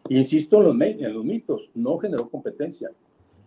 Insisto 0.09 0.57
en 0.57 0.63
los, 0.63 0.87
en 0.87 1.13
los 1.13 1.25
mitos, 1.25 1.71
no 1.73 1.97
generó 1.97 2.29
competencia. 2.29 2.91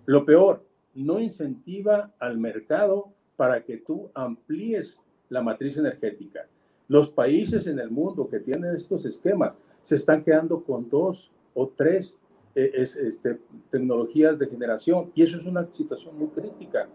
Lo 0.06 0.24
peor, 0.24 0.64
no 0.94 1.20
incentiva 1.20 2.12
al 2.18 2.38
mercado 2.38 3.12
para 3.36 3.64
que 3.64 3.78
tú 3.78 4.10
amplíes 4.14 5.00
la 5.28 5.42
matriz 5.42 5.76
energética. 5.76 6.46
Los 6.88 7.10
países 7.10 7.66
en 7.66 7.78
el 7.78 7.90
mundo 7.90 8.28
que 8.28 8.40
tienen 8.40 8.74
estos 8.74 9.04
esquemas 9.04 9.56
se 9.82 9.96
están 9.96 10.22
quedando 10.22 10.62
con 10.62 10.88
dos 10.88 11.30
o 11.54 11.68
tres 11.68 12.16
eh, 12.54 12.70
este, 12.74 13.40
tecnologías 13.70 14.38
de 14.38 14.46
generación 14.46 15.10
y 15.14 15.22
eso 15.22 15.38
es 15.38 15.46
una 15.46 15.70
situación 15.72 16.14
muy 16.16 16.28
crítica. 16.28 16.88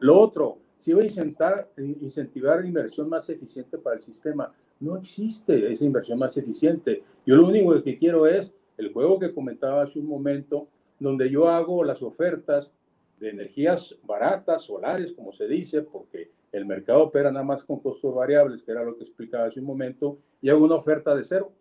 Lo 0.00 0.18
otro, 0.18 0.58
si 0.78 0.92
voy 0.92 1.04
a 1.04 1.06
incentivar, 1.06 1.70
incentivar 1.76 2.64
inversión 2.64 3.08
más 3.08 3.28
eficiente 3.30 3.78
para 3.78 3.96
el 3.96 4.02
sistema, 4.02 4.48
no 4.80 4.96
existe 4.96 5.70
esa 5.70 5.84
inversión 5.84 6.18
más 6.18 6.36
eficiente. 6.36 7.02
Yo 7.24 7.36
lo 7.36 7.46
único 7.46 7.82
que 7.82 7.98
quiero 7.98 8.26
es 8.26 8.54
el 8.76 8.92
juego 8.92 9.18
que 9.18 9.32
comentaba 9.32 9.82
hace 9.82 9.98
un 9.98 10.06
momento, 10.06 10.68
donde 10.98 11.30
yo 11.30 11.48
hago 11.48 11.82
las 11.84 12.02
ofertas 12.02 12.74
de 13.18 13.30
energías 13.30 13.96
baratas, 14.04 14.62
solares, 14.62 15.12
como 15.12 15.32
se 15.32 15.46
dice, 15.46 15.82
porque 15.82 16.30
el 16.52 16.66
mercado 16.66 17.04
opera 17.04 17.30
nada 17.30 17.44
más 17.44 17.64
con 17.64 17.80
costos 17.80 18.14
variables, 18.14 18.62
que 18.62 18.72
era 18.72 18.84
lo 18.84 18.96
que 18.96 19.04
explicaba 19.04 19.46
hace 19.46 19.60
un 19.60 19.66
momento, 19.66 20.18
y 20.40 20.50
hago 20.50 20.64
una 20.64 20.76
oferta 20.76 21.14
de 21.14 21.24
cero. 21.24 21.52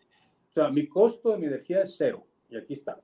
O 0.50 0.54
sea, 0.54 0.70
mi 0.70 0.88
costo 0.88 1.32
de 1.32 1.38
mi 1.38 1.46
energía 1.46 1.82
es 1.82 1.96
cero, 1.98 2.26
y 2.50 2.58
aquí 2.58 2.74
está. 2.74 3.00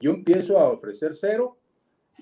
Yo 0.00 0.10
empiezo 0.10 0.58
a 0.58 0.70
ofrecer 0.70 1.14
cero 1.14 1.58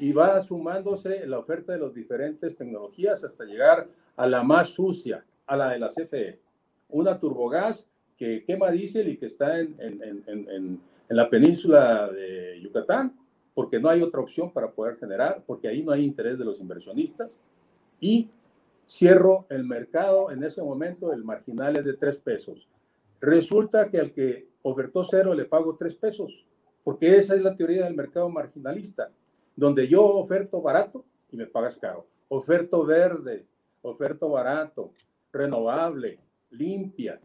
y 0.01 0.13
va 0.13 0.41
sumándose 0.41 1.27
la 1.27 1.39
oferta 1.39 1.75
de 1.75 1.79
las 1.79 1.95
diferentes 1.95 2.57
tecnologías 2.57 3.23
hasta 3.23 3.45
llegar 3.45 3.87
a 4.17 4.27
la 4.27 4.43
más 4.43 4.71
sucia, 4.71 5.25
a 5.47 5.57
la 5.57 5.71
de 5.71 5.79
la 5.79 5.89
CFE. 5.89 6.39
Una 6.89 7.21
turbogás 7.21 7.87
que 8.17 8.43
quema 8.45 8.71
diésel 8.71 9.09
y 9.09 9.19
que 9.19 9.27
está 9.27 9.61
en, 9.61 9.77
en, 9.79 10.25
en, 10.27 10.49
en, 10.49 10.81
la 11.09 11.29
península 11.29 12.09
de 12.09 12.61
Yucatán, 12.63 13.15
porque 13.53 13.79
no 13.79 13.91
hay 13.91 14.01
otra 14.01 14.21
opción 14.21 14.53
para 14.53 14.71
poder 14.71 14.97
generar, 14.97 15.43
porque 15.47 15.69
ahí 15.69 15.83
no 15.83 15.93
hay 15.93 16.05
interés 16.05 16.39
de 16.39 16.45
los 16.45 16.61
inversionistas. 16.61 17.43
Y 17.99 18.31
cierro 18.89 19.47
el 19.51 19.65
mercado 19.65 20.31
en 20.31 20.43
ese 20.45 20.63
momento, 20.63 21.13
el 21.13 21.25
marginal 21.25 21.77
es 21.77 21.85
de 21.85 21.95
tres 21.95 22.17
pesos. 22.17 22.69
Resulta 23.21 23.91
que 23.91 23.99
al 23.99 24.13
que 24.13 24.49
ofertó 24.63 25.05
cero 25.05 25.35
le 25.35 25.45
pago 25.45 25.77
tres 25.77 25.95
pesos, 25.95 26.47
porque 26.85 27.17
esa 27.17 27.35
es 27.35 27.43
la 27.43 27.55
teoría 27.55 27.85
del 27.85 27.95
mercado 27.95 28.31
marginalista, 28.31 29.11
donde 29.61 29.87
yo 29.87 30.03
oferto 30.03 30.63
barato 30.63 31.05
y 31.31 31.37
me 31.37 31.47
pagas 31.47 31.77
caro. 31.77 32.07
Oferto 32.29 32.83
verde, 32.87 33.47
oferto 33.83 34.31
barato, 34.31 34.95
renovable, 35.31 36.19
limpia, 36.49 37.21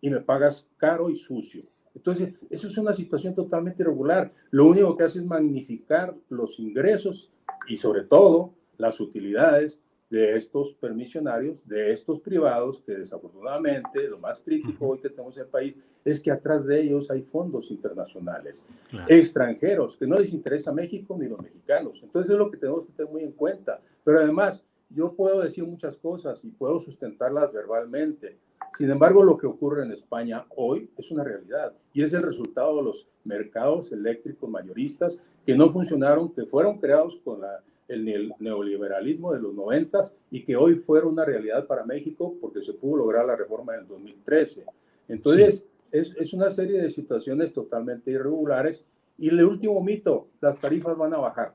y 0.00 0.08
me 0.08 0.20
pagas 0.20 0.68
caro 0.76 1.10
y 1.10 1.16
sucio. 1.16 1.64
Entonces, 1.92 2.34
eso 2.48 2.68
es 2.68 2.78
una 2.78 2.92
situación 2.92 3.34
totalmente 3.34 3.82
irregular. 3.82 4.32
Lo 4.52 4.66
único 4.66 4.96
que 4.96 5.02
hace 5.02 5.18
es 5.18 5.24
magnificar 5.24 6.14
los 6.28 6.60
ingresos 6.60 7.32
y 7.66 7.76
sobre 7.76 8.04
todo 8.04 8.54
las 8.78 9.00
utilidades 9.00 9.82
de 10.12 10.36
estos 10.36 10.74
permisionarios, 10.74 11.66
de 11.66 11.90
estos 11.90 12.20
privados, 12.20 12.78
que 12.80 12.92
desafortunadamente 12.92 14.06
lo 14.08 14.18
más 14.18 14.42
crítico 14.42 14.88
hoy 14.88 14.98
que 14.98 15.08
tenemos 15.08 15.34
en 15.38 15.44
el 15.44 15.48
país 15.48 15.80
es 16.04 16.20
que 16.20 16.30
atrás 16.30 16.66
de 16.66 16.82
ellos 16.82 17.10
hay 17.10 17.22
fondos 17.22 17.70
internacionales, 17.70 18.62
extranjeros, 19.08 19.96
que 19.96 20.06
no 20.06 20.18
les 20.18 20.34
interesa 20.34 20.70
México 20.70 21.16
ni 21.18 21.28
los 21.28 21.40
mexicanos. 21.40 22.02
Entonces 22.02 22.30
es 22.30 22.38
lo 22.38 22.50
que 22.50 22.58
tenemos 22.58 22.84
que 22.84 22.92
tener 22.92 23.10
muy 23.10 23.22
en 23.22 23.32
cuenta. 23.32 23.80
Pero 24.04 24.20
además, 24.20 24.66
yo 24.90 25.14
puedo 25.14 25.40
decir 25.40 25.64
muchas 25.64 25.96
cosas 25.96 26.44
y 26.44 26.50
puedo 26.50 26.78
sustentarlas 26.78 27.50
verbalmente. 27.50 28.36
Sin 28.76 28.90
embargo, 28.90 29.24
lo 29.24 29.38
que 29.38 29.46
ocurre 29.46 29.82
en 29.82 29.92
España 29.92 30.44
hoy 30.54 30.90
es 30.98 31.10
una 31.10 31.24
realidad 31.24 31.72
y 31.94 32.02
es 32.02 32.12
el 32.12 32.22
resultado 32.22 32.76
de 32.76 32.82
los 32.82 33.08
mercados 33.24 33.90
eléctricos 33.92 34.50
mayoristas 34.50 35.18
que 35.46 35.56
no 35.56 35.70
funcionaron, 35.70 36.34
que 36.34 36.44
fueron 36.44 36.76
creados 36.78 37.16
con 37.24 37.40
la 37.40 37.62
el 37.92 38.34
neoliberalismo 38.38 39.32
de 39.32 39.40
los 39.40 39.54
noventas 39.54 40.16
y 40.30 40.44
que 40.44 40.56
hoy 40.56 40.76
fuera 40.76 41.06
una 41.06 41.24
realidad 41.24 41.66
para 41.66 41.84
México 41.84 42.34
porque 42.40 42.62
se 42.62 42.72
pudo 42.72 42.98
lograr 42.98 43.26
la 43.26 43.36
reforma 43.36 43.74
en 43.76 43.86
2013. 43.86 44.64
Entonces, 45.08 45.66
es, 45.90 46.14
es, 46.16 46.32
una 46.32 46.50
serie 46.50 46.80
de 46.80 46.90
situaciones 46.90 47.52
totalmente 47.52 48.10
irregulares. 48.10 48.84
Y 49.18 49.28
el 49.28 49.44
último 49.44 49.80
mito, 49.82 50.28
las 50.40 50.58
tarifas 50.58 50.96
van 50.96 51.14
a 51.14 51.18
bajar. 51.18 51.54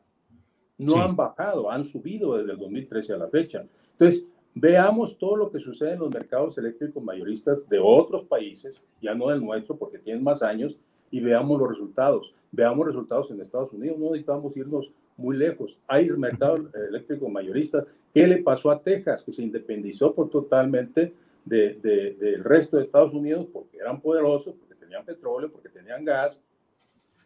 No 0.77 1.01
han 1.01 1.15
bajado, 1.15 1.71
han 1.71 1.83
subido 1.83 2.37
desde 2.37 2.51
el 2.51 2.59
2013 2.59 3.13
a 3.13 3.17
la 3.17 3.27
fecha. 3.27 3.65
Entonces, 3.93 4.27
veamos 4.53 5.17
todo 5.17 5.35
lo 5.35 5.51
que 5.51 5.59
sucede 5.59 5.93
en 5.93 5.99
los 5.99 6.11
mercados 6.11 6.57
eléctricos 6.57 7.03
mayoristas 7.03 7.67
de 7.67 7.79
otros 7.81 8.25
países, 8.25 8.81
ya 9.01 9.15
no 9.15 9.29
del 9.29 9.43
nuestro 9.43 9.75
porque 9.75 9.99
tienen 9.99 10.23
más 10.23 10.43
años, 10.43 10.77
y 11.09 11.19
veamos 11.19 11.59
los 11.59 11.69
resultados. 11.69 12.35
Veamos 12.51 12.85
resultados 12.85 13.31
en 13.31 13.41
Estados 13.41 13.73
Unidos, 13.73 13.97
no 13.97 14.05
necesitamos 14.05 14.55
irnos 14.55 14.91
muy 15.17 15.35
lejos. 15.35 15.79
Hay 15.87 16.09
mercado 16.11 16.69
eléctrico 16.89 17.27
mayorista. 17.29 17.85
¿Qué 18.13 18.27
le 18.27 18.37
pasó 18.37 18.71
a 18.71 18.81
Texas? 18.81 19.23
Que 19.23 19.31
se 19.31 19.43
independizó 19.43 20.13
por 20.13 20.29
totalmente 20.29 21.13
de, 21.43 21.73
del 22.19 22.43
resto 22.43 22.77
de 22.77 22.83
Estados 22.83 23.13
Unidos 23.13 23.47
porque 23.51 23.77
eran 23.77 23.99
poderosos, 23.99 24.55
porque 24.55 24.75
tenían 24.75 25.03
petróleo, 25.03 25.51
porque 25.51 25.69
tenían 25.69 26.05
gas. 26.05 26.41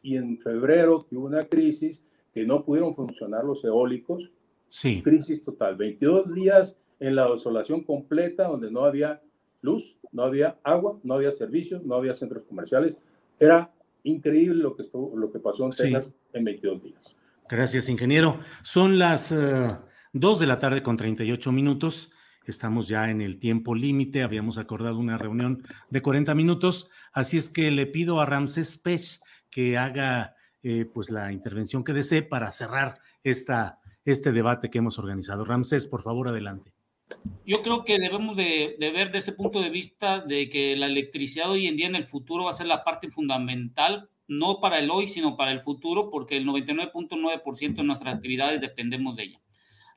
Y 0.01 0.15
en 0.15 0.37
febrero 0.39 1.05
que 1.07 1.15
hubo 1.15 1.27
una 1.27 1.45
crisis 1.45 2.03
que 2.33 2.45
no 2.45 2.63
pudieron 2.63 2.93
funcionar 2.93 3.43
los 3.43 3.63
eólicos. 3.65 4.31
Sí. 4.69 5.01
Crisis 5.03 5.43
total. 5.43 5.75
22 5.75 6.33
días 6.33 6.79
en 6.99 7.15
la 7.15 7.29
desolación 7.29 7.83
completa 7.83 8.47
donde 8.47 8.71
no 8.71 8.85
había 8.85 9.21
luz, 9.61 9.97
no 10.11 10.23
había 10.23 10.57
agua, 10.63 10.99
no 11.03 11.15
había 11.15 11.31
servicios, 11.31 11.83
no 11.83 11.95
había 11.95 12.15
centros 12.15 12.43
comerciales. 12.43 12.95
Era 13.39 13.71
increíble 14.03 14.61
lo 14.63 14.75
que, 14.75 14.83
estuvo, 14.83 15.15
lo 15.17 15.31
que 15.31 15.39
pasó 15.39 15.65
en 15.65 15.71
Texas 15.71 16.09
en 16.33 16.43
22 16.43 16.83
días. 16.83 17.15
Gracias, 17.51 17.89
ingeniero. 17.89 18.39
Son 18.63 18.97
las 18.97 19.29
uh, 19.33 19.75
2 20.13 20.39
de 20.39 20.47
la 20.47 20.57
tarde 20.59 20.81
con 20.81 20.95
38 20.95 21.51
minutos. 21.51 22.09
Estamos 22.45 22.87
ya 22.87 23.09
en 23.09 23.19
el 23.19 23.39
tiempo 23.39 23.75
límite. 23.75 24.23
Habíamos 24.23 24.57
acordado 24.57 24.97
una 24.97 25.17
reunión 25.17 25.61
de 25.89 26.01
40 26.01 26.33
minutos. 26.33 26.89
Así 27.11 27.35
es 27.35 27.49
que 27.49 27.69
le 27.69 27.87
pido 27.87 28.21
a 28.21 28.25
Ramsés 28.25 28.77
Pech 28.77 29.19
que 29.49 29.77
haga 29.77 30.33
eh, 30.63 30.85
pues 30.85 31.09
la 31.09 31.33
intervención 31.33 31.83
que 31.83 31.91
desee 31.91 32.21
para 32.21 32.51
cerrar 32.51 33.01
esta, 33.21 33.79
este 34.05 34.31
debate 34.31 34.69
que 34.69 34.77
hemos 34.77 34.97
organizado. 34.97 35.43
Ramsés, 35.43 35.87
por 35.87 36.03
favor, 36.03 36.29
adelante. 36.29 36.73
Yo 37.45 37.61
creo 37.63 37.83
que 37.83 37.99
debemos 37.99 38.37
de, 38.37 38.77
ver 38.79 39.11
de 39.11 39.17
este 39.17 39.33
punto 39.33 39.59
de 39.59 39.69
vista 39.69 40.21
de 40.21 40.49
que 40.49 40.77
la 40.77 40.85
electricidad 40.85 41.51
hoy 41.51 41.67
en 41.67 41.75
día 41.75 41.87
en 41.87 41.95
el 41.95 42.07
futuro 42.07 42.45
va 42.45 42.51
a 42.51 42.53
ser 42.53 42.67
la 42.67 42.85
parte 42.85 43.09
fundamental 43.09 44.09
no 44.31 44.61
para 44.61 44.79
el 44.79 44.89
hoy, 44.89 45.09
sino 45.09 45.35
para 45.35 45.51
el 45.51 45.61
futuro, 45.61 46.09
porque 46.09 46.37
el 46.37 46.45
99.9% 46.47 47.75
de 47.75 47.83
nuestras 47.83 48.15
actividades 48.15 48.61
dependemos 48.61 49.17
de 49.17 49.23
ella. 49.23 49.41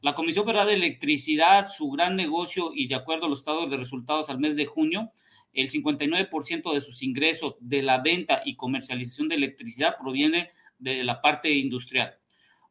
La 0.00 0.16
Comisión 0.16 0.44
Federal 0.44 0.66
de 0.66 0.74
Electricidad, 0.74 1.68
su 1.70 1.88
gran 1.88 2.16
negocio 2.16 2.72
y 2.74 2.88
de 2.88 2.96
acuerdo 2.96 3.26
a 3.26 3.28
los 3.28 3.38
estados 3.38 3.70
de 3.70 3.76
resultados 3.76 4.28
al 4.30 4.40
mes 4.40 4.56
de 4.56 4.66
junio, 4.66 5.12
el 5.52 5.70
59% 5.70 6.74
de 6.74 6.80
sus 6.80 7.04
ingresos 7.04 7.54
de 7.60 7.82
la 7.82 7.98
venta 7.98 8.42
y 8.44 8.56
comercialización 8.56 9.28
de 9.28 9.36
electricidad 9.36 9.96
proviene 10.02 10.50
de 10.80 11.04
la 11.04 11.22
parte 11.22 11.52
industrial. 11.52 12.18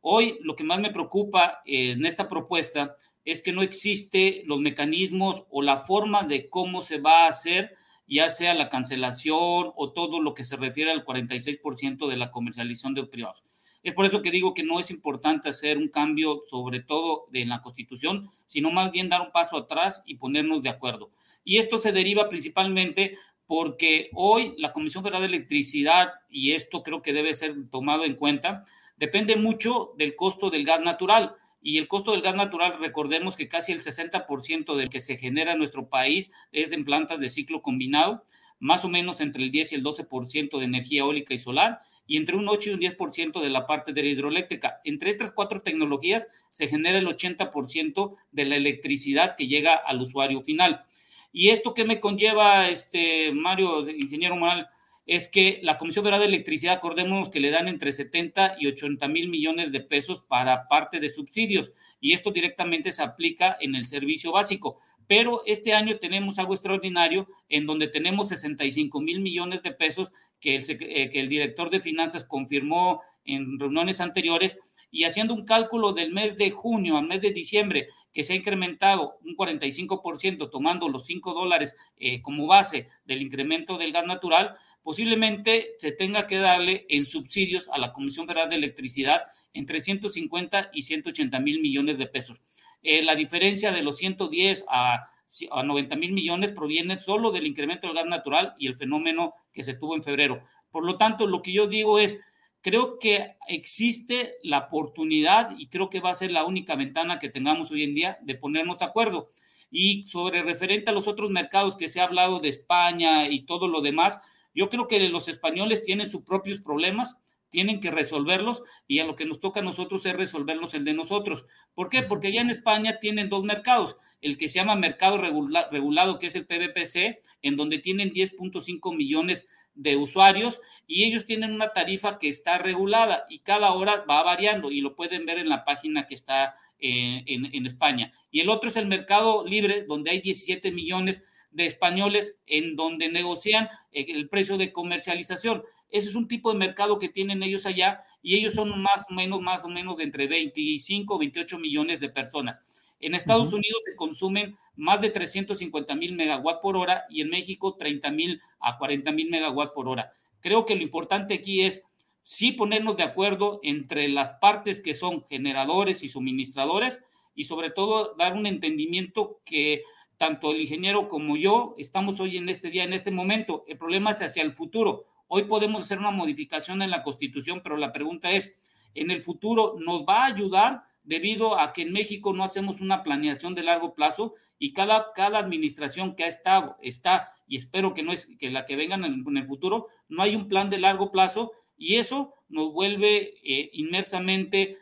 Hoy 0.02 0.38
lo 0.42 0.58
que 0.58 0.66
más 0.66 0.82
me 0.82 0.92
preocupa 0.92 1.62
en 1.66 2.06
esta 2.06 2.28
propuesta 2.28 2.98
es 3.24 3.42
que 3.42 3.54
no 3.54 3.62
existe 3.62 4.44
los 4.46 4.60
mecanismos 4.60 5.46
o 5.50 5.62
la 5.62 5.78
forma 5.78 6.24
de 6.24 6.50
cómo 6.50 6.82
se 6.82 7.00
va 7.00 7.24
a 7.24 7.30
hacer 7.30 7.72
ya 8.08 8.30
sea 8.30 8.54
la 8.54 8.70
cancelación 8.70 9.72
o 9.76 9.92
todo 9.94 10.22
lo 10.22 10.34
que 10.34 10.46
se 10.46 10.58
refiere 10.58 10.92
al 10.92 11.06
46% 11.06 12.08
de 12.08 12.18
la 12.18 12.32
comercialización 12.32 12.94
de 12.94 13.06
privados. 13.06 13.44
Es 13.84 13.94
por 13.94 14.06
eso 14.06 14.22
que 14.22 14.32
digo 14.32 14.54
que 14.54 14.64
no 14.64 14.80
es 14.80 14.92
importante 14.92 15.50
hacer 15.50 15.78
un 15.78 15.90
cambio, 15.90 16.42
sobre 16.48 16.80
todo 16.80 17.26
en 17.34 17.50
la 17.50 17.62
Constitución, 17.62 18.30
sino 18.48 18.72
más 18.72 18.92
bien 18.92 19.10
dar 19.10 19.22
un 19.22 19.32
paso 19.32 19.58
atrás 19.58 20.02
y 20.06 20.16
ponernos 20.16 20.64
de 20.64 20.70
acuerdo. 20.70 21.12
Y 21.44 21.58
esto 21.58 21.82
se 21.82 21.92
deriva 21.92 22.30
principalmente 22.30 23.18
porque 23.46 24.10
hoy 24.14 24.56
la 24.58 24.72
Comisión 24.72 25.04
Federal 25.04 25.22
de 25.22 25.28
Electricidad, 25.28 26.14
y 26.30 26.54
esto 26.54 26.82
creo 26.82 27.02
que 27.02 27.12
debe 27.12 27.34
ser 27.34 27.56
tomado 27.70 28.06
en 28.06 28.16
cuenta, 28.16 28.64
depende 28.96 29.36
mucho 29.36 29.94
del 29.98 30.16
costo 30.16 30.50
del 30.50 30.64
gas 30.64 30.80
natural 30.80 31.36
y 31.64 31.78
el 31.78 31.88
costo 31.88 32.12
del 32.12 32.22
gas 32.22 32.36
natural, 32.36 32.78
recordemos 32.80 33.38
que 33.38 33.48
casi 33.48 33.72
el 33.72 33.82
60% 33.82 34.76
del 34.76 34.90
que 34.90 35.00
se 35.00 35.18
genera 35.18 35.54
en 35.54 35.60
nuestro 35.60 35.88
país 35.88 36.30
es 36.52 36.74
en 36.74 36.84
plantas 36.84 37.22
de 37.22 37.30
ciclo 37.30 37.62
combinado, 37.62 38.26
más 38.60 38.84
o 38.84 38.90
menos 38.90 39.22
entre 39.22 39.44
el 39.44 39.52
10 39.52 39.72
y 39.72 39.76
el 39.76 39.84
12% 39.84 40.60
de 40.60 40.66
energía 40.66 41.02
eólica 41.02 41.34
y 41.34 41.40
solar, 41.40 41.82
y 42.06 42.18
entre 42.18 42.36
un 42.36 42.50
8 42.50 42.70
y 42.70 42.74
un 42.74 42.80
10% 42.82 43.42
de 43.42 43.50
la 43.50 43.66
parte 43.66 43.94
de 43.94 44.04
la 44.04 44.10
hidroeléctrica. 44.10 44.82
Entre 44.84 45.10
estas 45.10 45.32
cuatro 45.32 45.62
tecnologías 45.62 46.28
se 46.52 46.68
genera 46.68 46.98
el 46.98 47.08
80% 47.08 48.14
de 48.32 48.46
la 48.46 48.58
electricidad 48.58 49.38
que 49.38 49.48
llega 49.48 49.74
al 49.74 50.02
usuario 50.02 50.42
final. 50.42 50.84
¿Y 51.32 51.50
esto 51.50 51.74
qué 51.74 51.86
me 51.86 52.02
conlleva, 52.02 52.68
este, 52.68 53.32
Mario, 53.32 53.90
ingeniero 53.90 54.36
Moral? 54.36 54.68
Es 55.06 55.28
que 55.28 55.60
la 55.64 55.78
Comisión 55.78 56.04
Federal 56.04 56.22
de 56.22 56.28
Electricidad, 56.28 56.76
acordémonos 56.76 57.30
que 57.30 57.40
le 57.40 57.52
dan 57.52 57.68
entre 57.68 57.92
70 57.92 58.56
y 58.60 58.68
80 58.68 59.08
mil 59.08 59.28
millones 59.30 59.72
de 59.72 59.82
pesos 59.82 60.22
para 60.22 60.68
parte 60.68 61.00
de 61.00 61.10
subsidios 61.10 61.72
y 62.00 62.14
esto 62.14 62.32
directamente 62.32 62.92
se 62.92 63.04
aplica 63.04 63.58
en 63.60 63.76
el 63.76 63.86
servicio 63.86 64.32
básico. 64.32 64.78
Pero 65.08 65.44
este 65.46 65.74
año 65.74 65.98
tenemos 65.98 66.40
algo 66.40 66.54
extraordinario 66.54 67.28
en 67.50 67.66
donde 67.66 67.88
tenemos 67.88 68.30
65 68.30 69.02
mil 69.02 69.20
millones 69.20 69.62
de 69.62 69.72
pesos 69.72 70.12
que 70.40 70.56
el, 70.56 70.64
eh, 70.70 71.10
que 71.10 71.20
el 71.20 71.28
director 71.28 71.70
de 71.70 71.82
finanzas 71.82 72.24
confirmó 72.24 73.02
en 73.26 73.60
reuniones 73.60 74.00
anteriores 74.00 74.58
y 74.90 75.06
haciendo 75.06 75.34
un 75.34 75.46
cálculo 75.46 75.92
del 75.92 76.14
mes 76.14 76.38
de 76.38 76.52
junio 76.52 76.98
al 76.98 77.08
mes 77.08 77.22
de 77.22 77.32
diciembre, 77.32 77.88
que 78.14 78.24
se 78.24 78.34
ha 78.34 78.36
incrementado 78.36 79.18
un 79.26 79.36
45%, 79.36 80.50
tomando 80.52 80.88
los 80.88 81.06
5 81.08 81.34
dólares 81.34 81.76
eh, 81.98 82.22
como 82.22 82.46
base 82.46 82.90
del 83.06 83.24
incremento 83.24 83.78
del 83.78 83.92
gas 83.92 84.06
natural, 84.06 84.56
posiblemente 84.84 85.74
se 85.78 85.92
tenga 85.92 86.28
que 86.28 86.38
darle 86.38 86.86
en 86.90 87.06
subsidios 87.06 87.70
a 87.70 87.80
la 87.80 87.94
Comisión 87.94 88.28
Federal 88.28 88.50
de 88.50 88.58
Electricidad 88.58 89.24
entre 89.54 89.82
150 89.82 90.72
y 90.74 90.84
180 90.84 91.40
mil 91.40 91.62
millones 91.62 91.98
de 91.98 92.08
pesos. 92.08 92.42
Eh, 92.82 93.02
la 93.02 93.16
diferencia 93.16 93.72
de 93.72 93.82
los 93.82 93.98
110 93.98 94.66
a, 94.68 95.04
a 95.52 95.64
90 95.64 95.96
mil 95.96 96.12
millones 96.12 96.52
proviene 96.52 96.98
solo 96.98 97.32
del 97.32 97.48
incremento 97.48 97.88
del 97.88 97.96
gas 97.96 98.06
natural 98.06 98.54
y 98.60 98.68
el 98.68 98.76
fenómeno 98.76 99.34
que 99.54 99.64
se 99.64 99.74
tuvo 99.74 99.96
en 99.96 100.04
febrero. 100.04 100.42
Por 100.70 100.86
lo 100.86 100.98
tanto, 100.98 101.28
lo 101.28 101.42
que 101.42 101.54
yo 101.54 101.68
digo 101.68 102.00
es, 102.00 102.20
creo 102.62 102.98
que 102.98 103.36
existe 103.48 104.36
la 104.44 104.60
oportunidad 104.60 105.56
y 105.58 105.68
creo 105.68 105.90
que 105.90 106.00
va 106.00 106.10
a 106.10 106.16
ser 106.16 106.32
la 106.32 106.46
única 106.46 106.76
ventana 106.76 107.20
que 107.20 107.30
tengamos 107.30 107.72
hoy 107.72 107.84
en 107.84 107.96
día 107.96 108.18
de 108.22 108.36
ponernos 108.36 108.80
de 108.80 108.86
acuerdo. 108.86 109.30
Y 109.70 110.04
sobre 110.08 110.44
referente 110.44 110.90
a 110.90 110.94
los 110.94 111.08
otros 111.08 111.30
mercados 111.30 111.76
que 111.76 111.88
se 111.88 112.00
ha 112.00 112.06
hablado 112.06 112.40
de 112.40 112.50
España 112.50 113.30
y 113.30 113.46
todo 113.46 113.68
lo 113.68 113.82
demás, 113.82 114.20
yo 114.54 114.70
creo 114.70 114.88
que 114.88 115.00
los 115.10 115.28
españoles 115.28 115.82
tienen 115.82 116.10
sus 116.10 116.24
propios 116.24 116.62
problemas, 116.62 117.18
tienen 117.50 117.80
que 117.80 117.92
resolverlos 117.92 118.64
y 118.88 119.00
a 119.00 119.06
lo 119.06 119.14
que 119.14 119.26
nos 119.26 119.40
toca 119.40 119.60
a 119.60 119.64
nosotros 119.64 120.06
es 120.08 120.14
resolverlos 120.14 120.74
el 120.74 120.86
de 120.86 120.94
nosotros. 120.94 121.46
¿Por 121.76 121.90
qué? 121.90 122.02
Porque 122.02 122.34
ya 122.34 122.42
en 122.42 122.50
España 122.50 122.98
tienen 123.00 123.30
dos 123.30 123.44
mercados, 123.44 123.96
el 124.22 124.38
que 124.38 124.50
se 124.50 124.56
llama 124.56 124.76
mercado 124.76 125.18
regulado, 125.20 126.18
que 126.18 126.28
es 126.28 126.36
el 126.36 126.48
PVPC, 126.48 127.22
en 127.44 127.56
donde 127.56 127.78
tienen 127.78 128.12
10.5 128.12 128.96
millones 128.96 129.46
de 129.76 129.96
usuarios 129.96 130.62
y 130.88 131.04
ellos 131.04 131.26
tienen 131.26 131.54
una 131.54 131.74
tarifa 131.74 132.20
que 132.20 132.30
está 132.30 132.58
regulada 132.58 133.26
y 133.30 133.40
cada 133.40 133.72
hora 133.74 134.04
va 134.10 134.24
variando 134.24 134.72
y 134.72 134.82
lo 134.82 134.96
pueden 134.96 135.26
ver 135.26 135.40
en 135.40 135.50
la 135.50 135.66
página 135.66 136.08
que 136.08 136.16
está 136.16 136.56
eh, 136.80 137.24
en, 137.28 137.66
España. 137.66 138.12
Y 138.30 138.42
el 138.42 138.50
otro 138.50 138.70
es 138.70 138.76
el 138.76 138.88
mercado 138.88 139.46
libre, 139.46 139.86
donde 139.88 140.12
hay 140.12 140.20
17 140.20 140.72
millones 140.72 141.24
de 141.54 141.66
españoles 141.66 142.36
en 142.48 142.76
donde 142.76 143.10
negocian 143.10 143.70
eh, 143.92 144.06
el 144.10 144.30
precio 144.30 144.58
de 144.58 144.72
comercialización. 144.72 145.64
Ese 145.90 146.10
es 146.10 146.16
un 146.16 146.28
tipo 146.28 146.52
de 146.52 146.58
mercado 146.58 146.98
que 146.98 147.10
tienen 147.10 147.44
ellos 147.44 147.66
allá 147.66 148.04
y 148.22 148.36
ellos 148.36 148.54
son 148.54 148.82
más 148.82 149.06
o 149.10 149.14
menos, 149.14 149.42
más 149.42 149.64
o 149.64 149.68
menos 149.68 149.98
de 149.98 150.04
entre 150.04 150.28
25 150.28 151.16
o 151.16 151.20
28 151.20 151.60
millones 151.60 152.00
de 152.00 152.10
personas. 152.10 152.62
En 153.00 153.16
Estados 153.16 153.52
Unidos 153.52 153.84
se 153.86 153.96
consumen 153.96 154.58
más 154.76 155.02
de 155.02 155.10
350 155.10 155.94
mil 155.96 156.14
megawatt 156.14 156.62
por 156.62 156.78
hora 156.78 157.04
y 157.10 157.22
en 157.22 157.30
México 157.30 157.76
30 157.76 158.12
mil 158.12 158.42
a 158.60 158.78
40 158.78 159.12
mil 159.12 159.30
megawatt 159.30 159.74
por 159.74 159.90
hora. 159.90 160.14
Creo 160.40 160.66
que 160.66 160.76
lo 160.76 160.82
importante 160.82 161.34
aquí 161.34 161.62
es 161.62 161.84
sí 162.24 162.54
ponernos 162.54 162.96
de 162.96 163.04
acuerdo 163.04 163.60
entre 163.62 164.08
las 164.08 164.32
partes 164.40 164.80
que 164.80 164.94
son 164.94 165.26
generadores 165.30 166.04
y 166.04 166.10
suministradores 166.10 167.00
y 167.36 167.44
sobre 167.44 167.70
todo 167.70 168.16
dar 168.18 168.34
un 168.34 168.46
entendimiento 168.46 169.42
que 169.46 169.84
tanto 170.24 170.52
el 170.52 170.62
ingeniero 170.62 171.10
como 171.10 171.36
yo 171.36 171.76
estamos 171.78 172.22
hoy 172.22 172.38
en 172.38 172.48
este 172.48 172.70
día, 172.70 172.86
en 172.86 172.94
este 172.94 173.12
momento. 173.12 173.66
El 173.68 173.78
problema 173.78 174.12
es 174.12 174.22
hacia 174.22 174.42
el 174.42 174.54
futuro. 174.54 175.04
Hoy 175.28 175.44
podemos 175.44 175.84
hacer 175.84 176.00
una 176.00 176.12
modificación 176.12 176.82
en 176.82 176.92
la 176.92 177.04
constitución, 177.04 177.60
pero 177.62 177.76
la 177.76 177.92
pregunta 177.92 178.32
es, 178.32 178.58
¿en 178.96 179.12
el 179.12 179.22
futuro 179.22 179.76
nos 179.80 180.04
va 180.04 180.24
a 180.24 180.28
ayudar 180.28 180.84
debido 181.04 181.60
a 181.60 181.74
que 181.74 181.82
en 181.82 181.92
México 181.92 182.32
no 182.32 182.46
hacemos 182.46 182.80
una 182.80 183.04
planeación 183.04 183.54
de 183.54 183.64
largo 183.64 183.96
plazo 183.96 184.34
y 184.58 184.72
cada, 184.72 185.12
cada 185.14 185.40
administración 185.40 186.16
que 186.16 186.24
ha 186.24 186.28
estado, 186.28 186.78
está, 186.82 187.34
y 187.46 187.58
espero 187.58 187.94
que 187.94 188.04
no 188.04 188.14
es 188.14 188.30
que 188.40 188.50
la 188.50 188.66
que 188.66 188.78
vengan 188.78 189.04
en, 189.04 189.26
el 189.36 189.46
futuro, 189.46 189.88
no 190.08 190.24
hay 190.24 190.38
un 190.38 190.48
plan 190.48 190.70
de 190.70 190.80
largo 190.80 191.12
plazo 191.12 191.52
y 191.78 191.96
eso 191.96 192.34
nos 192.48 192.72
vuelve 192.72 193.34
eh, 193.44 193.72
inmersamente 193.74 194.78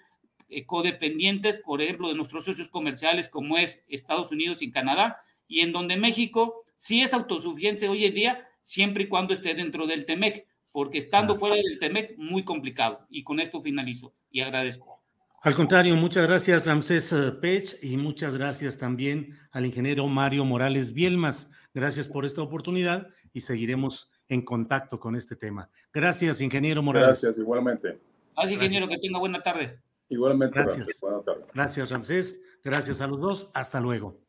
eh, 0.50 0.68
codependientes, 0.68 1.62
por 1.62 1.82
ejemplo, 1.82 2.10
de 2.10 2.14
nuestros 2.14 2.46
socios 2.46 2.70
comerciales 2.70 3.28
como 3.28 3.58
es 3.58 3.84
Estados 3.88 4.32
Unidos 4.32 4.62
y 4.62 4.70
Canadá, 4.70 5.18
y 5.52 5.60
en 5.60 5.74
donde 5.74 5.98
México 5.98 6.64
sí 6.76 7.02
es 7.02 7.14
autosuficiente 7.14 7.90
hoy 7.90 8.06
en 8.06 8.14
día, 8.14 8.48
siempre 8.62 9.04
y 9.04 9.08
cuando 9.10 9.34
esté 9.34 9.54
dentro 9.54 9.86
del 9.86 10.06
TEMEC, 10.06 10.48
porque 10.72 11.00
estando 11.00 11.36
fuera 11.36 11.58
del 11.58 11.78
TEMEC, 11.78 12.18
muy 12.18 12.44
complicado. 12.44 13.06
Y 13.10 13.26
con 13.26 13.42
esto 13.42 13.62
finalizo 13.62 14.14
y 14.32 14.40
agradezco. 14.40 15.04
Al 15.42 15.54
contrario, 15.54 15.98
muchas 15.98 16.26
gracias 16.26 16.66
Ramsés 16.66 17.12
eh, 17.12 17.34
Pech 17.34 17.84
y 17.84 17.98
muchas 17.98 18.36
gracias 18.36 18.78
también 18.78 19.38
al 19.52 19.66
ingeniero 19.66 20.08
Mario 20.08 20.46
Morales 20.46 20.94
Bielmas. 20.94 21.52
Gracias 21.74 22.08
por 22.08 22.26
esta 22.26 22.42
oportunidad 22.42 23.10
y 23.34 23.42
seguiremos 23.42 24.10
en 24.30 24.44
contacto 24.44 25.02
con 25.02 25.18
este 25.18 25.36
tema. 25.36 25.70
Gracias, 25.94 26.40
ingeniero 26.40 26.82
Morales. 26.82 27.22
Gracias, 27.22 27.38
igualmente. 27.38 28.00
Gracias, 28.36 28.54
ingeniero, 28.54 28.88
que 28.88 29.00
tenga 29.00 29.20
buena 29.20 29.44
tarde. 29.44 29.82
Igualmente, 30.08 30.58
gracias. 30.58 30.98
Buena 31.02 31.22
tarde. 31.24 31.44
Gracias, 31.54 31.90
Ramsés. 31.90 32.42
Gracias 32.64 33.02
a 33.02 33.08
los 33.08 33.20
dos. 33.20 33.50
Hasta 33.54 33.82
luego. 33.82 34.22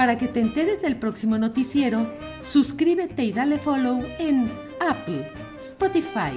Para 0.00 0.16
que 0.16 0.28
te 0.28 0.40
enteres 0.40 0.80
del 0.80 0.96
próximo 0.96 1.36
noticiero, 1.36 2.10
suscríbete 2.40 3.22
y 3.22 3.32
dale 3.34 3.58
follow 3.58 4.02
en 4.18 4.50
Apple, 4.80 5.30
Spotify, 5.58 6.32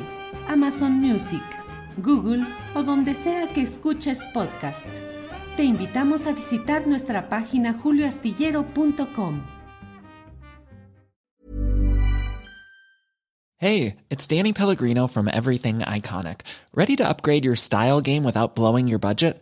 Amazon 0.49 0.91
Music 0.91 1.41
Google 1.95 2.45
o 2.76 2.84
donde 2.84 3.16
sea 3.16 3.47
que 3.53 3.61
escuches 3.61 4.20
podcast. 4.34 4.86
Te 5.55 5.64
invitamos 5.64 6.28
a 6.28 6.34
visitar 6.34 6.88
nuestra 6.88 7.30
página 7.30 7.72
julioastillero.com. 7.72 9.43
Hey, 13.59 13.95
it's 14.09 14.28
Danny 14.28 14.51
Pellegrino 14.51 15.07
from 15.07 15.30
Everything 15.30 15.80
Iconic. 15.80 16.41
Ready 16.76 16.97
to 16.97 17.07
upgrade 17.07 17.45
your 17.45 17.55
style 17.55 18.01
game 18.01 18.26
without 18.26 18.55
blowing 18.55 18.89
your 18.89 18.99
budget? 18.99 19.41